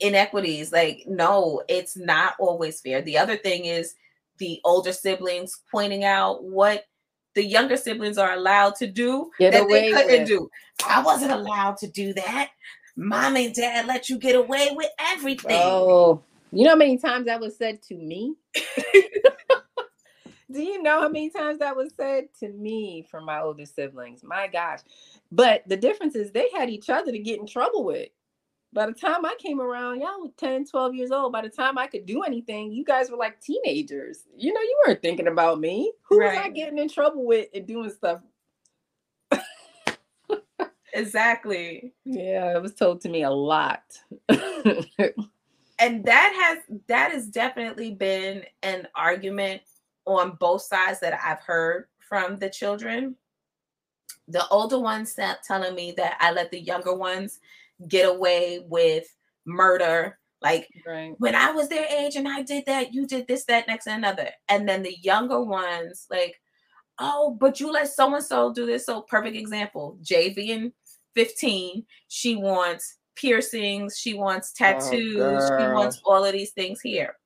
inequities. 0.00 0.72
Like, 0.72 1.04
no, 1.06 1.62
it's 1.68 1.96
not 1.96 2.34
always 2.38 2.80
fair. 2.80 3.02
The 3.02 3.18
other 3.18 3.36
thing 3.36 3.66
is 3.66 3.94
the 4.38 4.60
older 4.64 4.92
siblings 4.92 5.60
pointing 5.70 6.04
out 6.04 6.44
what 6.44 6.84
the 7.34 7.44
younger 7.44 7.76
siblings 7.76 8.18
are 8.18 8.32
allowed 8.32 8.76
to 8.76 8.86
do 8.86 9.30
get 9.38 9.52
that 9.52 9.68
they 9.68 9.90
couldn't 9.92 10.20
with. 10.20 10.28
do. 10.28 10.48
I 10.86 11.02
wasn't 11.02 11.32
allowed 11.32 11.76
to 11.78 11.88
do 11.88 12.12
that. 12.14 12.50
Mom 12.96 13.36
and 13.36 13.54
dad 13.54 13.86
let 13.86 14.08
you 14.08 14.18
get 14.18 14.36
away 14.36 14.70
with 14.72 14.90
everything. 14.98 15.60
Oh, 15.60 16.22
you 16.52 16.62
know 16.64 16.70
how 16.70 16.76
many 16.76 16.98
times 16.98 17.26
that 17.26 17.40
was 17.40 17.56
said 17.56 17.82
to 17.82 17.96
me? 17.96 18.36
do 20.52 20.62
you 20.62 20.80
know 20.80 21.00
how 21.00 21.08
many 21.08 21.30
times 21.30 21.58
that 21.58 21.74
was 21.76 21.92
said 21.96 22.28
to 22.38 22.48
me 22.48 23.04
from 23.10 23.24
my 23.24 23.40
older 23.40 23.66
siblings? 23.66 24.22
My 24.22 24.46
gosh. 24.46 24.80
But 25.32 25.64
the 25.66 25.76
difference 25.76 26.14
is 26.14 26.30
they 26.30 26.48
had 26.56 26.70
each 26.70 26.88
other 26.88 27.10
to 27.10 27.18
get 27.18 27.40
in 27.40 27.46
trouble 27.46 27.84
with. 27.84 28.10
By 28.74 28.86
the 28.86 28.92
time 28.92 29.24
I 29.24 29.36
came 29.38 29.60
around, 29.60 30.00
y'all 30.00 30.20
were 30.20 30.32
10, 30.36 30.66
12 30.66 30.94
years 30.96 31.12
old. 31.12 31.32
By 31.32 31.42
the 31.42 31.48
time 31.48 31.78
I 31.78 31.86
could 31.86 32.06
do 32.06 32.24
anything, 32.24 32.72
you 32.72 32.84
guys 32.84 33.08
were 33.08 33.16
like 33.16 33.40
teenagers. 33.40 34.24
You 34.36 34.52
know, 34.52 34.60
you 34.60 34.82
weren't 34.84 35.00
thinking 35.00 35.28
about 35.28 35.60
me. 35.60 35.92
Who 36.08 36.18
right. 36.18 36.34
was 36.34 36.44
I 36.46 36.48
getting 36.50 36.78
in 36.78 36.88
trouble 36.88 37.24
with 37.24 37.48
and 37.54 37.68
doing 37.68 37.90
stuff? 37.90 38.20
exactly. 40.92 41.92
Yeah, 42.04 42.56
it 42.56 42.60
was 42.60 42.74
told 42.74 43.00
to 43.02 43.08
me 43.08 43.22
a 43.22 43.30
lot. 43.30 43.84
and 44.28 46.04
that 46.04 46.58
has 46.58 46.78
that 46.88 47.12
has 47.12 47.28
definitely 47.28 47.92
been 47.92 48.42
an 48.64 48.88
argument 48.96 49.62
on 50.04 50.36
both 50.40 50.62
sides 50.62 50.98
that 50.98 51.18
I've 51.24 51.40
heard 51.40 51.86
from 52.00 52.38
the 52.38 52.50
children. 52.50 53.14
The 54.26 54.48
older 54.48 54.80
ones 54.80 55.16
telling 55.44 55.74
me 55.76 55.94
that 55.96 56.16
I 56.18 56.32
let 56.32 56.50
the 56.50 56.60
younger 56.60 56.94
ones 56.94 57.38
get 57.88 58.08
away 58.08 58.64
with 58.66 59.06
murder. 59.46 60.18
Like 60.40 60.68
right. 60.86 61.14
when 61.18 61.34
I 61.34 61.52
was 61.52 61.68
their 61.68 61.86
age 61.86 62.16
and 62.16 62.28
I 62.28 62.42
did 62.42 62.66
that, 62.66 62.92
you 62.92 63.06
did 63.06 63.26
this, 63.26 63.44
that, 63.46 63.66
next, 63.66 63.86
and 63.86 64.04
another. 64.04 64.28
And 64.48 64.68
then 64.68 64.82
the 64.82 64.94
younger 65.00 65.42
ones, 65.42 66.06
like, 66.10 66.38
oh, 66.98 67.36
but 67.40 67.60
you 67.60 67.72
let 67.72 67.88
so 67.88 68.14
and 68.14 68.24
so 68.24 68.52
do 68.52 68.66
this. 68.66 68.86
So, 68.86 69.02
perfect 69.02 69.36
example 69.36 69.98
Jay 70.02 70.34
being 70.34 70.72
15, 71.14 71.84
she 72.08 72.36
wants 72.36 72.98
piercings, 73.16 73.98
she 73.98 74.14
wants 74.14 74.52
oh, 74.60 74.64
tattoos, 74.64 75.16
oh, 75.18 75.58
she 75.58 75.72
wants 75.72 76.00
all 76.04 76.24
of 76.24 76.32
these 76.32 76.52
things 76.52 76.80
here. 76.80 77.16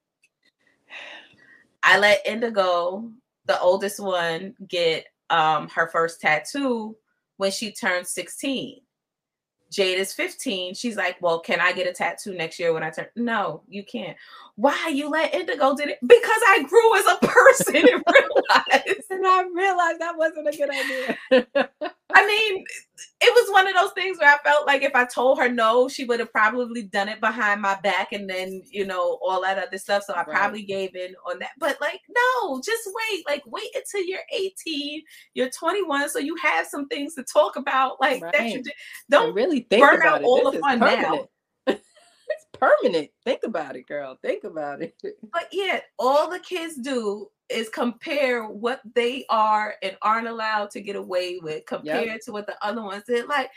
I 1.82 1.98
let 1.98 2.26
Indigo, 2.26 3.10
the 3.46 3.60
oldest 3.60 4.00
one, 4.00 4.54
get 4.68 5.06
um, 5.30 5.68
her 5.68 5.88
first 5.88 6.20
tattoo 6.20 6.96
when 7.36 7.50
she 7.50 7.72
turned 7.72 8.06
16. 8.06 8.80
Jade 9.70 9.98
is 9.98 10.12
15. 10.12 10.74
She's 10.74 10.96
like, 10.96 11.16
Well, 11.20 11.40
can 11.40 11.60
I 11.60 11.72
get 11.72 11.88
a 11.88 11.92
tattoo 11.92 12.34
next 12.34 12.58
year 12.58 12.72
when 12.72 12.82
I 12.82 12.90
turn? 12.90 13.06
No, 13.16 13.62
you 13.68 13.84
can't. 13.84 14.16
Why 14.56 14.88
you 14.88 15.08
let 15.08 15.34
Indigo 15.34 15.76
did 15.76 15.88
it? 15.88 15.98
Because 16.04 16.40
I 16.48 16.64
grew 16.64 16.98
as 16.98 17.06
a 17.06 17.26
person 17.26 17.76
and 17.76 18.04
realized. 18.12 19.10
and 19.10 19.26
I 19.26 19.44
realized 19.54 20.00
that 20.00 20.16
wasn't 20.16 20.48
a 20.48 20.56
good 20.56 20.70
idea. 20.70 21.68
I 22.14 22.26
mean, 22.26 22.64
it 23.20 23.32
was 23.34 23.52
one 23.52 23.68
of 23.68 23.74
those 23.74 23.92
things 23.92 24.18
where 24.18 24.34
I 24.34 24.38
felt 24.38 24.66
like 24.66 24.82
if 24.82 24.94
I 24.94 25.04
told 25.04 25.38
her 25.38 25.48
no, 25.48 25.88
she 25.88 26.04
would 26.04 26.20
have 26.20 26.32
probably 26.32 26.82
done 26.82 27.08
it 27.08 27.20
behind 27.20 27.60
my 27.60 27.78
back 27.82 28.12
and 28.12 28.28
then, 28.28 28.62
you 28.70 28.86
know, 28.86 29.18
all 29.22 29.42
that 29.42 29.58
other 29.58 29.78
stuff. 29.78 30.04
So 30.04 30.14
I 30.14 30.18
right. 30.18 30.28
probably 30.28 30.62
gave 30.62 30.96
in 30.96 31.14
on 31.26 31.38
that. 31.40 31.50
But 31.58 31.80
like, 31.80 32.00
no, 32.08 32.60
just 32.64 32.88
wait. 33.10 33.24
Like, 33.28 33.42
wait 33.46 33.68
until 33.74 34.04
you're 34.04 34.20
18, 34.32 35.02
you're 35.34 35.50
21. 35.50 36.08
So 36.08 36.18
you 36.18 36.34
have 36.42 36.66
some 36.66 36.88
things 36.88 37.14
to 37.14 37.24
talk 37.24 37.56
about. 37.56 38.00
Like, 38.00 38.22
right. 38.22 38.32
that 38.32 38.48
you 38.50 38.62
don't 39.10 39.34
really 39.34 39.57
think 39.60 39.82
burn 39.82 40.02
out 40.02 40.22
all 40.22 40.50
the 40.50 40.58
fun 40.58 40.78
now. 40.78 41.28
it's 41.66 42.46
permanent. 42.52 43.10
Think 43.24 43.40
about 43.44 43.76
it, 43.76 43.86
girl. 43.86 44.18
Think 44.22 44.44
about 44.44 44.82
it. 44.82 44.94
But 45.32 45.48
yet, 45.52 45.84
all 45.98 46.30
the 46.30 46.40
kids 46.40 46.76
do 46.76 47.28
is 47.48 47.68
compare 47.68 48.46
what 48.46 48.80
they 48.94 49.24
are 49.30 49.74
and 49.82 49.96
aren't 50.02 50.28
allowed 50.28 50.70
to 50.70 50.80
get 50.80 50.96
away 50.96 51.38
with 51.42 51.64
compared 51.66 52.06
yep. 52.06 52.20
to 52.24 52.32
what 52.32 52.46
the 52.46 52.56
other 52.62 52.82
ones 52.82 53.04
did. 53.06 53.26
Like, 53.26 53.50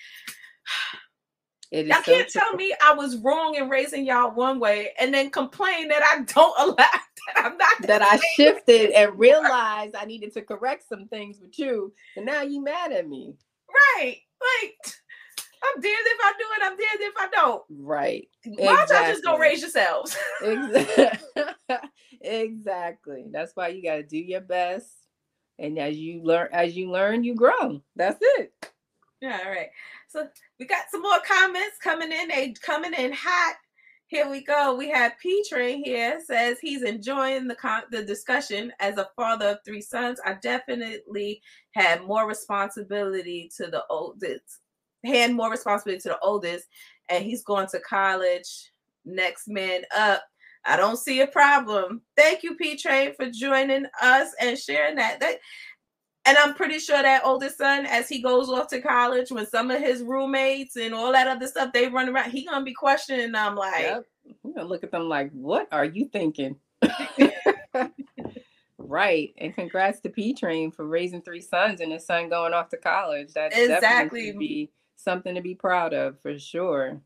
y'all 1.72 2.02
can't 2.02 2.30
tell 2.30 2.54
me 2.54 2.74
I 2.84 2.94
was 2.94 3.18
wrong 3.18 3.56
in 3.56 3.70
raising 3.70 4.06
y'all 4.06 4.34
one 4.34 4.60
way 4.60 4.92
and 5.00 5.14
then 5.14 5.30
complain 5.30 5.88
that 5.90 6.04
I 6.04 6.22
don't 6.34 6.60
allow 6.60 6.76
that 6.76 7.46
I'm 7.46 7.58
not 7.58 7.82
that 7.88 8.02
I 8.02 8.20
shifted 8.36 8.92
and 8.92 9.18
realized 9.18 9.96
I 9.96 10.06
needed 10.06 10.34
to 10.34 10.42
correct 10.42 10.88
some 10.88 11.08
things 11.08 11.40
with 11.42 11.58
you, 11.60 11.94
and 12.16 12.26
now 12.26 12.42
you 12.42 12.64
mad 12.64 12.92
at 12.92 13.08
me. 13.08 13.36
Right. 13.98 14.18
Like 14.42 14.96
I'm 15.64 15.82
damned 15.82 15.96
if 16.06 16.20
I 16.24 16.34
do 16.38 16.46
it. 16.58 16.64
I'm 16.64 16.78
damned 16.78 17.02
if 17.02 17.14
I 17.18 17.28
don't. 17.32 17.64
Right. 17.70 18.28
Why 18.46 18.76
don't 18.76 18.90
y'all 18.90 19.12
just 19.12 19.24
go 19.24 19.38
raise 19.38 19.62
yourselves? 19.62 20.18
exactly. 22.22 23.26
That's 23.32 23.56
why 23.56 23.70
you 23.70 23.84
got 23.84 23.96
to 23.98 24.04
do 24.04 24.18
your 24.18 24.42
best, 24.42 24.90
and 25.60 25.78
as 25.78 25.98
you 25.98 26.24
learn, 26.24 26.50
as 26.52 26.76
you 26.76 26.92
learn, 26.92 27.24
you 27.24 27.36
grow. 27.36 27.82
That's 27.96 28.18
it. 28.22 28.54
Yeah. 29.22 29.40
All 29.46 29.52
right. 29.52 29.70
So 30.08 30.28
we 30.60 30.66
got 30.66 30.86
some 30.92 31.04
more 31.04 31.20
comments 31.26 31.78
coming 31.82 32.12
in. 32.12 32.28
They 32.30 32.54
coming 32.62 32.94
in 32.94 33.14
hot. 33.14 33.56
Here 34.08 34.30
we 34.30 34.44
go. 34.44 34.76
We 34.76 34.90
have 34.90 35.18
P 35.22 35.42
Train 35.48 35.86
here 35.86 36.20
says 36.26 36.58
he's 36.60 36.84
enjoying 36.84 37.48
the 37.48 37.56
con- 37.56 37.84
the 37.92 38.04
discussion 38.04 38.74
as 38.82 38.98
a 38.98 39.08
father 39.16 39.50
of 39.50 39.60
three 39.64 39.82
sons. 39.82 40.20
I 40.26 40.34
definitely 40.34 41.42
had 41.76 42.04
more 42.04 42.28
responsibility 42.28 43.50
to 43.56 43.68
the 43.68 43.86
oldest, 43.90 44.60
hand 45.04 45.36
more 45.36 45.52
responsibility 45.52 46.02
to 46.04 46.10
the 46.10 46.20
oldest, 46.20 46.68
and 47.10 47.24
he's 47.24 47.44
going 47.44 47.68
to 47.68 47.80
college. 47.80 48.72
Next 49.06 49.48
man 49.48 49.82
up. 49.96 50.24
I 50.64 50.78
don't 50.78 50.98
see 50.98 51.22
a 51.22 51.28
problem. 51.28 52.02
Thank 52.16 52.44
you, 52.44 52.56
P 52.56 52.78
Train, 52.78 53.16
for 53.16 53.30
joining 53.32 53.86
us 54.02 54.30
and 54.40 54.58
sharing 54.58 54.96
that. 54.98 55.20
That 55.20 55.38
and 56.26 56.38
I'm 56.38 56.54
pretty 56.54 56.78
sure 56.78 57.02
that 57.02 57.26
oldest 57.26 57.58
son, 57.58 57.88
as 57.88 58.08
he 58.08 58.22
goes 58.22 58.48
off 58.48 58.68
to 58.68 58.80
college, 58.80 59.32
with 59.32 59.50
some 59.50 59.72
of 59.72 59.82
his 59.82 60.04
roommates 60.04 60.76
and 60.76 60.94
all 60.94 61.12
that 61.14 61.28
other 61.28 61.48
stuff, 61.48 61.74
they 61.74 61.88
run 61.88 62.10
around. 62.10 62.30
He 62.30 62.46
gonna 62.46 62.64
be 62.64 62.74
questioning 62.74 63.32
them 63.32 63.56
like, 63.56 63.82
yep. 63.82 64.06
I'm 64.46 64.54
gonna 64.54 64.68
look 64.68 64.84
at 64.84 64.92
them 64.92 65.10
like, 65.10 65.32
what 65.32 65.68
are 65.72 65.86
you 65.86 66.06
thinking? 66.06 66.58
right. 68.78 69.34
And 69.38 69.56
congrats 69.56 70.00
to 70.02 70.10
P 70.10 70.36
Train 70.36 70.72
for 70.72 70.86
raising 70.86 71.24
three 71.24 71.42
sons 71.42 71.82
and 71.82 71.92
his 71.92 72.06
son 72.06 72.30
going 72.30 72.54
off 72.54 72.70
to 72.70 72.78
college. 72.78 73.34
That 73.34 73.54
exactly 73.56 74.32
be 74.32 74.70
something 75.04 75.36
to 75.36 75.42
be 75.42 75.56
proud 75.56 75.94
of 75.94 76.20
for 76.22 76.38
sure. 76.38 77.02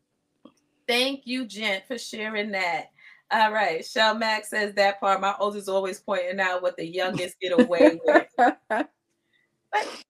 Thank 0.86 1.26
you, 1.26 1.46
Gent, 1.46 1.84
for 1.86 1.98
sharing 1.98 2.52
that. 2.52 2.90
All 3.30 3.52
right. 3.52 3.84
Shell 3.84 4.14
Max 4.14 4.50
says 4.50 4.74
that 4.74 5.00
part. 5.00 5.20
My 5.20 5.34
oldest 5.40 5.68
always 5.68 6.00
pointing 6.00 6.38
out 6.38 6.62
what 6.62 6.76
the 6.76 6.86
youngest 6.86 7.40
get 7.40 7.58
away 7.58 7.98
with. 8.04 8.26
But 8.38 10.04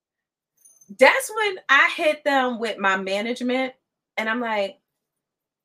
that's 0.98 1.32
when 1.34 1.56
I 1.68 1.90
hit 1.96 2.24
them 2.24 2.58
with 2.60 2.78
my 2.78 2.96
management, 2.96 3.72
and 4.16 4.28
I'm 4.28 4.40
like, 4.40 4.78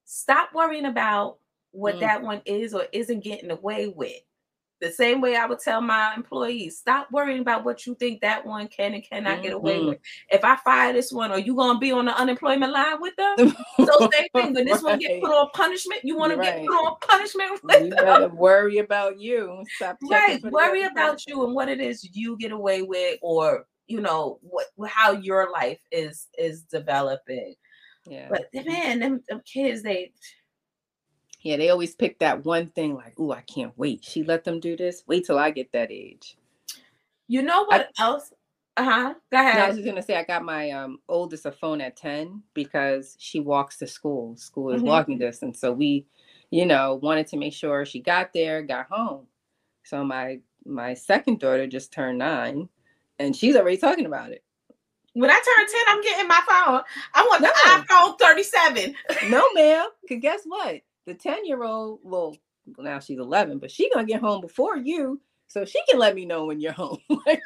stop 0.06 0.54
worrying 0.54 0.86
about 0.86 1.38
what 1.72 1.96
mm. 1.96 2.00
that 2.02 2.22
one 2.22 2.42
is 2.46 2.74
or 2.74 2.86
isn't 2.92 3.24
getting 3.24 3.52
away 3.52 3.88
with. 3.88 4.22
The 4.82 4.92
same 4.92 5.22
way 5.22 5.36
I 5.36 5.46
would 5.46 5.60
tell 5.60 5.80
my 5.80 6.14
employees, 6.16 6.80
stop 6.80 7.08
worrying 7.12 7.42
about 7.42 7.64
what 7.64 7.86
you 7.86 7.94
think 7.94 8.20
that 8.22 8.44
one 8.44 8.68
can 8.68 8.96
and 8.96 9.04
cannot 9.04 9.36
mm-hmm. 9.36 9.44
get 9.44 9.54
away 9.54 9.78
mm-hmm. 9.78 9.88
with. 9.90 10.00
If 10.30 10.44
I 10.44 10.56
fire 10.56 10.92
this 10.92 11.12
one, 11.12 11.32
are 11.32 11.40
you 11.40 11.56
gonna 11.56 11.78
be 11.78 11.92
on 11.92 12.06
the 12.06 12.18
unemployment 12.18 12.74
line 12.74 13.00
with 13.00 13.16
them? 13.16 13.56
so 13.86 14.10
same 14.12 14.28
thing. 14.34 14.54
When 14.54 14.66
this 14.66 14.82
right. 14.82 14.92
one 14.92 15.00
get 15.00 15.22
put 15.22 15.30
on 15.30 15.50
punishment, 15.54 16.02
you 16.04 16.18
want 16.18 16.34
to 16.34 16.42
get 16.42 16.66
put 16.66 16.74
on 16.74 16.96
punishment 17.00 17.52
with 17.64 17.84
you 17.84 17.90
them. 17.92 18.06
Better 18.06 18.30
worry 18.30 18.80
about 18.80 19.20
you. 19.20 19.64
Stop 19.76 19.98
right. 20.10 20.42
Worry 20.46 20.84
about 20.84 21.28
you 21.28 21.46
and 21.46 21.54
what 21.54 21.70
it 21.70 21.80
is 21.80 22.10
you 22.14 22.36
get 22.38 22.52
away 22.52 22.82
with, 22.82 23.20
or 23.22 23.68
you 23.86 24.02
know 24.02 24.40
what 24.42 24.66
how 24.88 25.12
your 25.12 25.52
life 25.52 25.80
is 25.92 26.28
is 26.40 26.64
developing. 26.64 27.54
Yeah. 28.08 28.30
But 28.30 28.48
man, 28.66 29.00
them, 29.00 29.22
them 29.30 29.42
kids, 29.46 29.84
they 29.84 30.12
yeah, 31.42 31.58
they 31.58 31.70
always 31.70 31.96
pick 31.96 32.20
that 32.20 32.46
one 32.46 32.68
thing 32.68 32.96
like, 32.96 33.14
oh, 33.18 33.32
I 33.32 33.42
can't 33.42 33.78
wait. 33.78 34.04
She 34.04 34.24
let 34.24 34.44
them 34.44 34.60
do 34.60 34.78
this. 34.78 35.04
Wait 35.08 35.26
till 35.26 35.40
I 35.40 35.50
get 35.52 35.72
that 35.72 35.92
age. 35.92 36.38
You 37.28 37.42
know 37.42 37.64
what 37.64 37.90
I, 37.98 38.04
else? 38.04 38.32
Uh-huh. 38.78 39.14
Go 39.32 39.40
ahead. 39.40 39.56
No, 39.56 39.64
I 39.64 39.68
was 39.68 39.78
just 39.78 39.88
gonna 39.88 40.02
say 40.02 40.16
I 40.16 40.24
got 40.24 40.44
my 40.44 40.72
um 40.72 41.00
oldest 41.10 41.46
a 41.46 41.52
phone 41.52 41.82
at 41.82 41.98
10 41.98 42.44
because 42.54 43.16
she 43.20 43.40
walks 43.40 43.78
to 43.78 43.88
school. 43.88 44.38
School 44.38 44.72
is 44.72 44.78
mm-hmm. 44.78 44.88
walking 44.88 45.18
distance. 45.18 45.60
So 45.60 45.72
we, 45.72 46.06
you 46.52 46.66
know, 46.66 47.00
wanted 47.02 47.28
to 47.28 47.38
make 47.38 47.54
sure 47.54 47.86
she 47.86 48.00
got 48.00 48.34
there, 48.34 48.62
got 48.62 48.88
home. 48.90 49.28
So 49.84 50.04
my 50.04 50.40
my 50.66 50.94
second 50.94 51.40
daughter 51.40 51.68
just 51.68 51.92
turned 51.92 52.20
nine 52.20 52.70
and 53.18 53.36
she's 53.36 53.56
already 53.56 53.78
talking 53.78 54.06
about 54.06 54.32
it. 54.32 54.44
When 55.14 55.30
I 55.30 55.34
turn 55.34 55.68
10, 55.68 55.82
I'm 55.88 56.02
getting 56.02 56.28
my 56.28 56.40
phone. 56.48 56.82
I 57.14 57.24
want 57.24 57.42
no. 57.42 57.50
the 57.50 57.70
iPhone 57.70 58.20
37. 58.20 58.96
no, 59.30 59.46
ma'am. 59.54 59.90
Cause 60.08 60.20
guess 60.22 60.42
what? 60.46 60.82
The 61.06 61.14
10 61.14 61.46
year 61.46 61.64
old, 61.64 62.00
well, 62.04 62.36
now 62.78 63.00
she's 63.00 63.20
11, 63.20 63.60
but 63.60 63.72
she 63.72 63.90
gonna 63.90 64.06
get 64.06 64.22
home 64.22 64.42
before 64.42 64.78
you, 64.78 65.22
so 65.48 65.66
she 65.66 65.82
can 65.90 66.00
let 66.00 66.16
me 66.16 66.26
know 66.26 66.46
when 66.46 66.60
you're 66.60 66.72
home. 66.72 66.98
like, 67.10 67.42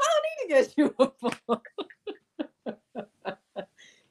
I 0.00 0.08
don't 0.10 0.24
need 0.24 0.48
to 0.48 0.48
get 0.48 0.74
you 0.76 0.94
a 0.98 1.10
phone. 1.46 1.60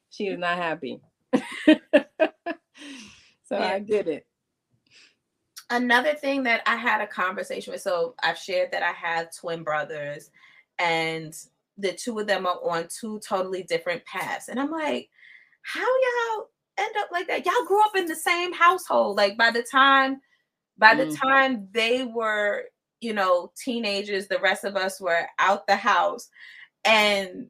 she 0.09 0.27
is 0.27 0.37
not 0.37 0.57
happy. 0.57 0.99
so 1.65 1.79
yeah. 3.51 3.73
I 3.73 3.79
did 3.79 4.07
it. 4.07 4.27
Another 5.69 6.13
thing 6.13 6.43
that 6.43 6.61
I 6.67 6.75
had 6.75 7.01
a 7.01 7.07
conversation 7.07 7.73
with, 7.73 7.81
so 7.81 8.13
I've 8.21 8.37
shared 8.37 8.71
that 8.71 8.83
I 8.83 8.91
have 8.91 9.35
twin 9.35 9.63
brothers, 9.63 10.29
and 10.77 11.33
the 11.77 11.93
two 11.93 12.19
of 12.19 12.27
them 12.27 12.45
are 12.45 12.59
on 12.63 12.87
two 12.87 13.19
totally 13.27 13.63
different 13.63 14.05
paths. 14.05 14.49
And 14.49 14.59
I'm 14.59 14.69
like, 14.69 15.09
how 15.63 15.81
y'all 15.81 16.49
end 16.77 16.95
up 16.99 17.09
like 17.11 17.27
that? 17.27 17.45
Y'all 17.45 17.65
grew 17.67 17.83
up 17.83 17.95
in 17.95 18.05
the 18.05 18.15
same 18.15 18.53
household. 18.53 19.17
Like 19.17 19.37
by 19.37 19.51
the 19.51 19.63
time, 19.63 20.21
by 20.77 20.95
mm. 20.95 21.09
the 21.09 21.15
time 21.15 21.67
they 21.71 22.03
were, 22.03 22.65
you 23.01 23.13
know, 23.13 23.51
teenagers, 23.61 24.27
the 24.27 24.39
rest 24.39 24.63
of 24.63 24.75
us 24.75 24.99
were 24.99 25.27
out 25.39 25.67
the 25.67 25.75
house. 25.75 26.29
And 26.85 27.47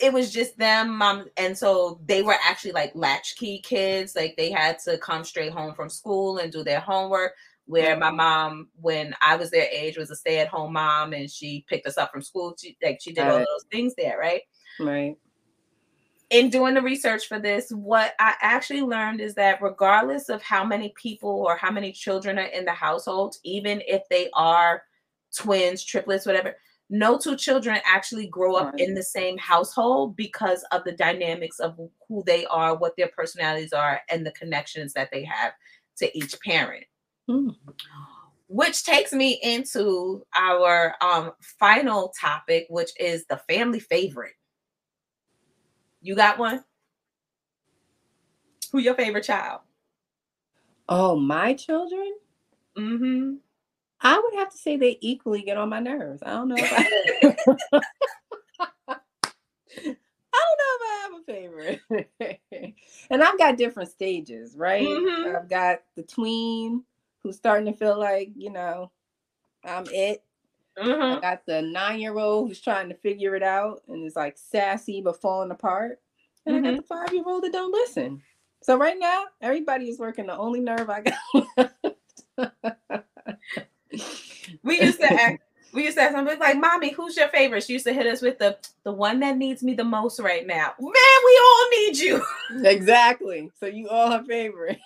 it 0.00 0.12
was 0.12 0.32
just 0.32 0.56
them 0.56 0.96
mom 0.96 1.26
and 1.36 1.56
so 1.56 2.00
they 2.06 2.22
were 2.22 2.36
actually 2.42 2.72
like 2.72 2.90
latchkey 2.94 3.58
kids 3.58 4.16
like 4.16 4.34
they 4.38 4.50
had 4.50 4.78
to 4.78 4.96
come 4.96 5.22
straight 5.22 5.52
home 5.52 5.74
from 5.74 5.90
school 5.90 6.38
and 6.38 6.50
do 6.50 6.64
their 6.64 6.80
homework 6.80 7.34
where 7.70 7.96
my 7.96 8.10
mom, 8.10 8.68
when 8.80 9.14
I 9.22 9.36
was 9.36 9.50
their 9.50 9.68
age, 9.70 9.96
was 9.96 10.10
a 10.10 10.16
stay-at-home 10.16 10.72
mom 10.72 11.12
and 11.12 11.30
she 11.30 11.64
picked 11.68 11.86
us 11.86 11.96
up 11.96 12.10
from 12.10 12.20
school. 12.20 12.54
She 12.60 12.76
like 12.82 12.98
she 13.00 13.12
did 13.12 13.26
all 13.26 13.38
those 13.38 13.64
things 13.70 13.94
there, 13.96 14.18
right? 14.18 14.42
Right. 14.80 15.16
In 16.30 16.48
doing 16.48 16.74
the 16.74 16.82
research 16.82 17.26
for 17.26 17.40
this, 17.40 17.70
what 17.70 18.14
I 18.20 18.34
actually 18.40 18.82
learned 18.82 19.20
is 19.20 19.34
that 19.34 19.60
regardless 19.60 20.28
of 20.28 20.42
how 20.42 20.64
many 20.64 20.92
people 20.96 21.30
or 21.30 21.56
how 21.56 21.72
many 21.72 21.90
children 21.90 22.38
are 22.38 22.44
in 22.44 22.64
the 22.64 22.72
household, 22.72 23.36
even 23.42 23.82
if 23.86 24.02
they 24.08 24.30
are 24.34 24.84
twins, 25.36 25.84
triplets, 25.84 26.26
whatever, 26.26 26.54
no 26.88 27.18
two 27.18 27.36
children 27.36 27.80
actually 27.84 28.26
grow 28.26 28.56
up 28.56 28.72
right. 28.72 28.80
in 28.80 28.94
the 28.94 29.02
same 29.02 29.38
household 29.38 30.16
because 30.16 30.64
of 30.72 30.84
the 30.84 30.92
dynamics 30.92 31.58
of 31.60 31.78
who 32.08 32.22
they 32.26 32.44
are, 32.46 32.76
what 32.76 32.96
their 32.96 33.08
personalities 33.08 33.72
are, 33.72 34.00
and 34.08 34.26
the 34.26 34.32
connections 34.32 34.92
that 34.92 35.08
they 35.12 35.24
have 35.24 35.52
to 35.98 36.16
each 36.16 36.38
parent. 36.40 36.84
Hmm. 37.28 37.50
Which 38.48 38.82
takes 38.82 39.12
me 39.12 39.38
into 39.42 40.26
our 40.34 40.96
um, 41.00 41.32
final 41.40 42.12
topic, 42.20 42.66
which 42.68 42.90
is 42.98 43.24
the 43.26 43.40
family 43.48 43.78
favorite. 43.78 44.34
You 46.00 46.14
got 46.14 46.38
one? 46.38 46.64
Who 48.72 48.78
your 48.78 48.94
favorite 48.94 49.24
child? 49.24 49.60
Oh, 50.88 51.16
my 51.16 51.54
children? 51.54 52.14
Mm-hmm. 52.76 53.34
I 54.00 54.18
would 54.18 54.38
have 54.38 54.50
to 54.50 54.56
say 54.56 54.76
they 54.76 54.96
equally 55.00 55.42
get 55.42 55.56
on 55.56 55.68
my 55.68 55.80
nerves. 55.80 56.22
I 56.24 56.30
don't 56.30 56.48
know 56.48 56.56
if 56.58 56.72
I, 56.72 56.78
I 60.32 60.44
don't 60.46 60.58
know 60.58 60.74
if 60.76 60.82
I 60.82 61.00
have 61.02 61.12
a 61.12 61.24
favorite. 61.26 61.80
and 63.10 63.22
I've 63.22 63.38
got 63.38 63.58
different 63.58 63.90
stages, 63.90 64.54
right? 64.56 64.86
Mm-hmm. 64.86 65.36
I've 65.36 65.50
got 65.50 65.80
the 65.96 66.02
tween, 66.02 66.84
who's 67.22 67.36
starting 67.36 67.70
to 67.70 67.78
feel 67.78 67.98
like, 67.98 68.30
you 68.34 68.50
know, 68.50 68.90
I'm 69.64 69.84
it. 69.92 70.22
Mm-hmm. 70.80 71.18
I 71.18 71.20
got 71.20 71.46
the 71.46 71.62
nine 71.62 72.00
year 72.00 72.18
old 72.18 72.48
who's 72.48 72.60
trying 72.60 72.88
to 72.88 72.94
figure 72.96 73.34
it 73.36 73.42
out 73.42 73.82
and 73.88 74.04
is 74.06 74.16
like 74.16 74.36
sassy 74.38 75.00
but 75.00 75.20
falling 75.20 75.50
apart. 75.50 76.00
And 76.46 76.56
mm-hmm. 76.56 76.64
I 76.64 76.68
got 76.68 76.74
mm-hmm. 76.74 76.80
the 76.80 77.06
five 77.06 77.14
year 77.14 77.24
old 77.26 77.44
that 77.44 77.52
don't 77.52 77.72
listen. 77.72 78.22
So 78.62 78.76
right 78.76 78.96
now, 78.98 79.24
everybody 79.40 79.88
is 79.88 79.98
working 79.98 80.26
the 80.26 80.36
only 80.36 80.60
nerve 80.60 80.90
I 80.90 81.02
got. 81.02 81.72
we 84.62 84.80
used 84.80 85.00
to 85.00 85.12
act, 85.12 85.42
we 85.72 85.84
used 85.84 85.96
to 85.96 86.02
have 86.02 86.12
something 86.12 86.38
like, 86.38 86.58
"Mommy, 86.58 86.92
who's 86.92 87.16
your 87.16 87.28
favorite?" 87.28 87.64
She 87.64 87.72
used 87.72 87.86
to 87.86 87.94
hit 87.94 88.06
us 88.06 88.20
with 88.20 88.38
the 88.38 88.58
the 88.84 88.92
one 88.92 89.20
that 89.20 89.38
needs 89.38 89.62
me 89.62 89.72
the 89.74 89.84
most 89.84 90.20
right 90.20 90.46
now. 90.46 90.74
Man, 90.78 90.92
we 91.24 91.40
all 91.42 91.70
need 91.70 91.96
you. 91.96 92.22
exactly. 92.64 93.50
So 93.60 93.66
you 93.66 93.88
all 93.88 94.10
have 94.10 94.26
favorite 94.26 94.78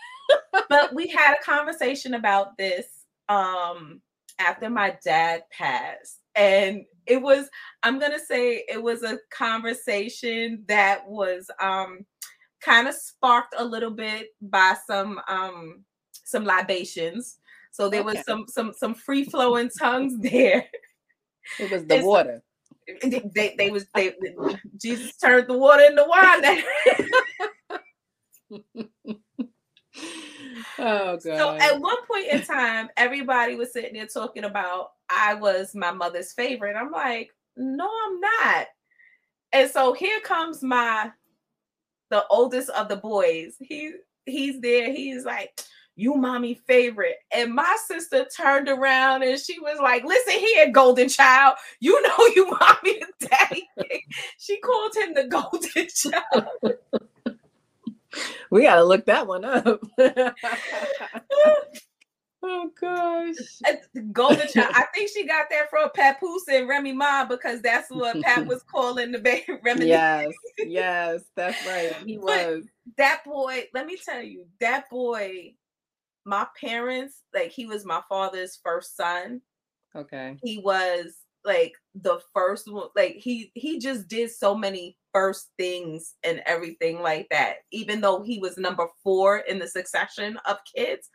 but 0.68 0.94
we 0.94 1.08
had 1.08 1.34
a 1.34 1.44
conversation 1.44 2.14
about 2.14 2.56
this 2.56 2.86
um 3.28 4.00
after 4.38 4.68
my 4.68 4.96
dad 5.04 5.42
passed 5.50 6.20
and 6.34 6.84
it 7.06 7.20
was 7.20 7.48
i'm 7.82 7.98
gonna 7.98 8.18
say 8.18 8.64
it 8.68 8.82
was 8.82 9.02
a 9.02 9.18
conversation 9.30 10.62
that 10.66 11.06
was 11.08 11.50
um 11.60 12.04
kind 12.60 12.88
of 12.88 12.94
sparked 12.94 13.54
a 13.58 13.64
little 13.64 13.90
bit 13.90 14.28
by 14.40 14.74
some 14.86 15.20
um 15.28 15.84
some 16.24 16.44
libations. 16.44 17.38
So 17.70 17.88
there 17.88 18.00
okay. 18.00 18.16
was 18.16 18.24
some 18.24 18.46
some 18.48 18.72
some 18.76 18.94
free 18.94 19.24
flowing 19.24 19.70
tongues 19.78 20.18
there. 20.18 20.66
It 21.58 21.70
was 21.70 21.84
the 21.84 22.04
water. 22.04 22.42
they, 23.02 23.22
they, 23.34 23.54
they 23.56 23.70
was 23.70 23.86
they 23.94 24.12
jesus 24.76 25.16
turned 25.16 25.48
the 25.48 25.56
water 25.56 25.84
into 25.84 26.04
wine 26.06 26.42
oh 30.78 31.16
god. 31.16 31.22
So 31.22 31.56
at 31.56 31.80
one 31.80 32.04
point 32.06 32.28
in 32.28 32.42
time, 32.42 32.88
everybody 32.96 33.56
was 33.56 33.72
sitting 33.72 33.94
there 33.94 34.06
talking 34.06 34.44
about 34.44 34.92
I 35.08 35.34
was 35.34 35.74
my 35.74 35.92
mother's 35.92 36.32
favorite. 36.32 36.76
I'm 36.76 36.90
like, 36.90 37.30
no, 37.56 37.88
I'm 38.06 38.20
not. 38.20 38.66
And 39.52 39.70
so 39.70 39.92
here 39.92 40.20
comes 40.20 40.62
my 40.62 41.10
the 42.10 42.26
oldest 42.28 42.70
of 42.70 42.88
the 42.88 42.96
boys. 42.96 43.56
He 43.60 43.92
he's 44.26 44.60
there. 44.60 44.92
He's 44.92 45.24
like, 45.24 45.60
you 45.96 46.14
mommy 46.14 46.54
favorite. 46.66 47.16
And 47.32 47.54
my 47.54 47.76
sister 47.86 48.26
turned 48.36 48.68
around 48.68 49.22
and 49.22 49.38
she 49.38 49.58
was 49.60 49.78
like, 49.80 50.04
listen 50.04 50.34
here, 50.34 50.70
golden 50.70 51.08
child. 51.08 51.56
You 51.80 52.00
know 52.02 52.26
you 52.34 52.46
mommy 52.50 53.00
and 53.00 53.30
daddy. 53.30 53.68
she 54.38 54.58
called 54.60 54.94
him 54.96 55.14
the 55.14 55.24
golden 55.28 55.88
child. 55.94 57.04
We 58.50 58.62
gotta 58.62 58.84
look 58.84 59.06
that 59.06 59.26
one 59.26 59.44
up. 59.44 59.80
oh 62.42 62.70
gosh. 62.80 63.36
Uh, 63.66 63.72
Golden 64.12 64.48
child. 64.48 64.72
I 64.74 64.84
think 64.94 65.10
she 65.10 65.26
got 65.26 65.46
that 65.50 65.70
from 65.70 65.90
Papoose 65.94 66.48
and 66.48 66.68
Remy 66.68 66.92
Ma 66.92 67.24
because 67.24 67.60
that's 67.62 67.90
what 67.90 68.20
Pat 68.22 68.46
was 68.46 68.62
calling 68.62 69.12
the 69.12 69.18
baby 69.18 69.44
Remy. 69.64 69.86
Yes, 69.86 70.32
yes, 70.58 71.22
that's 71.34 71.66
right. 71.66 71.94
He 72.06 72.18
was. 72.18 72.64
But 72.86 72.96
that 72.98 73.24
boy, 73.24 73.64
let 73.74 73.86
me 73.86 73.96
tell 74.02 74.22
you, 74.22 74.46
that 74.60 74.88
boy, 74.90 75.54
my 76.24 76.46
parents, 76.60 77.22
like 77.34 77.50
he 77.50 77.66
was 77.66 77.84
my 77.84 78.00
father's 78.08 78.58
first 78.62 78.96
son. 78.96 79.40
Okay. 79.96 80.36
He 80.42 80.58
was 80.58 81.14
like 81.44 81.74
the 81.94 82.20
first 82.32 82.72
one, 82.72 82.88
like 82.96 83.16
he 83.16 83.50
he 83.54 83.78
just 83.78 84.08
did 84.08 84.30
so 84.30 84.54
many 84.54 84.96
first 85.12 85.50
things 85.56 86.14
and 86.24 86.42
everything 86.46 87.00
like 87.00 87.28
that, 87.30 87.58
even 87.70 88.00
though 88.00 88.22
he 88.22 88.38
was 88.38 88.58
number 88.58 88.86
four 89.02 89.38
in 89.38 89.58
the 89.58 89.68
succession 89.68 90.38
of 90.46 90.58
kids. 90.74 91.08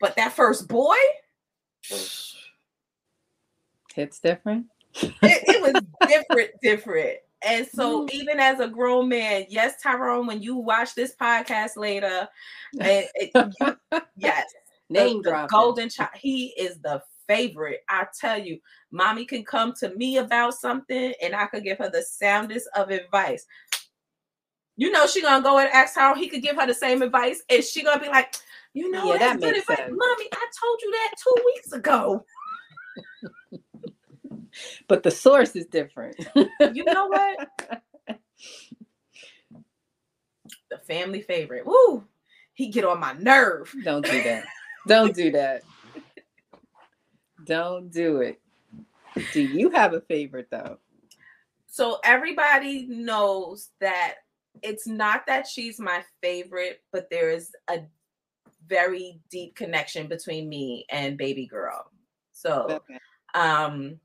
But 0.00 0.16
that 0.16 0.32
first 0.32 0.68
boy, 0.68 0.96
It's 3.96 4.20
different. 4.20 4.66
it, 4.94 5.12
it 5.22 5.62
was 5.62 5.82
different, 6.08 6.50
different. 6.62 7.16
And 7.46 7.66
so, 7.66 8.06
mm. 8.06 8.10
even 8.12 8.40
as 8.40 8.60
a 8.60 8.68
grown 8.68 9.08
man, 9.08 9.46
yes, 9.48 9.74
Tyrone, 9.82 10.26
when 10.26 10.42
you 10.42 10.56
watch 10.56 10.94
this 10.94 11.14
podcast 11.20 11.76
later, 11.76 12.28
and 12.80 13.06
it, 13.14 13.30
you, 13.34 14.00
yes, 14.16 14.44
Name 14.88 15.22
the, 15.22 15.30
the 15.30 15.46
golden 15.48 15.88
child, 15.88 16.10
he 16.14 16.54
is 16.58 16.78
the 16.80 17.02
favorite. 17.28 17.80
I 17.88 18.06
tell 18.18 18.38
you, 18.38 18.58
mommy 18.90 19.24
can 19.24 19.44
come 19.44 19.72
to 19.80 19.94
me 19.96 20.18
about 20.18 20.54
something, 20.54 21.12
and 21.22 21.34
I 21.34 21.46
could 21.46 21.64
give 21.64 21.78
her 21.78 21.90
the 21.90 22.02
soundest 22.02 22.68
of 22.76 22.90
advice. 22.90 23.46
You 24.76 24.90
know, 24.90 25.06
she 25.06 25.22
gonna 25.22 25.42
go 25.42 25.58
and 25.58 25.70
ask 25.70 25.94
Tyrone. 25.94 26.18
He 26.18 26.28
could 26.28 26.42
give 26.42 26.56
her 26.56 26.66
the 26.66 26.74
same 26.74 27.02
advice, 27.02 27.42
and 27.48 27.64
she 27.64 27.82
gonna 27.82 28.00
be 28.00 28.08
like, 28.08 28.34
"You 28.74 28.90
know, 28.90 29.06
Yeah, 29.12 29.18
that's 29.18 29.40
that 29.40 29.48
good 29.48 29.56
advice, 29.56 29.78
sense. 29.78 29.90
mommy. 29.90 30.28
I 30.32 30.46
told 30.60 30.82
you 30.82 30.90
that 30.92 31.14
two 31.22 31.44
weeks 31.46 31.72
ago." 31.72 32.24
But 34.88 35.02
the 35.02 35.10
source 35.10 35.54
is 35.54 35.66
different. 35.66 36.16
You 36.72 36.84
know 36.84 37.08
what? 37.08 37.48
the 40.70 40.78
family 40.86 41.20
favorite. 41.22 41.66
Woo! 41.66 42.04
He 42.54 42.68
get 42.68 42.84
on 42.84 43.00
my 43.00 43.12
nerve. 43.14 43.74
Don't 43.84 44.04
do 44.04 44.22
that. 44.22 44.44
Don't 44.88 45.14
do 45.14 45.30
that. 45.32 45.62
Don't 47.46 47.90
do 47.90 48.20
it. 48.20 48.40
Do 49.32 49.40
you 49.40 49.70
have 49.70 49.94
a 49.94 50.00
favorite 50.02 50.48
though? 50.50 50.78
So 51.66 51.98
everybody 52.04 52.86
knows 52.86 53.70
that 53.80 54.16
it's 54.62 54.86
not 54.86 55.26
that 55.26 55.46
she's 55.46 55.78
my 55.78 56.02
favorite, 56.22 56.82
but 56.92 57.08
there 57.10 57.30
is 57.30 57.52
a 57.68 57.80
very 58.66 59.20
deep 59.30 59.54
connection 59.54 60.06
between 60.06 60.48
me 60.48 60.84
and 60.90 61.16
baby 61.16 61.46
girl. 61.46 61.90
So 62.32 62.66
Okay. 62.70 62.98
um 63.34 64.00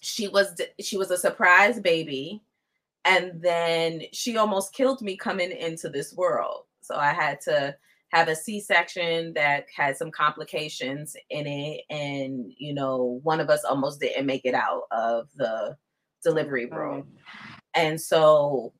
she 0.00 0.28
was 0.28 0.60
she 0.80 0.96
was 0.96 1.10
a 1.10 1.18
surprise 1.18 1.80
baby 1.80 2.42
and 3.04 3.40
then 3.42 4.02
she 4.12 4.36
almost 4.36 4.72
killed 4.72 5.00
me 5.00 5.16
coming 5.16 5.50
into 5.50 5.88
this 5.88 6.14
world 6.14 6.64
so 6.80 6.96
i 6.96 7.12
had 7.12 7.40
to 7.40 7.74
have 8.10 8.28
a 8.28 8.36
c-section 8.36 9.32
that 9.34 9.66
had 9.74 9.96
some 9.96 10.10
complications 10.10 11.16
in 11.30 11.46
it 11.46 11.82
and 11.90 12.52
you 12.56 12.72
know 12.72 13.20
one 13.22 13.40
of 13.40 13.50
us 13.50 13.64
almost 13.64 14.00
didn't 14.00 14.26
make 14.26 14.44
it 14.44 14.54
out 14.54 14.82
of 14.90 15.28
the 15.36 15.76
delivery 16.22 16.66
room 16.66 17.06
and 17.74 18.00
so 18.00 18.72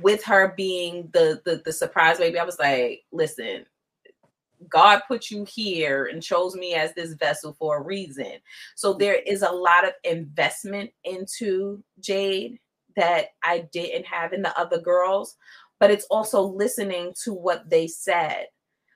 with 0.00 0.22
her 0.22 0.54
being 0.56 1.08
the, 1.12 1.40
the 1.44 1.60
the 1.64 1.72
surprise 1.72 2.18
baby 2.18 2.38
i 2.38 2.44
was 2.44 2.58
like 2.58 3.02
listen 3.12 3.64
God 4.68 5.02
put 5.08 5.30
you 5.30 5.44
here 5.44 6.06
and 6.06 6.22
chose 6.22 6.54
me 6.54 6.74
as 6.74 6.94
this 6.94 7.14
vessel 7.14 7.54
for 7.58 7.78
a 7.78 7.82
reason. 7.82 8.34
So 8.76 8.94
there 8.94 9.16
is 9.26 9.42
a 9.42 9.50
lot 9.50 9.84
of 9.84 9.92
investment 10.04 10.90
into 11.04 11.82
Jade 12.00 12.58
that 12.96 13.28
I 13.42 13.68
didn't 13.72 14.06
have 14.06 14.32
in 14.32 14.42
the 14.42 14.58
other 14.58 14.80
girls, 14.80 15.36
but 15.82 15.90
it's 15.90 16.06
also 16.12 16.42
listening 16.42 17.12
to 17.24 17.34
what 17.34 17.68
they 17.68 17.88
said. 17.88 18.46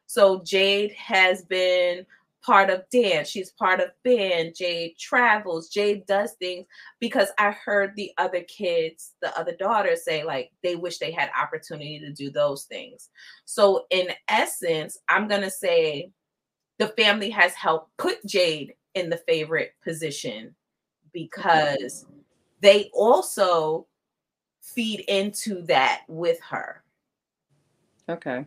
So 0.07 0.41
Jade 0.45 0.93
has 0.93 1.43
been 1.43 2.07
part 2.45 2.70
of 2.70 2.89
dance, 2.93 3.28
she's 3.28 3.51
part 3.51 3.80
of 3.80 3.89
band, 4.05 4.55
Jade 4.57 4.97
travels, 4.97 5.68
Jade 5.68 6.07
does 6.07 6.34
things 6.34 6.64
because 7.01 7.30
I 7.41 7.51
heard 7.51 7.97
the 7.97 8.12
other 8.18 8.43
kids, 8.43 9.14
the 9.20 9.37
other 9.37 9.57
daughters 9.57 10.05
say 10.05 10.22
like 10.22 10.53
they 10.62 10.76
wish 10.76 10.99
they 10.99 11.11
had 11.11 11.28
opportunity 11.37 11.99
to 11.99 12.12
do 12.12 12.30
those 12.30 12.66
things. 12.66 13.11
So 13.47 13.87
in 13.91 14.07
essence, 14.28 14.97
I'm 15.09 15.26
going 15.26 15.43
to 15.43 15.51
say 15.51 16.12
the 16.78 16.95
family 16.97 17.30
has 17.30 17.53
helped 17.55 17.97
put 17.97 18.24
Jade 18.24 18.74
in 18.95 19.11
the 19.11 19.20
favorite 19.26 19.72
position 19.82 20.55
because 21.12 22.07
they 22.61 22.91
also 22.95 23.89
feed 24.74 25.00
into 25.08 25.62
that 25.62 26.02
with 26.08 26.40
her. 26.40 26.82
Okay. 28.08 28.44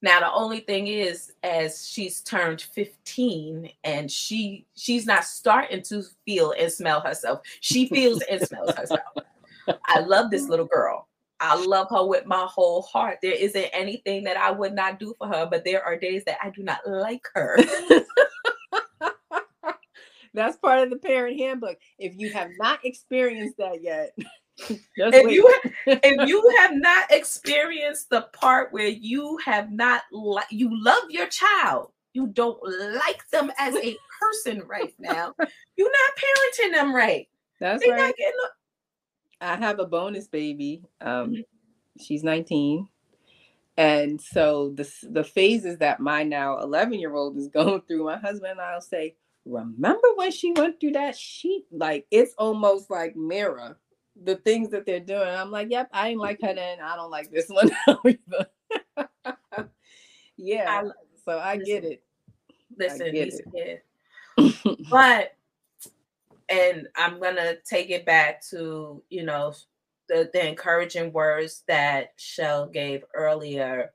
Now 0.00 0.20
the 0.20 0.32
only 0.32 0.60
thing 0.60 0.86
is 0.86 1.32
as 1.42 1.88
she's 1.88 2.20
turned 2.20 2.60
15 2.60 3.70
and 3.82 4.10
she 4.10 4.64
she's 4.76 5.06
not 5.06 5.24
starting 5.24 5.82
to 5.82 6.04
feel 6.24 6.54
and 6.58 6.70
smell 6.70 7.00
herself. 7.00 7.40
She 7.60 7.88
feels 7.88 8.22
and 8.30 8.40
smells 8.40 8.74
herself. 8.74 9.00
I 9.86 10.00
love 10.00 10.30
this 10.30 10.48
little 10.48 10.66
girl. 10.66 11.08
I 11.40 11.56
love 11.56 11.88
her 11.90 12.04
with 12.04 12.26
my 12.26 12.46
whole 12.48 12.82
heart. 12.82 13.18
There 13.22 13.32
isn't 13.32 13.70
anything 13.72 14.24
that 14.24 14.36
I 14.36 14.50
would 14.50 14.72
not 14.72 14.98
do 14.98 15.14
for 15.18 15.28
her, 15.28 15.46
but 15.46 15.64
there 15.64 15.84
are 15.84 15.96
days 15.96 16.24
that 16.24 16.38
I 16.42 16.50
do 16.50 16.62
not 16.62 16.80
like 16.86 17.22
her. 17.34 17.58
That's 20.34 20.56
part 20.56 20.80
of 20.80 20.90
the 20.90 20.96
parent 20.96 21.38
handbook. 21.38 21.78
If 21.98 22.16
you 22.16 22.32
have 22.32 22.50
not 22.58 22.84
experienced 22.84 23.56
that 23.58 23.82
yet, 23.82 24.16
if 24.68 25.24
wait. 25.24 25.32
you 25.32 25.54
if 25.86 26.28
you 26.28 26.54
have 26.58 26.72
not 26.74 27.10
experienced 27.10 28.10
the 28.10 28.22
part 28.32 28.72
where 28.72 28.88
you 28.88 29.38
have 29.44 29.70
not 29.70 30.02
like 30.12 30.46
you 30.50 30.70
love 30.72 31.04
your 31.10 31.26
child, 31.26 31.92
you 32.12 32.26
don't 32.28 32.58
like 32.94 33.28
them 33.30 33.50
as 33.58 33.74
a 33.76 33.96
person 34.20 34.62
right 34.66 34.94
now. 34.98 35.34
You're 35.76 35.90
not 35.90 36.16
parenting 36.16 36.72
them 36.74 36.94
right. 36.94 37.28
That's 37.60 37.84
They're 37.84 37.92
right. 37.96 38.14
getting 38.16 38.38
I 39.40 39.56
have 39.56 39.78
a 39.78 39.86
bonus 39.86 40.26
baby. 40.26 40.82
Um, 41.00 41.34
Mhm. 41.34 41.44
she's 42.00 42.24
19. 42.24 42.88
And 43.76 44.20
so 44.20 44.70
the 44.70 44.90
the 45.04 45.22
phases 45.22 45.78
that 45.78 46.00
my 46.00 46.24
now 46.24 46.58
11 46.58 46.94
year 46.98 47.14
old 47.14 47.36
is 47.36 47.48
going 47.58 47.82
through, 47.82 48.04
my 48.04 48.18
husband 48.18 48.52
and 48.52 48.60
I'll 48.60 48.80
say, 48.80 49.14
remember 49.44 50.08
when 50.16 50.32
she 50.32 50.52
went 50.52 50.80
through 50.80 50.92
that? 50.92 51.16
She 51.16 51.64
like 51.70 52.06
it's 52.10 52.34
almost 52.38 52.90
like 52.90 53.14
mirror 53.16 53.78
the 54.24 54.36
things 54.36 54.70
that 54.70 54.86
they're 54.86 55.00
doing. 55.00 55.28
I'm 55.28 55.50
like, 55.50 55.68
yep, 55.70 55.88
I 55.92 56.08
ain't 56.08 56.20
like 56.20 56.40
her 56.42 56.48
mm-hmm. 56.48 56.56
then. 56.56 56.78
I 56.80 56.96
don't 56.96 57.10
like 57.10 57.30
this 57.30 57.46
one 57.48 57.70
either. 58.04 59.08
yeah. 60.36 60.82
I- 60.84 60.90
so 61.24 61.38
I 61.38 61.58
get 61.58 61.84
it. 61.84 62.02
listen, 62.78 63.12
get 63.12 63.30
these 63.30 63.40
it. 63.40 63.82
kids. 64.36 64.62
But 64.90 65.34
and 66.48 66.88
I'm 66.96 67.20
gonna 67.20 67.56
take 67.68 67.90
it 67.90 68.06
back 68.06 68.42
to 68.50 69.02
you 69.10 69.24
know 69.24 69.52
the, 70.08 70.30
the 70.32 70.46
encouraging 70.48 71.12
words 71.12 71.64
that 71.68 72.12
Shell 72.16 72.68
gave 72.68 73.04
earlier. 73.14 73.92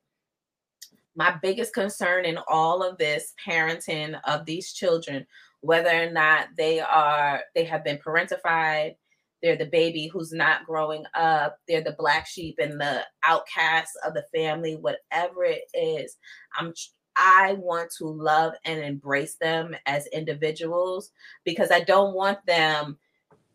My 1.16 1.36
biggest 1.42 1.74
concern 1.74 2.26
in 2.26 2.38
all 2.48 2.84
of 2.84 2.98
this 2.98 3.34
parenting 3.44 4.20
of 4.26 4.46
these 4.46 4.74
children, 4.74 5.26
whether 5.62 5.90
or 5.90 6.12
not 6.12 6.50
they 6.58 6.80
are 6.80 7.42
they 7.56 7.64
have 7.64 7.84
been 7.84 7.98
parentified, 7.98 8.96
they're 9.44 9.58
the 9.58 9.66
baby 9.66 10.08
who's 10.08 10.32
not 10.32 10.66
growing 10.66 11.04
up, 11.14 11.60
they're 11.68 11.84
the 11.84 11.96
black 12.00 12.26
sheep 12.26 12.56
and 12.60 12.80
the 12.80 13.02
outcast 13.28 13.92
of 14.08 14.14
the 14.14 14.24
family, 14.34 14.78
whatever 14.78 15.44
it 15.44 15.64
is, 15.74 16.18
I'm 16.58 16.74
I 17.16 17.54
want 17.60 17.92
to 18.00 18.06
love 18.06 18.54
and 18.66 18.84
embrace 18.84 19.36
them 19.36 19.76
as 19.86 20.08
individuals 20.08 21.12
because 21.44 21.70
I 21.70 21.82
don't 21.82 22.16
want 22.16 22.44
them 22.48 22.98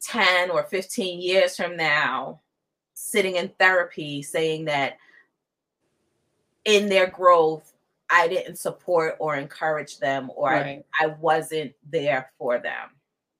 10 0.03 0.51
or 0.51 0.62
15 0.64 1.20
years 1.20 1.57
from 1.57 1.76
now 1.76 2.41
sitting 2.95 3.36
in 3.36 3.49
therapy 3.59 4.22
saying 4.22 4.66
that 4.66 4.99
in 6.64 6.89
their 6.89 7.09
growth, 7.09 7.72
I 8.11 8.28
didn't 8.28 8.57
support 8.57 9.16
or 9.18 9.36
encourage 9.36 9.99
them, 9.99 10.30
or 10.34 10.51
Right. 10.51 10.84
I, 11.01 11.05
I 11.05 11.07
wasn't 11.20 11.72
there 11.91 12.30
for 12.39 12.59
them. 12.59 12.91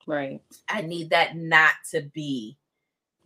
Right. 0.09 0.41
I 0.71 0.81
need 0.81 1.11
that 1.11 1.37
not 1.37 1.75
to 1.91 2.01
be 2.01 2.57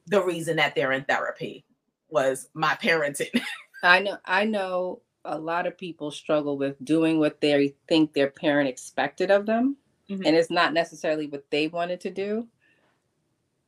the 0.08 0.22
reason 0.22 0.56
that 0.56 0.74
they're 0.74 0.92
in 0.92 1.04
therapy 1.04 1.64
was 2.10 2.48
my 2.54 2.74
parenting. 2.82 3.40
I 3.84 4.00
know 4.00 4.18
I 4.26 4.44
know 4.44 5.02
a 5.24 5.38
lot 5.38 5.66
of 5.68 5.78
people 5.78 6.10
struggle 6.10 6.58
with 6.58 6.76
doing 6.84 7.20
what 7.20 7.40
they 7.40 7.74
think 7.88 8.12
their 8.12 8.30
parent 8.30 8.68
expected 8.68 9.30
of 9.30 9.46
them 9.46 9.76
Mhm. 10.10 10.26
and 10.26 10.36
it's 10.36 10.50
not 10.50 10.74
necessarily 10.74 11.28
what 11.28 11.44
they 11.50 11.68
wanted 11.68 12.00
to 12.02 12.10
do. 12.10 12.48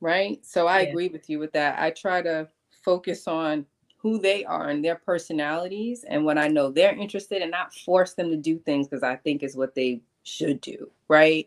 Right? 0.01 0.45
So 0.45 0.67
I 0.67 0.83
Yeah. 0.83 0.89
agree 0.91 1.09
with 1.09 1.31
you 1.31 1.39
with 1.39 1.53
that. 1.53 1.79
I 1.79 1.91
try 1.91 2.23
to 2.23 2.49
focus 2.85 3.27
on 3.29 3.67
who 3.99 4.19
they 4.19 4.45
are 4.45 4.69
and 4.69 4.85
their 4.85 4.97
personalities 4.97 6.05
and 6.05 6.25
what 6.25 6.37
I 6.37 6.49
know 6.49 6.71
they're 6.71 6.95
interested 6.95 7.37
in, 7.37 7.43
and 7.45 7.51
not 7.51 7.73
force 7.75 8.15
them 8.15 8.31
to 8.31 8.37
do 8.37 8.59
things 8.59 8.87
because 8.87 9.03
I 9.03 9.17
think 9.17 9.43
is 9.43 9.57
what 9.57 9.75
they 9.75 10.03
should 10.25 10.61
do, 10.61 10.91
right? 11.09 11.47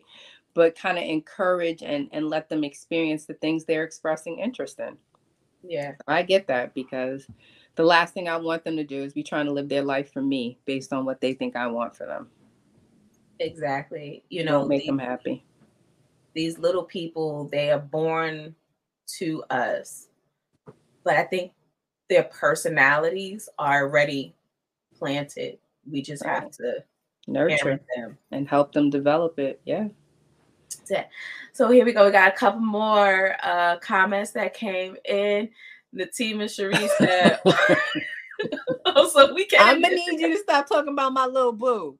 But 0.58 0.76
kind 0.76 0.98
of 0.98 1.04
encourage 1.04 1.82
and 1.84 2.08
and 2.10 2.28
let 2.28 2.48
them 2.48 2.64
experience 2.64 3.26
the 3.26 3.34
things 3.34 3.64
they're 3.64 3.84
expressing 3.84 4.40
interest 4.40 4.80
in. 4.80 4.96
yeah. 5.62 5.92
I 6.08 6.22
get 6.22 6.48
that 6.48 6.74
because 6.74 7.26
the 7.76 7.84
last 7.84 8.12
thing 8.12 8.28
I 8.28 8.36
want 8.38 8.64
them 8.64 8.76
to 8.76 8.82
do 8.82 9.00
is 9.04 9.12
be 9.12 9.22
trying 9.22 9.46
to 9.46 9.52
live 9.52 9.68
their 9.68 9.82
life 9.84 10.12
for 10.12 10.20
me 10.20 10.58
based 10.64 10.92
on 10.92 11.04
what 11.04 11.20
they 11.20 11.32
think 11.32 11.54
I 11.54 11.68
want 11.68 11.94
for 11.94 12.06
them. 12.06 12.28
Exactly. 13.38 14.24
You 14.30 14.44
know, 14.44 14.62
know, 14.62 14.68
make 14.68 14.82
the- 14.82 14.88
them 14.88 14.98
happy. 14.98 15.44
these 16.34 16.58
little 16.58 16.82
people, 16.84 17.44
they 17.52 17.70
are 17.70 17.78
born 17.78 18.54
to 19.18 19.44
us. 19.50 20.08
But 21.04 21.16
I 21.16 21.22
think 21.24 21.52
their 22.08 22.24
personalities 22.24 23.48
are 23.60 23.82
already 23.84 24.34
planted. 24.98 25.58
We 25.88 26.02
just 26.02 26.24
have 26.24 26.50
to 26.52 26.82
Nurture 27.28 27.78
them. 27.96 28.18
and 28.32 28.48
help 28.48 28.72
them 28.72 28.90
develop 28.90 29.38
it. 29.38 29.60
Yeah. 29.64 29.88
So 31.52 31.70
here 31.70 31.84
we 31.84 31.92
go. 31.92 32.06
We 32.06 32.12
got 32.12 32.32
a 32.32 32.36
couple 32.36 32.60
more 32.60 33.36
uh, 33.42 33.78
comments 33.78 34.32
that 34.32 34.54
came 34.54 34.96
in. 35.04 35.50
Natima 35.94 36.54
Cherie 36.54 36.88
said, 36.98 37.40
oh, 38.86 39.08
so 39.12 39.34
we 39.34 39.46
can't. 39.46 39.66
I'm 39.66 39.82
gonna 39.82 39.94
need 39.94 40.20
you 40.20 40.36
to 40.36 40.38
stop 40.42 40.68
talking 40.68 40.92
about 40.92 41.12
my 41.12 41.26
little 41.26 41.52
boo. 41.52 41.98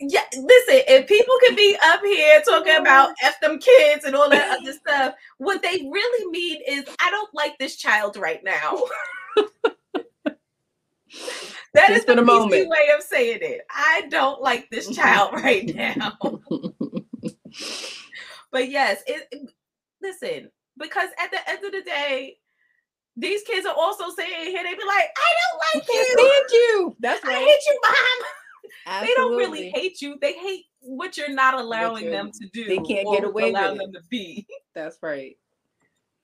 Yeah, 0.00 0.22
listen, 0.32 0.82
if 0.86 1.08
people 1.08 1.34
could 1.44 1.56
be 1.56 1.76
up 1.82 2.00
here 2.04 2.40
talking 2.42 2.76
about 2.76 3.10
F 3.22 3.40
them 3.40 3.58
kids 3.58 4.04
and 4.04 4.14
all 4.14 4.30
that 4.30 4.58
other 4.60 4.72
stuff, 4.72 5.14
what 5.38 5.60
they 5.60 5.88
really 5.90 6.30
mean 6.30 6.62
is 6.68 6.84
I 7.00 7.10
don't 7.10 7.34
like 7.34 7.58
this 7.58 7.74
child 7.76 8.16
right 8.16 8.42
now. 8.44 8.80
That 11.74 11.90
is 11.90 11.96
Just 11.98 12.08
for 12.08 12.14
the 12.16 12.22
moment. 12.22 12.68
way 12.70 12.88
of 12.96 13.02
saying 13.02 13.40
it. 13.42 13.60
I 13.70 14.06
don't 14.08 14.40
like 14.40 14.70
this 14.70 14.88
child 14.96 15.34
right 15.34 15.66
now. 15.74 16.16
But 18.50 18.70
yes, 18.70 19.02
it, 19.06 19.28
it- 19.30 19.50
listen, 20.00 20.50
because 20.78 21.10
at 21.22 21.30
the 21.30 21.38
end 21.50 21.64
of 21.64 21.72
the 21.72 21.82
day, 21.82 22.36
these 23.16 23.42
kids 23.42 23.66
are 23.66 23.74
also 23.76 24.04
saying 24.16 24.46
here, 24.46 24.62
they 24.62 24.74
be 24.74 24.84
like, 24.86 25.08
I 25.16 25.34
don't 25.42 25.60
like 25.74 25.88
you. 25.88 26.04
stand 26.04 26.46
you. 26.52 26.96
That's 27.00 27.24
I 27.24 27.32
hate 27.34 27.60
you, 27.66 27.80
mom. 27.84 29.02
They 29.06 29.14
don't 29.14 29.36
really 29.36 29.68
hate 29.70 30.00
you. 30.00 30.16
They 30.20 30.32
hate 30.34 30.64
what 30.80 31.16
you're 31.18 31.28
not 31.34 31.54
allowing 31.54 32.04
you're- 32.04 32.16
them 32.16 32.30
to 32.32 32.48
do. 32.54 32.64
they 32.64 32.76
can't 32.78 33.10
get 33.12 33.24
away 33.24 33.52
with 33.52 33.60
it. 33.60 33.78
them 33.78 33.92
to 33.92 34.00
be. 34.08 34.46
That's 34.74 34.96
right. 35.02 35.36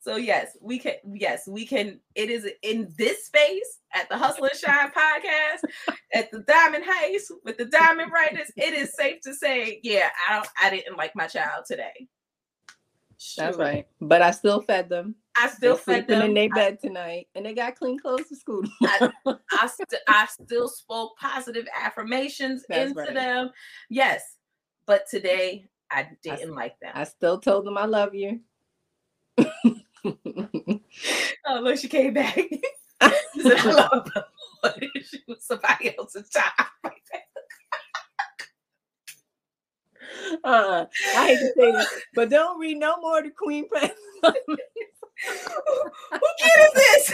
So 0.05 0.17
yes, 0.17 0.55
we 0.61 0.79
can. 0.79 0.97
Yes, 1.15 1.49
we 1.49 1.65
can. 1.65 1.99
It 2.15 2.29
is 2.29 2.47
in 2.63 2.93
this 2.99 3.25
space 3.25 3.79
at 3.95 4.07
the 4.11 4.19
Hustle 4.19 4.45
and 4.45 4.55
Shine 4.55 4.91
podcast 4.91 5.97
at 6.13 6.31
the 6.31 6.41
Diamond 6.41 6.85
Heist 6.85 7.31
with 7.43 7.57
the 7.57 7.65
Diamond 7.65 8.13
Writers. 8.13 8.53
It 8.55 8.75
is 8.75 8.95
safe 8.95 9.23
to 9.23 9.33
say, 9.35 9.81
yeah, 9.83 10.11
I 10.29 10.35
don't. 10.35 10.49
I 10.63 10.69
didn't 10.69 10.99
like 10.99 11.13
my 11.17 11.27
child 11.27 11.65
today. 11.67 12.09
That's 13.39 13.57
right. 13.57 13.87
But 13.99 14.21
I 14.21 14.33
still 14.33 14.61
fed 14.61 14.91
them. 14.91 15.15
I 15.39 15.49
still 15.49 15.77
They're 15.77 16.03
fed 16.03 16.07
them. 16.07 16.21
in 16.21 16.35
their 16.35 16.51
I, 16.53 16.55
bed 16.55 16.81
tonight, 16.83 17.29
and 17.35 17.47
they 17.47 17.55
got 17.55 17.77
clean 17.77 17.99
clothes 17.99 18.29
to 18.29 18.37
school. 18.37 18.63
I, 18.83 19.11
I, 19.27 19.67
st- 19.67 20.03
I 20.07 20.27
still 20.27 20.69
spoke 20.69 21.17
positive 21.19 21.67
affirmations 21.75 22.63
That's 22.69 22.91
into 22.91 23.01
right. 23.05 23.15
them. 23.15 23.51
Yes, 23.89 24.37
but 24.85 25.09
today 25.11 25.65
I 25.91 26.09
didn't 26.23 26.55
like 26.55 26.79
them. 26.81 26.93
I 26.95 27.05
still 27.05 27.39
told 27.39 27.65
them 27.65 27.79
I 27.79 27.87
love 27.87 28.15
you. 28.15 28.41
Oh, 31.47 31.61
look, 31.61 31.79
she 31.79 31.89
came 31.89 32.15
back. 32.15 32.35
she 32.37 32.61
said, 33.43 33.59
I 33.59 33.71
love 33.73 34.09
her. 34.15 34.25
she 35.03 35.19
was 35.29 35.45
somebody 35.45 35.97
else's 35.97 36.31
child. 36.31 36.69
uh, 40.45 40.87
I 41.17 41.27
hate 41.27 41.39
to 41.39 41.53
say 41.57 41.73
this, 41.73 41.89
but 42.15 42.31
don't 42.31 42.59
read 42.59 42.79
no 42.79 42.97
more 43.01 43.23
the 43.23 43.31
Queen 43.31 43.69
Prince. 43.69 43.93
Who 44.23 44.31
kid 46.39 46.61
is 46.61 46.73
this? 46.75 47.13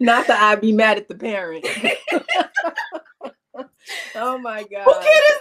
Not 0.00 0.26
that 0.26 0.42
I'd 0.42 0.60
be 0.60 0.72
mad 0.72 0.98
at 0.98 1.08
the 1.08 1.14
parent. 1.14 1.64
oh 4.16 4.38
my 4.38 4.64
god. 4.64 4.84
Who 4.84 4.94
kid 5.00 5.22
is 5.30 5.38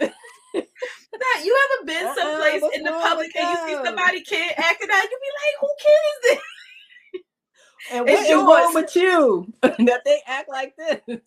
this? 0.00 0.10
Nah, 1.12 1.44
you 1.44 1.56
ever 1.64 1.86
been 1.86 2.06
Uh-uh, 2.06 2.14
someplace 2.14 2.62
in 2.74 2.82
the 2.84 2.92
public 2.92 3.30
and 3.36 3.50
you 3.50 3.56
see 3.68 3.84
somebody 3.84 4.22
kid 4.22 4.54
acting 4.56 4.88
out, 4.90 5.02
you 5.02 5.18
be 5.20 5.32
like, 5.42 5.56
who 5.60 5.68
kid 5.78 5.90
is 5.90 6.20
this? 6.22 6.42
And 7.92 8.06
It's 8.08 8.30
what 8.30 8.30
is 8.30 8.32
wrong 8.64 8.74
with 8.74 8.96
you 8.96 9.52
that 9.62 10.02
they 10.04 10.20
act 10.26 10.48
like 10.48 10.74
this? 10.76 11.20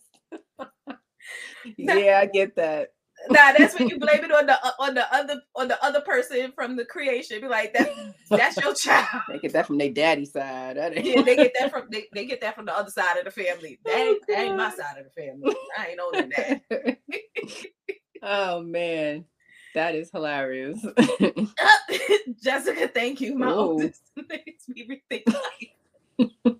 yeah, 1.77 2.19
I 2.21 2.25
get 2.25 2.55
that. 2.55 2.89
Nah, 3.29 3.53
that's 3.57 3.77
when 3.77 3.87
you 3.87 3.99
blame 3.99 4.23
it 4.23 4.31
on 4.31 4.45
the 4.45 4.65
uh, 4.65 4.71
on 4.79 4.95
the 4.95 5.13
other 5.13 5.41
on 5.55 5.67
the 5.67 5.81
other 5.83 6.01
person 6.01 6.51
from 6.55 6.75
the 6.75 6.85
creation. 6.85 7.39
Be 7.41 7.47
like, 7.47 7.73
that 7.73 7.89
that's 8.29 8.57
your 8.57 8.73
child. 8.73 9.07
They 9.29 9.39
get 9.39 9.53
that 9.53 9.67
from 9.67 9.77
their 9.77 9.91
daddy 9.91 10.25
side. 10.25 10.77
Yeah, 10.77 11.21
they 11.21 11.35
get 11.35 11.53
that 11.59 11.71
from 11.71 11.87
they, 11.89 12.07
they 12.13 12.25
get 12.25 12.41
that 12.41 12.55
from 12.55 12.65
the 12.65 12.75
other 12.75 12.89
side 12.91 13.17
of 13.17 13.25
the 13.25 13.31
family. 13.31 13.79
That 13.85 13.95
Oh, 13.95 14.09
ain't, 14.09 14.27
that 14.27 14.39
ain't 14.39 14.57
my 14.57 14.69
side 14.71 14.97
of 14.97 15.05
the 15.05 15.21
family. 15.21 15.55
I 15.77 15.87
ain't 15.87 15.99
owning 15.99 16.31
that. 16.35 16.97
Oh 18.23 18.61
man, 18.61 19.25
that 19.75 19.95
is 19.95 20.09
hilarious. 20.11 20.83
Jessica, 22.43 22.87
thank 22.87 23.21
you. 23.21 23.35
My 23.35 23.47
Whoa. 23.47 23.55
oldest 23.55 24.01
makes 24.29 24.67
me 24.69 24.87
rethink 24.87 25.23
life. 25.27 26.55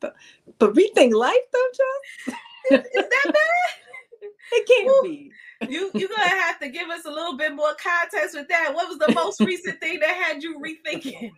but 0.00 0.14
but 0.58 0.74
rethink 0.74 1.14
life 1.14 1.34
though, 1.52 1.70
John. 1.76 2.36
Is 2.70 2.92
that 2.94 3.24
bad? 3.24 4.30
It 4.52 4.68
can't 4.68 4.88
Ooh. 4.88 5.02
be. 5.02 5.32
You 5.68 5.90
you're 5.94 6.08
gonna 6.08 6.28
have 6.28 6.58
to 6.60 6.68
give 6.68 6.88
us 6.88 7.04
a 7.06 7.10
little 7.10 7.36
bit 7.36 7.54
more 7.54 7.74
context 7.82 8.36
with 8.36 8.48
that. 8.48 8.72
What 8.74 8.88
was 8.88 8.98
the 8.98 9.12
most 9.14 9.40
recent 9.40 9.80
thing 9.80 10.00
that 10.00 10.10
had 10.10 10.42
you 10.42 10.60
rethinking? 10.60 11.30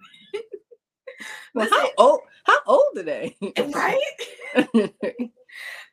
Well, 1.54 1.66
Listen, 1.66 1.78
how 1.78 1.90
old? 1.98 2.20
How 2.44 2.58
old 2.66 2.98
are 2.98 3.02
they? 3.02 3.36
right? 3.72 4.00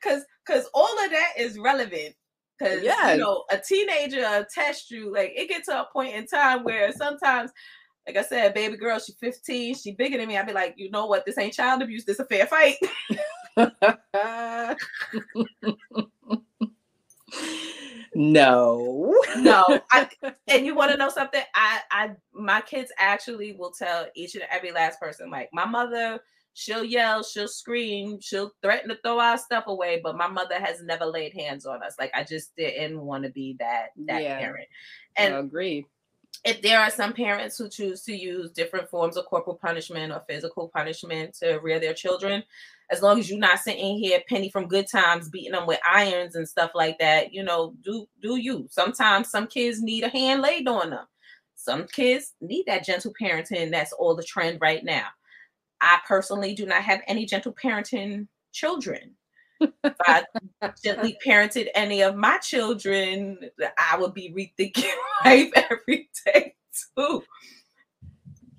Cause 0.02 0.22
cause 0.44 0.68
all 0.74 1.04
of 1.04 1.10
that 1.10 1.34
is 1.38 1.58
relevant. 1.58 2.14
Cause 2.62 2.82
Yes. 2.82 3.16
you 3.16 3.22
know, 3.22 3.44
a 3.50 3.58
teenager 3.58 4.20
will 4.20 4.46
test 4.52 4.90
you, 4.90 5.12
like 5.12 5.32
it 5.34 5.48
gets 5.48 5.66
to 5.66 5.80
a 5.80 5.88
point 5.92 6.14
in 6.14 6.26
time 6.26 6.62
where 6.62 6.92
sometimes, 6.92 7.50
like 8.06 8.16
I 8.16 8.22
said, 8.22 8.54
baby 8.54 8.76
girl, 8.76 9.00
she 9.00 9.12
15, 9.20 9.74
she 9.74 9.92
bigger 9.92 10.18
than 10.18 10.28
me. 10.28 10.38
I'd 10.38 10.46
be 10.46 10.52
like, 10.52 10.74
you 10.76 10.90
know 10.90 11.06
what, 11.06 11.26
this 11.26 11.38
ain't 11.38 11.54
child 11.54 11.82
abuse, 11.82 12.04
this 12.04 12.20
a 12.20 12.24
fair 12.24 12.46
fight. 12.46 12.76
no. 18.14 19.14
no, 19.38 19.80
I, 19.90 20.08
and 20.48 20.64
you 20.64 20.74
want 20.74 20.92
to 20.92 20.96
know 20.96 21.10
something? 21.10 21.42
I, 21.54 21.80
I, 21.90 22.10
my 22.32 22.60
kids 22.60 22.92
actually 22.98 23.54
will 23.54 23.72
tell 23.72 24.06
each 24.14 24.34
and 24.36 24.44
every 24.50 24.70
last 24.70 25.00
person, 25.00 25.30
like 25.30 25.48
my 25.52 25.64
mother, 25.64 26.20
she'll 26.54 26.84
yell, 26.84 27.22
she'll 27.22 27.48
scream, 27.48 28.18
she'll 28.20 28.52
threaten 28.62 28.88
to 28.90 28.96
throw 29.02 29.18
our 29.18 29.38
stuff 29.38 29.64
away, 29.66 30.00
but 30.02 30.16
my 30.16 30.28
mother 30.28 30.58
has 30.60 30.82
never 30.82 31.06
laid 31.06 31.32
hands 31.34 31.66
on 31.66 31.82
us. 31.82 31.96
Like 31.98 32.10
I 32.14 32.24
just 32.24 32.54
didn't 32.56 33.00
want 33.00 33.24
to 33.24 33.30
be 33.30 33.56
that 33.58 33.88
that 34.06 34.22
Yeah. 34.22 34.38
parent. 34.38 34.68
I 35.18 35.24
agree. 35.24 35.86
if 36.44 36.60
there 36.62 36.80
are 36.80 36.90
some 36.90 37.12
parents 37.12 37.56
who 37.58 37.68
choose 37.68 38.02
to 38.02 38.12
use 38.16 38.50
different 38.50 38.88
forms 38.88 39.16
of 39.16 39.26
corporal 39.26 39.56
punishment 39.56 40.12
or 40.12 40.24
physical 40.28 40.68
punishment 40.68 41.34
to 41.34 41.58
rear 41.58 41.78
their 41.78 41.94
children, 41.94 42.42
as 42.90 43.00
long 43.02 43.18
as 43.20 43.30
you're 43.30 43.38
not 43.38 43.60
sitting 43.60 43.98
here 43.98 44.20
penny 44.28 44.48
from 44.50 44.66
good 44.66 44.88
times 44.88 45.28
beating 45.28 45.52
them 45.52 45.66
with 45.66 45.78
irons 45.86 46.34
and 46.34 46.48
stuff 46.48 46.72
like 46.74 46.98
that, 46.98 47.32
you 47.32 47.42
know, 47.44 47.74
do 47.82 48.06
do 48.20 48.36
you. 48.36 48.66
Sometimes 48.70 49.30
some 49.30 49.46
kids 49.46 49.82
need 49.82 50.04
a 50.04 50.08
hand 50.08 50.42
laid 50.42 50.66
on 50.68 50.90
them. 50.90 51.06
Some 51.54 51.86
kids 51.86 52.34
need 52.40 52.64
that 52.66 52.84
gentle 52.84 53.12
parenting. 53.20 53.70
That's 53.70 53.92
all 53.92 54.16
the 54.16 54.24
trend 54.24 54.58
right 54.60 54.82
now. 54.84 55.06
I 55.82 55.98
personally 56.06 56.54
do 56.54 56.64
not 56.64 56.82
have 56.82 57.02
any 57.08 57.26
gentle 57.26 57.52
parenting 57.52 58.28
children. 58.52 59.16
if 59.60 59.96
I 60.06 60.24
gently 60.84 61.18
parented 61.24 61.68
any 61.74 62.02
of 62.02 62.16
my 62.16 62.38
children, 62.38 63.38
I 63.76 63.98
would 63.98 64.14
be 64.14 64.32
rethinking 64.32 64.90
life 65.24 65.50
every 65.54 66.08
day 66.24 66.54
too. 66.96 67.24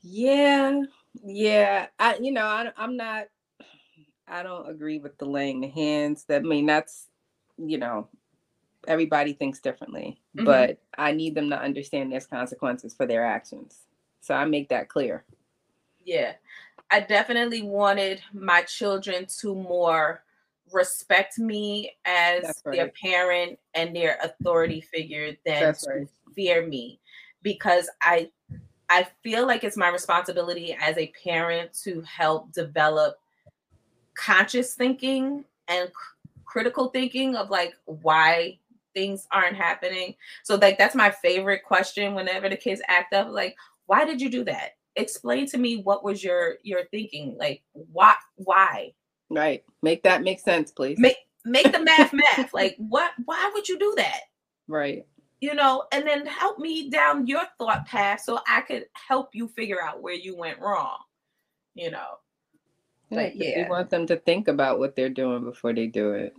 Yeah, 0.02 0.82
yeah. 1.24 1.88
I, 1.98 2.18
you 2.18 2.34
know, 2.34 2.46
I, 2.46 2.72
I'm 2.78 2.98
not. 2.98 3.28
I 4.28 4.44
don't 4.44 4.70
agree 4.70 5.00
with 5.00 5.18
the 5.18 5.26
laying 5.26 5.62
the 5.62 5.68
hands. 5.70 6.26
That 6.26 6.42
I 6.42 6.46
mean, 6.46 6.66
that's, 6.66 7.08
you 7.58 7.78
know, 7.78 8.10
everybody 8.88 9.34
thinks 9.34 9.60
differently, 9.60 10.22
mm-hmm. 10.36 10.46
but 10.46 10.80
I 10.98 11.14
need 11.14 11.36
them 11.36 11.50
to 11.52 11.60
understand 11.60 12.12
there's 12.12 12.26
consequences 12.26 12.94
for 12.94 13.06
their 13.06 13.26
actions. 13.26 13.80
So 14.22 14.34
I 14.34 14.46
make 14.46 14.70
that 14.70 14.90
clear. 14.90 15.24
Yeah. 16.06 16.34
I 16.94 17.00
definitely 17.00 17.64
wanted 17.64 18.22
my 18.34 18.62
children 18.62 19.26
to 19.40 19.56
more 19.56 20.24
respect 20.72 21.40
me 21.40 21.90
as 22.06 22.62
right. 22.64 22.76
their 22.76 22.90
parent 22.90 23.58
and 23.74 23.96
their 23.96 24.20
authority 24.24 24.80
figure 24.80 25.36
than 25.44 25.74
right. 25.88 26.08
fear 26.36 26.68
me 26.68 27.00
because 27.42 27.90
I 28.04 28.30
I 28.92 29.08
feel 29.24 29.48
like 29.48 29.64
it's 29.64 29.76
my 29.76 29.90
responsibility 29.90 30.78
as 30.80 30.96
a 31.00 31.12
parent 31.24 31.74
to 31.84 32.02
help 32.02 32.52
develop 32.52 33.16
conscious 34.14 34.76
thinking 34.76 35.44
and 35.68 35.92
critical 36.46 36.90
thinking 36.90 37.36
of 37.36 37.50
like 37.50 37.74
why 37.86 38.60
things 38.94 39.28
aren't 39.32 39.58
happening. 39.58 40.14
So 40.44 40.58
like 40.58 40.78
that's 40.78 40.94
my 40.94 41.10
favorite 41.10 41.64
question 41.64 42.14
whenever 42.14 42.50
the 42.50 42.56
kids 42.56 42.84
act 42.88 43.16
up 43.16 43.30
like 43.30 43.56
why 43.88 44.06
did 44.06 44.22
you 44.22 44.30
do 44.30 44.44
that? 44.44 44.76
Explain 44.96 45.48
to 45.48 45.58
me 45.58 45.78
what 45.78 46.04
was 46.04 46.24
your 46.24 46.56
your 46.64 46.86
thinking? 46.92 47.36
Like 47.38 47.64
why 47.74 48.16
why? 48.36 48.94
Right. 49.30 49.64
Make 49.82 50.04
that 50.04 50.24
make 50.24 50.40
sense, 50.40 50.72
please. 50.72 51.00
Make 51.00 51.18
make 51.46 51.72
the 51.72 51.80
math 51.80 52.14
math. 52.38 52.54
Like 52.54 52.76
what 52.78 53.12
why 53.26 53.52
would 53.54 53.68
you 53.68 53.80
do 53.80 53.94
that? 53.98 54.22
Right. 54.68 55.06
You 55.42 55.56
know, 55.56 55.84
and 55.92 56.08
then 56.08 56.26
help 56.26 56.60
me 56.60 56.90
down 56.90 57.28
your 57.28 57.44
thought 57.58 57.86
path 57.86 58.22
so 58.22 58.40
I 58.48 58.62
could 58.62 58.86
help 58.94 59.30
you 59.34 59.50
figure 59.50 59.82
out 59.82 60.02
where 60.02 60.14
you 60.14 60.38
went 60.38 60.60
wrong. 60.60 60.98
You 61.76 61.92
know. 61.92 62.20
But 63.10 63.36
yeah. 63.36 63.60
You 63.60 63.70
want 63.70 63.90
them 63.90 64.08
to 64.08 64.18
think 64.18 64.48
about 64.48 64.80
what 64.80 64.96
they're 64.96 65.10
doing 65.10 65.44
before 65.44 65.74
they 65.74 65.88
do 65.88 66.14
it. 66.14 66.36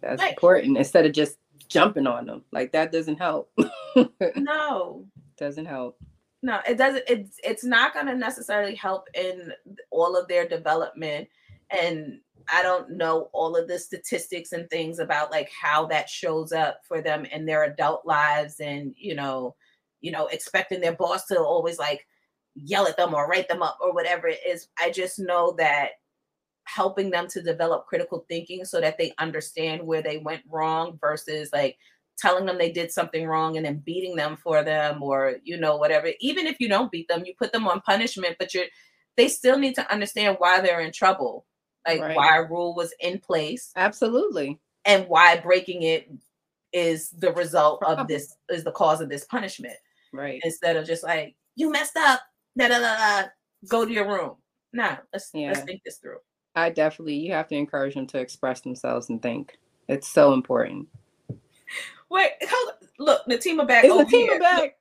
That's 0.00 0.20
right. 0.20 0.32
important 0.32 0.76
instead 0.76 1.06
of 1.06 1.12
just 1.12 1.38
jumping 1.68 2.06
on 2.06 2.26
them. 2.26 2.44
Like 2.52 2.72
that 2.72 2.92
doesn't 2.92 3.16
help. 3.16 3.50
no. 4.36 5.06
Doesn't 5.36 5.66
help. 5.66 5.98
No, 6.44 6.60
it 6.68 6.76
doesn't. 6.76 7.04
It's 7.08 7.40
it's 7.42 7.64
not 7.64 7.94
going 7.94 8.04
to 8.04 8.14
necessarily 8.14 8.74
help 8.74 9.08
in 9.14 9.50
all 9.90 10.14
of 10.14 10.28
their 10.28 10.46
development. 10.46 11.26
And 11.70 12.20
I 12.52 12.62
don't 12.62 12.98
know 12.98 13.30
all 13.32 13.56
of 13.56 13.66
the 13.66 13.78
statistics 13.78 14.52
and 14.52 14.68
things 14.68 14.98
about 14.98 15.30
like 15.30 15.50
how 15.50 15.86
that 15.86 16.10
shows 16.10 16.52
up 16.52 16.80
for 16.86 17.00
them 17.00 17.24
in 17.24 17.46
their 17.46 17.64
adult 17.64 18.04
lives, 18.04 18.60
and 18.60 18.94
you 18.98 19.14
know, 19.14 19.56
you 20.02 20.12
know, 20.12 20.26
expecting 20.26 20.82
their 20.82 20.94
boss 20.94 21.24
to 21.28 21.40
always 21.40 21.78
like 21.78 22.06
yell 22.54 22.86
at 22.86 22.98
them 22.98 23.14
or 23.14 23.26
write 23.26 23.48
them 23.48 23.62
up 23.62 23.78
or 23.80 23.94
whatever 23.94 24.28
it 24.28 24.40
is. 24.46 24.68
I 24.78 24.90
just 24.90 25.18
know 25.18 25.54
that 25.56 25.92
helping 26.64 27.10
them 27.10 27.26
to 27.28 27.42
develop 27.42 27.86
critical 27.86 28.26
thinking 28.28 28.66
so 28.66 28.82
that 28.82 28.98
they 28.98 29.14
understand 29.16 29.82
where 29.82 30.02
they 30.02 30.18
went 30.18 30.42
wrong 30.50 30.98
versus 31.00 31.48
like 31.54 31.78
telling 32.18 32.46
them 32.46 32.58
they 32.58 32.70
did 32.70 32.92
something 32.92 33.26
wrong 33.26 33.56
and 33.56 33.66
then 33.66 33.82
beating 33.84 34.16
them 34.16 34.36
for 34.36 34.62
them 34.62 35.02
or 35.02 35.36
you 35.44 35.56
know 35.56 35.76
whatever 35.76 36.10
even 36.20 36.46
if 36.46 36.56
you 36.60 36.68
don't 36.68 36.92
beat 36.92 37.08
them 37.08 37.24
you 37.24 37.34
put 37.38 37.52
them 37.52 37.66
on 37.66 37.80
punishment 37.80 38.36
but 38.38 38.54
you're 38.54 38.66
they 39.16 39.28
still 39.28 39.58
need 39.58 39.74
to 39.74 39.92
understand 39.92 40.36
why 40.38 40.60
they're 40.60 40.80
in 40.80 40.92
trouble 40.92 41.46
like 41.86 42.00
right. 42.00 42.16
why 42.16 42.36
a 42.36 42.44
rule 42.44 42.74
was 42.74 42.94
in 43.00 43.18
place 43.18 43.72
absolutely 43.76 44.58
and 44.84 45.06
why 45.08 45.36
breaking 45.38 45.82
it 45.82 46.10
is 46.72 47.10
the 47.10 47.32
result 47.32 47.82
of 47.84 48.08
this 48.08 48.36
is 48.50 48.64
the 48.64 48.72
cause 48.72 49.00
of 49.00 49.08
this 49.08 49.24
punishment 49.24 49.76
right 50.12 50.40
instead 50.44 50.76
of 50.76 50.86
just 50.86 51.02
like 51.02 51.34
you 51.56 51.70
messed 51.70 51.96
up 51.96 52.20
da, 52.56 52.68
da, 52.68 52.78
da, 52.78 53.22
da, 53.22 53.28
go 53.68 53.84
to 53.84 53.92
your 53.92 54.08
room 54.08 54.36
nah 54.72 54.96
let's 55.12 55.30
yeah. 55.34 55.48
let's 55.48 55.62
think 55.62 55.82
this 55.84 55.98
through 55.98 56.18
I 56.54 56.70
definitely 56.70 57.16
you 57.16 57.32
have 57.32 57.48
to 57.48 57.56
encourage 57.56 57.94
them 57.94 58.06
to 58.08 58.18
express 58.18 58.60
themselves 58.60 59.08
and 59.10 59.20
think. 59.20 59.58
It's 59.88 60.08
so 60.08 60.32
important. 60.32 60.88
Wait, 62.14 62.30
hold, 62.48 62.74
look, 63.00 63.26
Natima 63.26 63.66
back. 63.66 63.84
Is 63.84 63.90
Natima 63.90 64.38
back? 64.38 64.76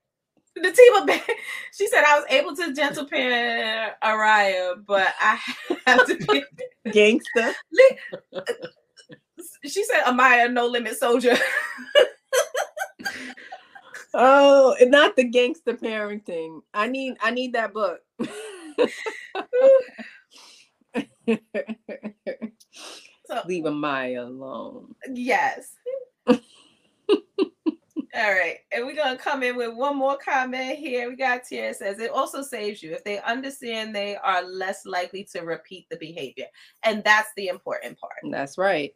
Natima 0.55 1.07
back. 1.07 1.27
She 1.73 1.87
said 1.87 2.03
I 2.07 2.19
was 2.19 2.25
able 2.29 2.55
to 2.55 2.75
gentle 2.75 3.07
parent 3.07 3.93
Araya, 4.03 4.75
but 4.85 5.15
I 5.19 5.39
have 5.87 6.05
to 6.05 6.15
be 6.15 6.43
gangster. 6.91 7.55
She 9.65 9.83
said 9.83 10.03
Amaya, 10.03 10.53
no 10.53 10.67
limit 10.67 10.95
soldier. 10.95 11.35
oh, 14.13 14.75
not 14.81 15.15
the 15.15 15.23
gangster 15.23 15.73
parenting. 15.73 16.61
I 16.71 16.87
need 16.87 17.15
I 17.19 17.31
need 17.31 17.53
that 17.53 17.73
book. 17.73 17.99
so, 23.25 23.41
Leave 23.47 23.63
Maya 23.63 24.21
alone. 24.21 24.93
Yes. 25.11 25.73
All 28.15 28.31
right. 28.31 28.57
And 28.71 28.85
we're 28.85 28.95
going 28.95 29.17
to 29.17 29.21
come 29.21 29.41
in 29.41 29.55
with 29.55 29.75
one 29.75 29.97
more 29.97 30.17
comment 30.17 30.77
here. 30.77 31.09
We 31.09 31.15
got 31.15 31.45
Tier 31.45 31.73
says 31.73 31.97
it 31.99 32.11
also 32.11 32.43
saves 32.43 32.83
you 32.83 32.93
if 32.93 33.03
they 33.03 33.19
understand 33.21 33.95
they 33.95 34.17
are 34.17 34.43
less 34.43 34.85
likely 34.85 35.23
to 35.33 35.41
repeat 35.41 35.87
the 35.89 35.97
behavior. 35.97 36.45
And 36.83 37.03
that's 37.03 37.29
the 37.35 37.47
important 37.47 37.99
part. 37.99 38.13
That's 38.29 38.57
right. 38.57 38.93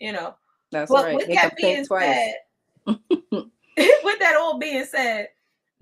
You 0.00 0.12
know, 0.12 0.34
that's 0.72 0.90
right. 0.90 1.14
With 1.14 1.28
that 1.28 1.56
being 1.56 1.84
said, 1.84 2.34
with 2.86 4.18
that 4.18 4.36
all 4.36 4.58
being 4.58 4.84
said, 4.84 5.28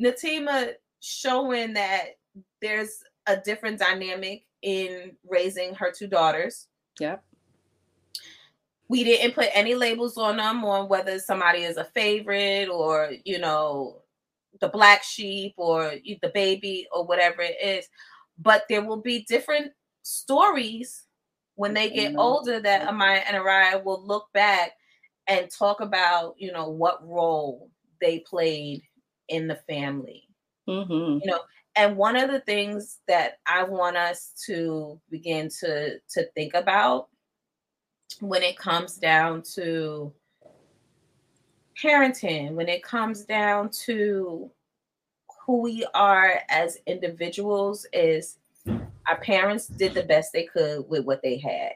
Natima 0.00 0.74
showing 1.00 1.72
that 1.74 2.16
there's 2.60 3.02
a 3.26 3.36
different 3.38 3.78
dynamic 3.78 4.44
in 4.62 5.16
raising 5.28 5.74
her 5.74 5.90
two 5.90 6.06
daughters. 6.06 6.68
Yep. 7.00 7.24
We 8.94 9.02
didn't 9.02 9.34
put 9.34 9.48
any 9.52 9.74
labels 9.74 10.16
on 10.16 10.36
them 10.36 10.64
on 10.64 10.88
whether 10.88 11.18
somebody 11.18 11.64
is 11.64 11.78
a 11.78 11.84
favorite 11.84 12.68
or, 12.68 13.10
you 13.24 13.40
know, 13.40 14.02
the 14.60 14.68
black 14.68 15.02
sheep 15.02 15.54
or 15.56 15.94
the 16.04 16.30
baby 16.32 16.86
or 16.92 17.04
whatever 17.04 17.42
it 17.42 17.56
is. 17.60 17.88
But 18.38 18.66
there 18.68 18.84
will 18.86 19.02
be 19.02 19.26
different 19.28 19.72
stories 20.02 21.06
when 21.56 21.74
they 21.74 21.90
get 21.90 22.14
older 22.14 22.60
that 22.60 22.88
Amaya 22.88 23.22
and 23.26 23.36
Araya 23.36 23.82
will 23.82 24.00
look 24.06 24.28
back 24.32 24.74
and 25.26 25.50
talk 25.50 25.80
about, 25.80 26.36
you 26.38 26.52
know, 26.52 26.68
what 26.68 27.04
role 27.04 27.72
they 28.00 28.20
played 28.20 28.82
in 29.28 29.48
the 29.48 29.56
family. 29.68 30.28
Mm-hmm. 30.68 31.18
You 31.20 31.32
know, 31.32 31.40
and 31.74 31.96
one 31.96 32.14
of 32.14 32.30
the 32.30 32.40
things 32.42 33.00
that 33.08 33.38
I 33.44 33.64
want 33.64 33.96
us 33.96 34.34
to 34.46 35.00
begin 35.10 35.48
to 35.60 35.98
to 35.98 36.26
think 36.36 36.54
about 36.54 37.08
when 38.20 38.42
it 38.42 38.56
comes 38.56 38.96
down 38.96 39.42
to 39.54 40.12
parenting, 41.82 42.52
when 42.52 42.68
it 42.68 42.82
comes 42.82 43.24
down 43.24 43.70
to 43.70 44.50
who 45.46 45.60
we 45.60 45.86
are 45.94 46.40
as 46.48 46.78
individuals 46.86 47.86
is 47.92 48.38
our 49.06 49.20
parents 49.20 49.66
did 49.66 49.92
the 49.92 50.02
best 50.02 50.32
they 50.32 50.44
could 50.44 50.88
with 50.88 51.04
what 51.04 51.22
they 51.22 51.36
had. 51.36 51.72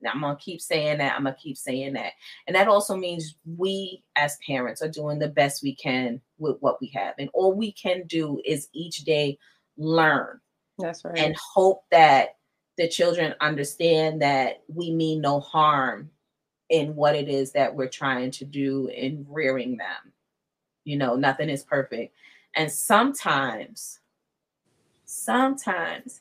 Now, 0.00 0.10
I'm 0.12 0.20
gonna 0.20 0.36
keep 0.36 0.60
saying 0.60 0.98
that. 0.98 1.14
I'm 1.14 1.24
gonna 1.24 1.36
keep 1.40 1.56
saying 1.56 1.94
that, 1.94 2.12
and 2.46 2.54
that 2.54 2.68
also 2.68 2.96
means 2.96 3.36
we 3.56 4.02
as 4.16 4.38
parents 4.46 4.82
are 4.82 4.88
doing 4.88 5.18
the 5.18 5.28
best 5.28 5.62
we 5.62 5.74
can 5.74 6.20
with 6.38 6.56
what 6.60 6.80
we 6.80 6.88
have, 6.88 7.14
and 7.18 7.30
all 7.32 7.52
we 7.52 7.72
can 7.72 8.04
do 8.06 8.40
is 8.44 8.68
each 8.72 9.04
day 9.04 9.38
learn. 9.78 10.40
That's 10.78 11.04
right. 11.04 11.18
And 11.18 11.34
hope 11.36 11.84
that 11.90 12.36
the 12.76 12.88
children 12.88 13.34
understand 13.40 14.22
that 14.22 14.62
we 14.68 14.90
mean 14.90 15.20
no 15.20 15.40
harm 15.40 16.10
in 16.68 16.94
what 16.94 17.14
it 17.14 17.28
is 17.28 17.52
that 17.52 17.74
we're 17.74 17.88
trying 17.88 18.30
to 18.32 18.44
do 18.44 18.88
in 18.88 19.24
rearing 19.28 19.76
them. 19.76 20.12
You 20.84 20.96
know, 20.98 21.16
nothing 21.16 21.48
is 21.48 21.64
perfect, 21.64 22.14
and 22.54 22.70
sometimes, 22.70 24.00
sometimes 25.04 26.20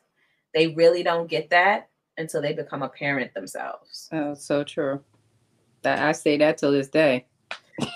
they 0.53 0.67
really 0.67 1.03
don't 1.03 1.29
get 1.29 1.49
that 1.51 1.89
until 2.17 2.41
they 2.41 2.53
become 2.53 2.81
a 2.81 2.89
parent 2.89 3.33
themselves. 3.33 4.09
Oh, 4.11 4.33
so 4.33 4.63
true. 4.63 5.01
That 5.83 5.99
I 5.99 6.13
say 6.13 6.37
that 6.37 6.57
till 6.57 6.71
this 6.71 6.87
day. 6.87 7.25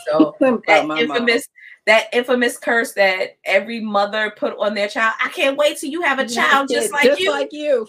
So 0.06 0.36
that 0.68 0.86
infamous 1.00 1.08
mom. 1.08 1.86
that 1.88 2.06
infamous 2.14 2.58
curse 2.58 2.94
that 2.94 3.38
every 3.46 3.80
mother 3.80 4.32
put 4.36 4.58
on 4.60 4.76
their 4.76 4.88
child. 4.88 5.14
I 5.24 5.30
can't 5.30 5.58
wait 5.58 5.78
till 5.78 5.90
you 5.90 6.02
have 6.02 6.20
a 6.20 6.28
child 6.28 6.70
just 6.70 6.92
like 6.92 7.06
just 7.06 7.22
you. 7.22 7.32
like 7.32 7.50
you. 7.52 7.88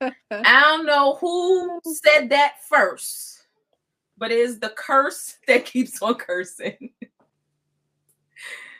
I 0.00 0.60
don't 0.60 0.86
know 0.86 1.16
who 1.20 1.80
said 1.84 2.30
that 2.30 2.56
first, 2.68 3.46
but 4.18 4.30
it 4.30 4.38
is 4.38 4.58
the 4.58 4.70
curse 4.70 5.36
that 5.46 5.64
keeps 5.64 6.00
on 6.02 6.14
cursing. 6.14 6.90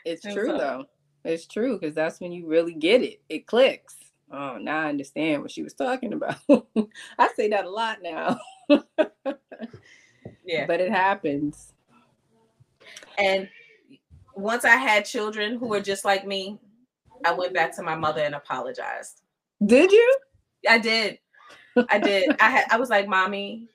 It's 0.05 0.21
true 0.21 0.47
so, 0.47 0.57
though. 0.57 0.85
It's 1.25 1.45
true 1.45 1.77
because 1.77 1.93
that's 1.93 2.21
when 2.21 2.31
you 2.31 2.47
really 2.47 2.73
get 2.73 3.01
it. 3.01 3.19
It 3.27 3.45
clicks. 3.45 3.95
oh, 4.31 4.57
now 4.57 4.79
I 4.79 4.89
understand 4.89 5.41
what 5.41 5.51
she 5.51 5.63
was 5.63 5.73
talking 5.73 6.13
about. 6.13 6.37
I 7.19 7.29
say 7.35 7.49
that 7.49 7.65
a 7.65 7.69
lot 7.69 7.99
now. 8.01 8.39
yeah. 10.45 10.65
But 10.65 10.79
it 10.79 10.91
happens. 10.91 11.73
And 13.17 13.49
once 14.35 14.63
I 14.63 14.75
had 14.75 15.03
children 15.03 15.57
who 15.57 15.67
were 15.67 15.81
just 15.81 16.05
like 16.05 16.25
me, 16.25 16.57
I 17.25 17.33
went 17.33 17.53
back 17.53 17.75
to 17.75 17.83
my 17.83 17.95
mother 17.95 18.21
and 18.21 18.35
apologized. 18.35 19.23
Did 19.65 19.91
you? 19.91 20.17
I 20.69 20.77
did. 20.77 21.19
I 21.89 21.99
did. 21.99 22.35
I 22.41 22.49
had 22.49 22.65
I 22.71 22.77
was 22.77 22.89
like, 22.89 23.07
"Mommy, 23.07 23.67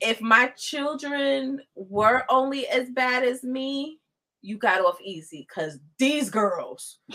if 0.00 0.20
my 0.20 0.48
children 0.56 1.60
were 1.74 2.24
only 2.28 2.66
as 2.68 2.90
bad 2.90 3.24
as 3.24 3.42
me, 3.42 3.98
you 4.42 4.56
got 4.58 4.84
off 4.84 5.00
easy 5.02 5.46
cuz 5.52 5.78
these 5.98 6.30
girls 6.30 6.98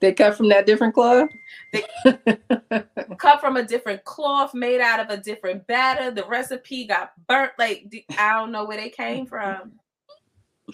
they 0.00 0.12
cut 0.12 0.36
from 0.36 0.48
that 0.48 0.66
different 0.66 0.94
cloth. 0.94 1.28
They 1.72 1.84
cut 3.18 3.40
from 3.40 3.56
a 3.56 3.62
different 3.62 4.04
cloth, 4.04 4.54
made 4.54 4.80
out 4.80 5.00
of 5.00 5.10
a 5.10 5.16
different 5.22 5.66
batter. 5.66 6.10
The 6.10 6.26
recipe 6.26 6.86
got 6.86 7.12
burnt. 7.26 7.52
Like 7.58 7.92
I 8.18 8.34
don't 8.34 8.52
know 8.52 8.64
where 8.64 8.76
they 8.76 8.90
came 8.90 9.26
from. 9.26 9.72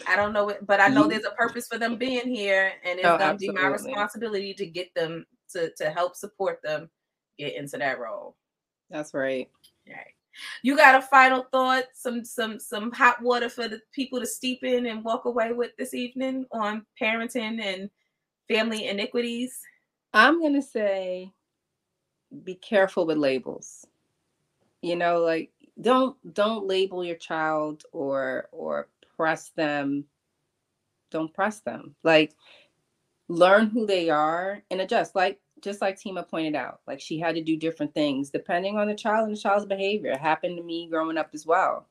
I 0.06 0.16
don't 0.16 0.32
know 0.32 0.48
it, 0.50 0.66
but 0.66 0.80
I 0.80 0.88
know 0.88 1.06
there's 1.06 1.24
a 1.24 1.30
purpose 1.30 1.66
for 1.68 1.78
them 1.78 1.96
being 1.96 2.28
here, 2.28 2.72
and 2.84 2.98
it's 2.98 3.06
oh, 3.06 3.18
gonna 3.18 3.32
absolutely. 3.32 3.56
be 3.56 3.62
my 3.62 3.68
responsibility 3.68 4.54
to 4.54 4.66
get 4.66 4.94
them 4.94 5.26
to 5.52 5.72
to 5.76 5.90
help 5.90 6.16
support 6.16 6.60
them 6.62 6.90
get 7.38 7.54
into 7.54 7.78
that 7.78 7.98
role. 7.98 8.36
That's 8.90 9.14
right. 9.14 9.48
Right. 9.88 10.14
You 10.62 10.76
got 10.76 10.94
a 10.94 11.02
final 11.02 11.46
thought, 11.50 11.84
some 11.94 12.24
some 12.24 12.58
some 12.58 12.92
hot 12.92 13.22
water 13.22 13.48
for 13.48 13.68
the 13.68 13.80
people 13.92 14.20
to 14.20 14.26
steep 14.26 14.62
in 14.62 14.86
and 14.86 15.04
walk 15.04 15.24
away 15.24 15.52
with 15.52 15.72
this 15.76 15.94
evening 15.94 16.46
on 16.52 16.86
parenting 17.00 17.60
and 17.60 17.90
family 18.48 18.88
iniquities? 18.88 19.58
I'm 20.14 20.40
gonna 20.40 20.62
say 20.62 21.32
be 22.44 22.54
careful 22.54 23.06
with 23.06 23.18
labels. 23.18 23.86
You 24.82 24.96
know, 24.96 25.18
like 25.18 25.50
don't 25.80 26.16
don't 26.34 26.66
label 26.66 27.04
your 27.04 27.16
child 27.16 27.84
or 27.92 28.48
or 28.52 28.88
press 29.18 29.50
them. 29.56 30.04
Don't 31.10 31.34
press 31.34 31.60
them. 31.60 31.94
Like 32.04 32.34
learn 33.28 33.68
who 33.68 33.84
they 33.84 34.08
are 34.08 34.62
and 34.70 34.80
adjust. 34.80 35.14
Like 35.14 35.40
just 35.60 35.80
like 35.80 35.98
Tima 35.98 36.26
pointed 36.26 36.54
out, 36.54 36.80
like 36.86 37.00
she 37.00 37.18
had 37.18 37.34
to 37.34 37.42
do 37.42 37.56
different 37.56 37.92
things 37.92 38.30
depending 38.30 38.78
on 38.78 38.86
the 38.86 38.94
child 38.94 39.26
and 39.26 39.36
the 39.36 39.40
child's 39.40 39.66
behavior. 39.66 40.12
It 40.12 40.20
happened 40.20 40.56
to 40.56 40.62
me 40.62 40.88
growing 40.88 41.18
up 41.18 41.30
as 41.34 41.44
well. 41.44 41.86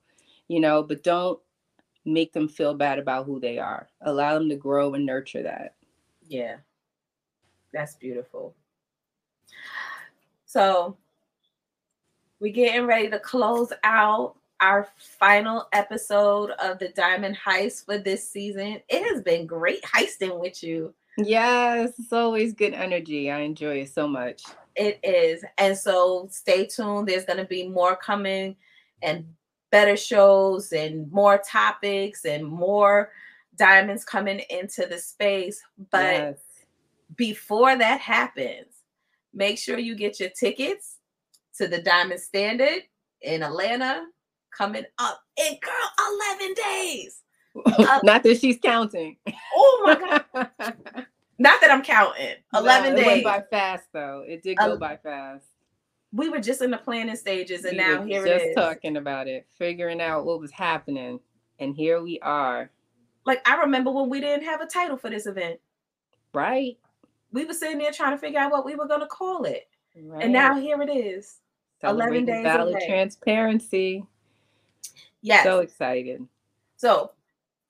You 0.47 0.61
know, 0.61 0.81
but 0.81 1.03
don't 1.03 1.37
make 2.05 2.31
them 2.31 2.47
feel 2.47 2.73
bad 2.73 2.97
about 2.97 3.25
who 3.25 3.39
they 3.39 3.59
are. 3.59 3.89
Allow 4.01 4.35
them 4.35 4.47
to 4.49 4.55
grow 4.55 4.93
and 4.93 5.05
nurture 5.05 5.43
that. 5.43 5.75
Yeah. 6.25 6.57
That's 7.73 7.95
beautiful. 7.95 8.55
So 10.45 10.95
we're 12.39 12.53
getting 12.53 12.85
ready 12.85 13.09
to 13.09 13.19
close 13.19 13.73
out 13.83 14.37
our 14.61 14.87
final 14.97 15.67
episode 15.73 16.51
of 16.51 16.79
the 16.79 16.89
Diamond 16.89 17.37
Heist 17.37 17.85
for 17.85 17.97
this 17.97 18.27
season. 18.27 18.81
It 18.89 19.03
has 19.11 19.21
been 19.21 19.45
great 19.45 19.83
heisting 19.83 20.39
with 20.39 20.63
you. 20.63 20.93
Yes, 21.17 21.93
it's 21.97 22.13
always 22.13 22.53
good 22.53 22.73
energy. 22.73 23.31
I 23.31 23.39
enjoy 23.39 23.81
it 23.81 23.89
so 23.89 24.07
much. 24.07 24.43
It 24.75 24.99
is. 25.03 25.43
And 25.57 25.75
so 25.77 26.27
stay 26.31 26.67
tuned. 26.67 27.07
There's 27.07 27.25
going 27.25 27.39
to 27.39 27.45
be 27.45 27.67
more 27.67 27.95
coming 27.95 28.55
and 29.01 29.25
better 29.71 29.97
shows 29.97 30.71
and 30.71 31.11
more 31.11 31.39
topics 31.39 32.25
and 32.25 32.45
more 32.45 33.11
diamonds 33.55 34.05
coming 34.05 34.41
into 34.49 34.85
the 34.85 34.99
space. 34.99 35.61
But 35.91 36.13
yes. 36.13 36.39
before 37.15 37.75
that 37.75 37.99
happens, 37.99 38.83
make 39.33 39.57
sure 39.57 39.79
you 39.79 39.95
get 39.95 40.19
your 40.19 40.29
tickets 40.29 40.97
to 41.57 41.67
the 41.67 41.81
Diamond 41.81 42.19
Standard 42.19 42.83
in 43.21 43.41
Atlanta 43.41 44.05
coming 44.57 44.83
up 44.97 45.21
in 45.37 45.57
girl 45.61 46.15
11 46.39 46.55
days. 46.55 47.21
Not 48.03 48.23
that 48.23 48.39
she's 48.39 48.57
counting. 48.61 49.17
Oh 49.55 49.83
my 49.85 49.95
god. 49.95 50.49
Not 51.39 51.61
that 51.61 51.69
I'm 51.69 51.83
counting. 51.83 52.35
11 52.53 52.91
no, 52.91 52.95
days. 52.95 53.05
went 53.05 53.23
by 53.23 53.43
fast 53.49 53.85
though. 53.93 54.23
It 54.27 54.43
did 54.43 54.57
go 54.57 54.73
um, 54.73 54.79
by 54.79 54.97
fast. 54.97 55.45
We 56.11 56.29
were 56.29 56.39
just 56.39 56.61
in 56.61 56.71
the 56.71 56.77
planning 56.77 57.15
stages 57.15 57.63
and 57.65 57.77
we 57.77 57.83
now 57.83 58.03
here 58.03 58.25
it 58.25 58.41
is. 58.41 58.41
Just 58.55 58.57
talking 58.57 58.97
about 58.97 59.27
it, 59.27 59.45
figuring 59.57 60.01
out 60.01 60.25
what 60.25 60.39
was 60.39 60.51
happening. 60.51 61.19
And 61.59 61.75
here 61.75 62.01
we 62.01 62.19
are. 62.21 62.71
Like 63.25 63.47
I 63.47 63.57
remember 63.61 63.91
when 63.91 64.09
we 64.09 64.19
didn't 64.21 64.45
have 64.45 64.61
a 64.61 64.65
title 64.65 64.97
for 64.97 65.09
this 65.09 65.27
event. 65.27 65.59
Right. 66.33 66.77
We 67.31 67.45
were 67.45 67.53
sitting 67.53 67.77
there 67.77 67.91
trying 67.91 68.13
to 68.13 68.17
figure 68.17 68.39
out 68.39 68.51
what 68.51 68.65
we 68.65 68.75
were 68.75 68.87
going 68.87 69.01
to 69.01 69.07
call 69.07 69.43
it. 69.43 69.67
Right. 70.01 70.23
And 70.23 70.33
now 70.33 70.59
here 70.59 70.81
it 70.81 70.89
is. 70.89 71.39
11 71.83 72.25
days 72.25 72.43
valid 72.43 72.81
transparency. 72.87 74.03
Yes. 75.21 75.43
So 75.43 75.59
excited. 75.59 76.25
So 76.77 77.11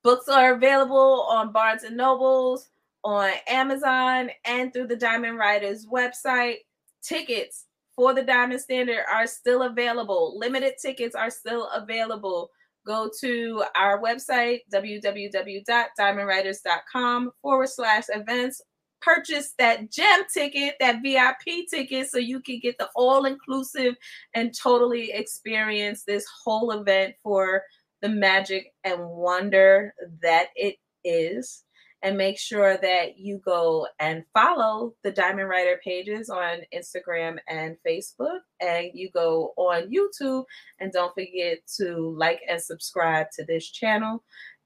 books 0.03 0.27
are 0.27 0.53
available 0.53 1.25
on 1.29 1.51
Barnes 1.51 1.83
and 1.83 1.97
Nobles, 1.97 2.69
on 3.03 3.31
Amazon, 3.47 4.29
and 4.45 4.73
through 4.73 4.87
the 4.87 4.95
Diamond 4.95 5.37
Writers 5.37 5.85
website. 5.85 6.57
Tickets 7.01 7.65
for 7.95 8.13
the 8.13 8.23
Diamond 8.23 8.61
Standard 8.61 9.03
are 9.11 9.27
still 9.27 9.63
available. 9.63 10.37
Limited 10.37 10.75
tickets 10.81 11.15
are 11.15 11.29
still 11.29 11.67
available. 11.69 12.49
Go 12.85 13.09
to 13.19 13.63
our 13.75 14.01
website, 14.01 14.61
www.diamondwriters.com 14.71 17.31
forward 17.41 17.69
slash 17.69 18.03
events. 18.09 18.61
Purchase 19.01 19.53
that 19.59 19.91
gem 19.91 20.23
ticket, 20.33 20.75
that 20.79 21.01
VIP 21.03 21.67
ticket, 21.69 22.09
so 22.09 22.17
you 22.17 22.41
can 22.41 22.59
get 22.61 22.77
the 22.77 22.89
all 22.95 23.25
inclusive 23.25 23.95
and 24.33 24.53
totally 24.57 25.11
experience 25.11 26.03
this 26.03 26.25
whole 26.43 26.71
event 26.71 27.15
for 27.23 27.63
the 28.01 28.09
magic 28.09 28.73
and 28.83 29.07
wonder 29.07 29.93
that 30.21 30.47
it 30.55 30.77
is 31.03 31.63
and 32.03 32.17
make 32.17 32.37
sure 32.37 32.77
that 32.77 33.17
you 33.17 33.39
go 33.43 33.87
and 33.99 34.23
follow 34.33 34.93
the 35.03 35.11
Diamond 35.11 35.49
Writer 35.49 35.79
pages 35.83 36.29
on 36.29 36.59
Instagram 36.73 37.37
and 37.47 37.75
Facebook. 37.85 38.39
And 38.61 38.91
you 38.93 39.09
go 39.11 39.53
on 39.57 39.91
YouTube 39.91 40.45
and 40.79 40.91
don't 40.91 41.13
forget 41.13 41.59
to 41.77 42.15
like 42.17 42.41
and 42.47 42.61
subscribe 42.61 43.27
to 43.31 43.45
this 43.45 43.69
channel. 43.69 44.23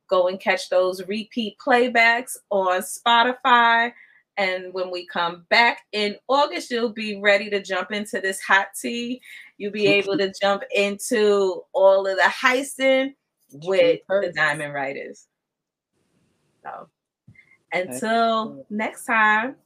Go 0.09 0.27
and 0.27 0.39
catch 0.39 0.69
those 0.69 1.07
repeat 1.07 1.55
playbacks 1.65 2.35
on 2.49 2.81
Spotify. 2.81 3.93
And 4.41 4.73
when 4.73 4.89
we 4.89 5.05
come 5.05 5.45
back 5.51 5.81
in 5.91 6.15
August, 6.27 6.71
you'll 6.71 6.89
be 6.89 7.19
ready 7.21 7.47
to 7.51 7.61
jump 7.61 7.91
into 7.91 8.19
this 8.19 8.41
hot 8.41 8.69
tea. 8.81 9.21
You'll 9.59 9.71
be 9.71 9.85
able 9.85 10.17
to 10.17 10.33
jump 10.41 10.63
into 10.75 11.61
all 11.73 12.07
of 12.07 12.17
the 12.17 12.23
heisting 12.23 13.13
with 13.53 13.99
the 14.09 14.33
Diamond 14.35 14.73
Writers. 14.73 15.27
So 16.63 16.89
until 17.71 18.65
next 18.71 19.05
time, 19.05 19.57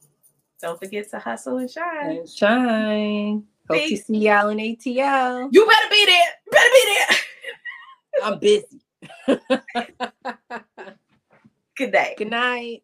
don't 0.60 0.78
forget 0.78 1.08
to 1.12 1.20
hustle 1.20 1.56
and 1.56 1.70
shine. 1.70 2.10
And 2.10 2.28
shine. 2.28 3.44
Hope 3.70 3.78
Peace. 3.78 4.00
to 4.00 4.04
see 4.04 4.26
y'all 4.26 4.50
in 4.50 4.58
ATL. 4.58 5.48
You 5.52 5.66
better 5.66 5.88
be 5.90 6.04
there. 6.04 6.34
better 6.50 6.70
be 6.74 6.96
there. 6.98 7.16
I'm 8.24 8.38
busy. 8.38 8.82
Good 11.78 11.92
day. 11.92 12.14
Good 12.18 12.28
night. 12.28 12.82